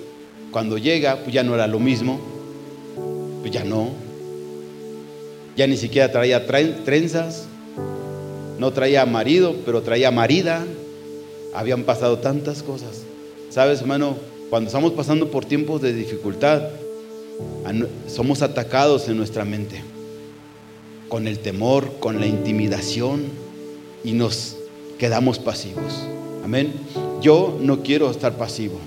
cuando 0.51 0.77
llega, 0.77 1.17
pues 1.17 1.33
ya 1.33 1.41
no 1.41 1.55
era 1.55 1.65
lo 1.65 1.79
mismo. 1.79 2.19
Pues 3.41 3.51
ya 3.51 3.63
no. 3.63 3.89
Ya 5.57 5.65
ni 5.65 5.75
siquiera 5.75 6.11
traía 6.11 6.45
trenzas. 6.45 7.47
No 8.59 8.71
traía 8.73 9.03
marido, 9.07 9.55
pero 9.65 9.81
traía 9.81 10.11
marida. 10.11 10.63
Habían 11.55 11.83
pasado 11.83 12.19
tantas 12.19 12.61
cosas. 12.61 13.01
¿Sabes, 13.49 13.81
hermano? 13.81 14.17
Cuando 14.51 14.67
estamos 14.67 14.91
pasando 14.91 15.31
por 15.31 15.45
tiempos 15.45 15.81
de 15.81 15.93
dificultad, 15.93 16.61
somos 18.07 18.43
atacados 18.43 19.09
en 19.09 19.17
nuestra 19.17 19.45
mente 19.45 19.94
con 21.07 21.27
el 21.27 21.39
temor, 21.39 21.99
con 21.99 22.19
la 22.19 22.27
intimidación 22.27 23.23
y 24.03 24.13
nos 24.13 24.57
quedamos 24.97 25.39
pasivos. 25.39 26.07
Amén. 26.43 26.73
Yo 27.21 27.57
no 27.61 27.81
quiero 27.81 28.09
estar 28.09 28.37
pasivo. 28.37 28.79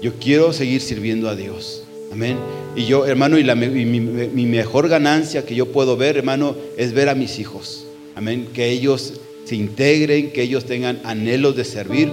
Yo 0.00 0.14
quiero 0.14 0.52
seguir 0.52 0.80
sirviendo 0.80 1.28
a 1.28 1.34
Dios. 1.34 1.84
Amén. 2.12 2.36
Y 2.76 2.86
yo, 2.86 3.06
hermano, 3.06 3.38
y, 3.38 3.44
mi, 3.44 4.00
mi, 4.00 4.46
mejor 4.46 4.88
ganancia 4.88 5.44
que 5.44 5.54
yo 5.54 5.66
puedo 5.72 5.96
ver, 5.96 6.16
hermano, 6.16 6.54
es 6.76 6.92
ver 6.92 7.08
a 7.08 7.14
mis 7.14 7.38
hijos. 7.38 7.86
Amén. 8.14 8.48
Que 8.52 8.70
ellos 8.70 9.14
se 9.44 9.56
integren, 9.56 10.30
que 10.30 10.42
ellos 10.42 10.64
tengan 10.64 11.00
anhelos 11.04 11.56
de 11.56 11.64
servir. 11.64 12.10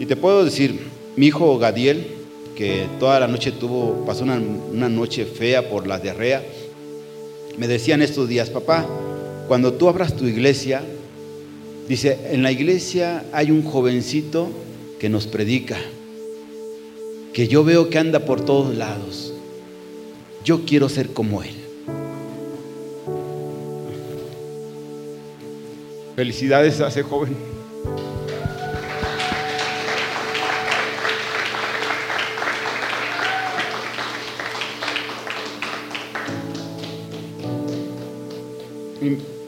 Y 0.00 0.06
te 0.06 0.16
puedo 0.16 0.44
decir, 0.44 0.78
mi 1.16 1.26
hijo 1.26 1.58
Gadiel, 1.58 2.06
que 2.56 2.86
toda 2.98 3.20
la 3.20 3.28
noche 3.28 3.52
tuvo, 3.52 4.04
pasó 4.06 4.24
una, 4.24 4.40
una 4.72 4.88
noche 4.88 5.24
fea 5.24 5.68
por 5.68 5.86
la 5.86 5.98
diarrea, 5.98 6.44
me 7.56 7.68
decían 7.68 8.02
estos 8.02 8.28
días, 8.28 8.50
papá, 8.50 8.86
cuando 9.48 9.74
tú 9.74 9.88
abras 9.88 10.16
tu 10.16 10.26
iglesia, 10.26 10.82
dice, 11.88 12.18
en 12.32 12.42
la 12.42 12.50
iglesia 12.50 13.24
hay 13.32 13.50
un 13.50 13.62
jovencito 13.62 14.48
que 14.98 15.08
nos 15.08 15.26
predica, 15.26 15.78
que 17.32 17.48
yo 17.48 17.64
veo 17.64 17.90
que 17.90 17.98
anda 17.98 18.20
por 18.20 18.44
todos 18.44 18.76
lados. 18.76 19.32
Yo 20.44 20.64
quiero 20.64 20.88
ser 20.88 21.08
como 21.08 21.42
él. 21.42 21.54
Felicidades 26.16 26.80
a 26.80 26.88
ese 26.88 27.02
joven. 27.02 27.53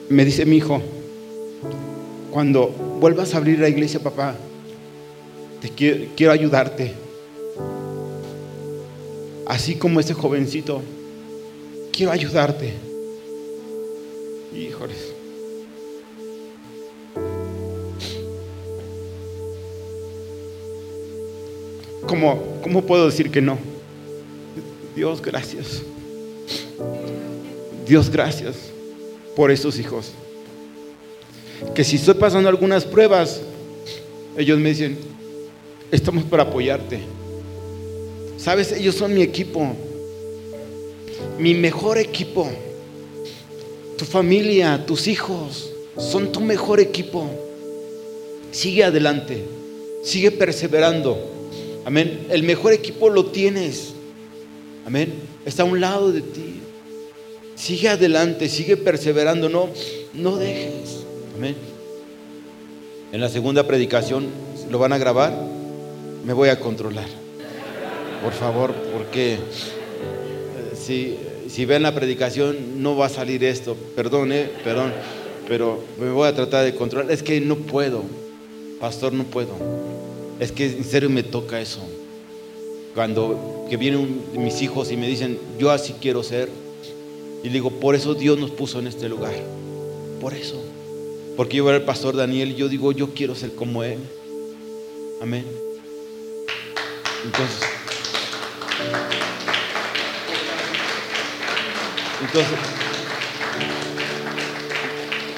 Me 0.09 0.25
dice 0.25 0.47
mi 0.47 0.57
hijo, 0.57 0.81
cuando 2.31 2.69
vuelvas 3.01 3.35
a 3.35 3.39
abrir 3.39 3.59
la 3.59 3.69
iglesia, 3.69 4.01
papá, 4.01 4.37
te 5.61 5.71
quiero, 5.71 6.33
ayudarte. 6.33 6.93
Así 9.47 9.77
como 9.77 10.01
ese 10.01 10.15
jovencito, 10.15 10.83
quiero 11.93 12.13
ayudarte. 12.13 12.75
Híjoles. 14.55 15.13
¿Cómo, 22.07 22.61
¿Cómo 22.63 22.83
puedo 22.83 23.07
decir 23.07 23.31
que 23.31 23.41
no? 23.41 23.59
Dios, 24.95 25.21
gracias. 25.21 25.83
Dios, 27.87 28.11
gracias 28.11 28.76
por 29.37 29.51
esos 29.51 29.79
hijos. 29.79 30.13
Que 31.75 31.85
si 31.85 31.97
estoy 31.97 32.15
pasando 32.15 32.49
algunas 32.49 32.85
pruebas, 32.85 33.41
ellos 34.37 34.59
me 34.59 34.71
dicen, 34.71 34.99
estamos 35.93 36.25
para 36.25 36.45
apoyarte. 36.45 37.01
Sabes, 38.39 38.73
ellos 38.73 38.95
son 38.95 39.15
mi 39.15 39.23
equipo, 39.23 39.73
mi 41.39 41.55
mejor 41.55 41.99
equipo. 41.99 42.51
tu 43.97 44.05
familia, 44.05 44.85
tus 44.85 45.07
hijos, 45.07 45.73
son 45.97 46.31
tu 46.31 46.41
mejor 46.41 46.81
equipo. 46.81 47.31
Sigue 48.51 48.85
adelante, 48.85 49.45
sigue 50.03 50.31
perseverando. 50.31 51.19
Amén. 51.85 52.27
El 52.31 52.43
mejor 52.43 52.73
equipo 52.73 53.09
lo 53.09 53.27
tienes. 53.27 53.95
Amén. 54.85 55.15
Está 55.45 55.63
a 55.63 55.67
un 55.67 55.81
lado 55.81 56.13
de 56.13 56.21
ti. 56.21 56.61
Sigue 57.57 57.89
adelante, 57.89 58.49
sigue 58.49 58.77
perseverando, 58.77 59.49
no, 59.49 59.71
no 60.15 60.37
dejes. 60.37 61.05
Amén. 61.35 61.57
En 63.13 63.21
la 63.21 63.31
segunda 63.31 63.67
predicación, 63.67 64.27
¿lo 64.71 64.79
van 64.79 64.93
a 64.93 64.99
grabar? 64.99 65.33
Me 66.25 66.35
voy 66.35 66.51
a 66.51 66.61
controlar. 66.61 67.07
Por 68.23 68.35
favor, 68.35 68.75
porque 68.93 69.35
eh, 69.35 69.39
si, 70.75 71.17
si 71.49 71.65
ven 71.65 71.83
la 71.83 71.95
predicación 71.95 72.83
no 72.83 72.95
va 72.95 73.07
a 73.07 73.09
salir 73.09 73.43
esto. 73.43 73.75
Perdón, 73.95 74.33
eh, 74.33 74.51
perdón, 74.63 74.93
pero 75.49 75.83
me 75.99 76.11
voy 76.11 76.29
a 76.29 76.35
tratar 76.35 76.65
de 76.65 76.75
controlar. 76.75 77.11
Es 77.11 77.23
que 77.23 77.41
no 77.41 77.57
puedo, 77.57 78.03
pastor, 78.81 79.15
no 79.15 79.25
puedo. 79.25 79.55
Es 80.41 80.53
que 80.53 80.67
en 80.67 80.85
serio 80.85 81.09
me 81.09 81.23
toca 81.23 81.61
eso. 81.61 81.81
Cuando 82.95 83.67
que 83.71 83.77
vienen 83.79 84.21
mis 84.37 84.61
hijos 84.61 84.93
y 84.93 84.97
me 84.97 85.09
dicen, 85.09 85.39
yo 85.59 85.71
así 85.71 85.95
quiero 86.01 86.23
ser. 86.23 86.66
Y 87.47 87.49
digo, 87.49 87.71
por 87.71 87.95
eso 87.95 88.15
Dios 88.17 88.41
nos 88.41 88.51
puso 88.51 88.81
en 88.81 88.89
este 88.89 89.09
lugar. 89.09 89.33
Por 90.21 90.35
eso. 90.35 90.61
Porque 91.37 91.59
yo 91.59 91.65
veo 91.65 91.77
al 91.77 91.85
pastor 91.85 92.17
Daniel 92.17 92.51
y 92.51 92.55
yo 92.57 92.69
digo, 92.69 92.91
yo 92.91 93.15
quiero 93.15 93.37
ser 93.37 93.55
como 93.55 93.85
él. 93.85 94.01
Amén. 95.23 95.45
Entonces, 97.25 97.61
entonces, 102.21 102.59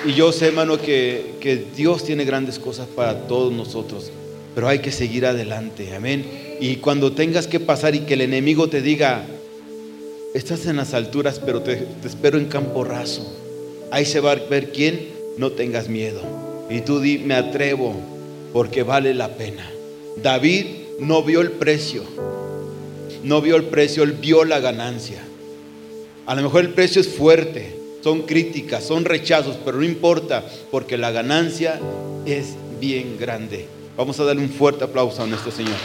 y 0.07 0.15
yo 0.15 0.33
sé, 0.33 0.47
hermano, 0.47 0.81
que, 0.81 1.35
que 1.43 1.57
Dios 1.77 2.05
tiene 2.05 2.25
grandes 2.25 2.59
cosas 2.59 2.87
para 2.89 3.27
todos 3.27 3.53
nosotros, 3.53 4.13
pero 4.55 4.67
hay 4.67 4.79
que 4.79 4.93
seguir 4.93 5.27
adelante, 5.27 5.95
amén. 5.95 6.25
Y 6.59 6.77
cuando 6.77 7.13
tengas 7.13 7.47
que 7.47 7.61
pasar 7.61 7.95
y 7.95 8.01
que 8.01 8.15
el 8.15 8.23
enemigo 8.23 8.71
te 8.71 8.81
diga, 8.81 9.27
estás 10.39 10.67
en 10.67 10.77
las 10.77 10.95
alturas, 10.95 11.41
pero 11.45 11.63
te, 11.63 11.87
espero 12.05 12.39
en 12.39 12.47
campo 12.47 12.85
raso, 12.85 13.27
ahí 13.91 14.05
se 14.05 14.21
va 14.21 14.33
a 14.33 14.37
ver 14.37 14.73
quién, 14.73 15.09
no 15.37 15.53
tengas 15.53 15.89
miedo. 15.89 16.21
Y 16.71 16.81
tú 16.83 17.01
di, 17.01 17.19
me 17.19 17.35
atrevo, 17.35 17.95
porque 18.53 18.83
vale 18.83 19.15
la 19.15 19.29
pena. 19.37 19.69
David 20.23 20.67
no 21.01 21.23
vio 21.23 21.41
el 21.41 21.53
precio, 21.53 22.03
no 23.25 23.41
vio 23.41 23.57
el 23.57 23.65
precio, 23.65 24.03
él 24.03 24.13
vio 24.13 24.45
la 24.45 24.61
ganancia. 24.61 25.23
A 26.27 26.35
lo 26.35 26.43
mejor 26.43 26.65
el 26.65 26.71
precio 26.71 27.01
es 27.01 27.09
fuerte, 27.09 27.75
son 28.03 28.23
críticas, 28.23 28.85
son 28.85 29.05
rechazos, 29.05 29.57
pero 29.65 29.79
no 29.79 29.85
importa, 29.85 30.45
porque 30.71 30.99
la 30.99 31.11
ganancia 31.11 31.81
es 32.27 32.55
bien 32.81 33.17
grande. 33.19 33.67
Vamos 33.97 34.21
a 34.21 34.25
darle 34.25 34.43
un 34.43 34.51
fuerte 34.51 34.85
aplauso 34.85 35.23
a 35.23 35.27
nuestro 35.27 35.51
Señor. 35.51 35.77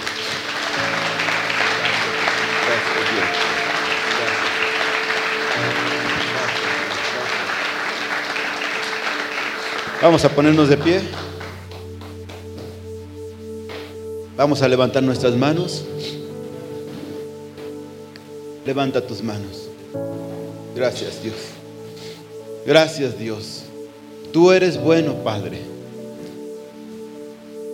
Vamos 10.03 10.25
a 10.25 10.29
ponernos 10.35 10.67
de 10.67 10.75
pie. 10.75 10.99
Vamos 14.35 14.61
a 14.61 14.67
levantar 14.67 15.01
nuestras 15.01 15.33
manos. 15.33 15.85
Levanta 18.65 18.99
tus 18.99 19.23
manos. 19.23 19.69
Gracias 20.75 21.23
Dios. 21.23 21.35
Gracias 22.65 23.17
Dios. 23.17 23.61
Tú 24.33 24.51
eres 24.51 24.77
bueno, 24.77 25.23
Padre. 25.23 25.61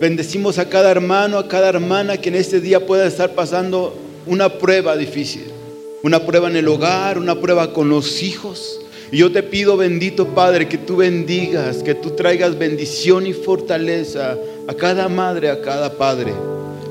Bendecimos 0.00 0.60
a 0.60 0.68
cada 0.68 0.88
hermano, 0.92 1.36
a 1.36 1.48
cada 1.48 1.68
hermana 1.68 2.16
que 2.18 2.28
en 2.28 2.36
este 2.36 2.60
día 2.60 2.86
pueda 2.86 3.08
estar 3.08 3.34
pasando 3.34 3.98
una 4.26 4.50
prueba 4.50 4.96
difícil. 4.96 5.50
Una 6.04 6.24
prueba 6.24 6.48
en 6.48 6.54
el 6.54 6.68
hogar, 6.68 7.18
una 7.18 7.40
prueba 7.40 7.72
con 7.72 7.88
los 7.88 8.22
hijos. 8.22 8.78
Y 9.12 9.18
yo 9.18 9.32
te 9.32 9.42
pido, 9.42 9.76
bendito 9.76 10.28
Padre, 10.28 10.68
que 10.68 10.78
tú 10.78 10.96
bendigas, 10.96 11.82
que 11.82 11.94
tú 11.94 12.10
traigas 12.10 12.56
bendición 12.58 13.26
y 13.26 13.32
fortaleza 13.32 14.38
a 14.68 14.74
cada 14.74 15.08
madre, 15.08 15.50
a 15.50 15.60
cada 15.60 15.96
padre, 15.96 16.32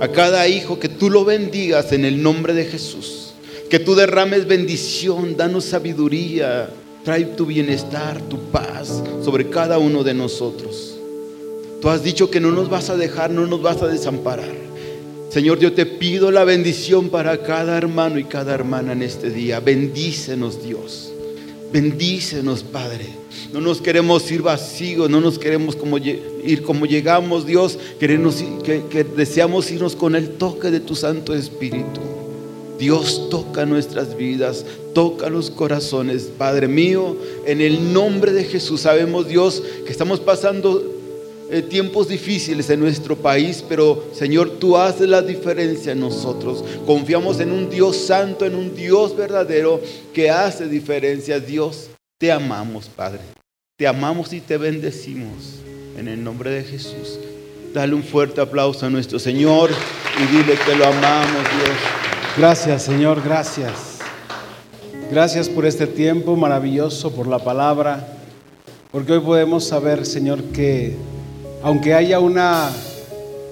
a 0.01 0.07
cada 0.09 0.47
hijo, 0.47 0.79
que 0.79 0.89
tú 0.89 1.09
lo 1.09 1.23
bendigas 1.23 1.93
en 1.93 2.03
el 2.03 2.21
nombre 2.21 2.53
de 2.53 2.65
Jesús. 2.65 3.33
Que 3.69 3.79
tú 3.79 3.95
derrames 3.95 4.47
bendición, 4.47 5.37
danos 5.37 5.63
sabiduría, 5.65 6.69
trae 7.05 7.23
tu 7.23 7.45
bienestar, 7.45 8.19
tu 8.23 8.37
paz 8.51 9.01
sobre 9.23 9.49
cada 9.49 9.77
uno 9.77 10.03
de 10.03 10.13
nosotros. 10.13 10.97
Tú 11.81 11.87
has 11.87 12.03
dicho 12.03 12.29
que 12.29 12.41
no 12.41 12.51
nos 12.51 12.69
vas 12.69 12.89
a 12.89 12.97
dejar, 12.97 13.31
no 13.31 13.47
nos 13.47 13.61
vas 13.61 13.81
a 13.81 13.87
desamparar. 13.87 14.53
Señor, 15.29 15.59
yo 15.59 15.71
te 15.71 15.85
pido 15.85 16.31
la 16.31 16.43
bendición 16.43 17.09
para 17.09 17.43
cada 17.43 17.77
hermano 17.77 18.19
y 18.19 18.25
cada 18.25 18.53
hermana 18.53 18.91
en 18.91 19.03
este 19.03 19.29
día. 19.29 19.59
Bendícenos, 19.59 20.61
Dios. 20.61 21.08
Bendícenos, 21.71 22.63
Padre. 22.63 23.05
No 23.53 23.61
nos 23.61 23.81
queremos 23.81 24.29
ir 24.31 24.41
vacíos, 24.41 25.09
no 25.09 25.21
nos 25.21 25.37
queremos 25.37 25.77
ir 26.43 26.63
como 26.63 26.85
llegamos, 26.85 27.45
Dios. 27.45 27.77
Queremos, 27.99 28.43
que, 28.63 28.83
que 28.89 29.03
deseamos 29.03 29.69
irnos 29.71 29.95
con 29.95 30.15
el 30.15 30.29
toque 30.31 30.71
de 30.71 30.79
tu 30.79 30.95
Santo 30.95 31.33
Espíritu. 31.33 32.01
Dios 32.79 33.29
toca 33.29 33.65
nuestras 33.65 34.15
vidas, 34.15 34.65
toca 34.93 35.29
los 35.29 35.51
corazones, 35.51 36.29
Padre 36.37 36.67
mío, 36.67 37.17
en 37.45 37.59
el 37.59 37.91
nombre 37.93 38.31
de 38.31 38.45
Jesús. 38.45 38.81
Sabemos, 38.81 39.27
Dios, 39.27 39.61
que 39.85 39.91
estamos 39.91 40.21
pasando 40.21 40.98
eh, 41.51 41.63
tiempos 41.63 42.07
difíciles 42.07 42.69
en 42.69 42.79
nuestro 42.79 43.15
país, 43.15 43.63
pero 43.67 44.09
Señor, 44.13 44.59
tú 44.59 44.77
haces 44.77 45.09
la 45.09 45.21
diferencia 45.21 45.93
en 45.93 45.99
nosotros. 45.99 46.63
Confiamos 46.85 47.39
en 47.39 47.51
un 47.51 47.69
Dios 47.69 47.97
santo, 47.97 48.45
en 48.45 48.53
un 48.53 48.75
Dios 48.75 49.17
verdadero 49.17 49.81
que 50.13 50.29
hace 50.29 50.67
diferencia. 50.67 51.39
Dios, 51.39 51.89
te 52.19 52.31
amamos, 52.31 52.87
Padre. 52.87 53.21
Te 53.77 53.87
amamos 53.87 54.31
y 54.33 54.41
te 54.41 54.57
bendecimos 54.57 55.61
en 55.97 56.07
el 56.07 56.23
nombre 56.23 56.51
de 56.51 56.63
Jesús. 56.63 57.19
Dale 57.73 57.95
un 57.95 58.03
fuerte 58.03 58.41
aplauso 58.41 58.85
a 58.85 58.89
nuestro 58.89 59.17
Señor 59.17 59.71
y 60.17 60.35
dile 60.35 60.53
que 60.65 60.75
lo 60.75 60.85
amamos, 60.85 61.43
Dios. 61.57 61.77
Gracias, 62.37 62.83
Señor, 62.83 63.23
gracias. 63.23 63.99
Gracias 65.11 65.49
por 65.49 65.65
este 65.65 65.87
tiempo 65.87 66.35
maravilloso, 66.35 67.11
por 67.11 67.25
la 67.25 67.39
palabra, 67.39 68.07
porque 68.91 69.13
hoy 69.13 69.19
podemos 69.21 69.63
saber, 69.65 70.05
Señor, 70.05 70.43
que 70.51 70.95
aunque 71.61 71.93
haya 71.93 72.19
una 72.19 72.71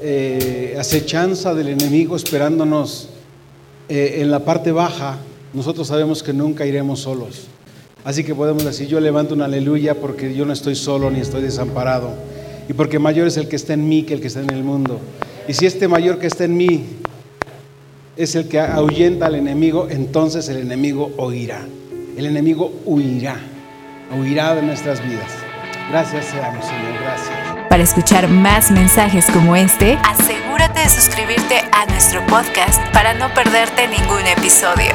eh, 0.02 0.76
acechanza 0.80 1.54
del 1.54 1.70
enemigo 1.70 2.16
esperándonos 2.16 3.10
eh, 3.90 4.18
en 4.20 4.32
la 4.32 4.40
parte 4.40 4.72
baja, 4.72 5.18
nosotros 5.54 5.88
sabemos 5.88 6.24
que 6.24 6.34
nunca 6.34 6.66
iremos 6.66 7.02
solos. 7.02 7.48
Así 8.04 8.24
que 8.24 8.34
podemos 8.34 8.64
decir, 8.64 8.88
yo 8.88 9.00
levanto 9.00 9.34
una 9.34 9.46
aleluya 9.46 9.96
porque 9.96 10.34
yo 10.34 10.46
no 10.46 10.54
estoy 10.54 10.76
solo 10.76 11.10
ni 11.10 11.20
estoy 11.20 11.42
desamparado. 11.42 12.14
Y 12.70 12.74
porque 12.74 13.00
mayor 13.00 13.28
es 13.28 13.38
el 13.38 13.48
que 13.48 13.56
está 13.56 13.74
en 13.74 13.88
mí 13.88 14.04
que 14.04 14.14
el 14.14 14.22
que 14.22 14.28
está 14.28 14.42
en 14.42 14.52
el 14.52 14.64
mundo. 14.64 15.00
Y 15.48 15.54
si 15.54 15.66
este 15.66 15.88
mayor 15.88 16.20
que 16.20 16.28
está 16.28 16.46
en 16.46 16.56
mí 16.56 16.86
es 18.16 18.36
el 18.36 18.48
que 18.48 18.60
ahuyenta 18.60 19.28
al 19.28 19.36
enemigo, 19.36 19.88
entonces 19.90 20.48
el 20.50 20.58
enemigo 20.58 21.12
oirá. 21.18 21.66
El 22.18 22.26
enemigo 22.26 22.74
huirá, 22.86 23.38
huirá 24.18 24.56
de 24.56 24.64
nuestras 24.64 25.02
vidas. 25.04 25.32
Gracias 25.90 26.26
seamos, 26.26 26.66
Señor, 26.66 26.94
gracias. 27.02 27.47
Para 27.70 27.84
escuchar 27.84 28.28
más 28.30 28.72
mensajes 28.72 29.26
como 29.32 29.56
este, 29.56 29.98
asegúrate 30.04 30.80
de 30.80 30.90
suscribirte 30.90 31.62
a 31.74 31.86
nuestro 31.88 32.26
podcast 32.28 32.82
para 32.94 33.14
no 33.14 33.34
perderte 33.34 33.88
ningún 33.88 34.26
episodio. 34.26 34.94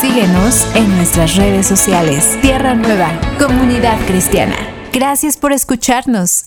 Síguenos 0.00 0.66
en 0.74 0.94
nuestras 0.96 1.36
redes 1.36 1.66
sociales. 1.66 2.38
Tierra 2.42 2.74
Nueva, 2.74 3.08
Comunidad 3.38 3.98
Cristiana. 4.06 4.56
Gracias 4.92 5.36
por 5.38 5.52
escucharnos. 5.52 6.44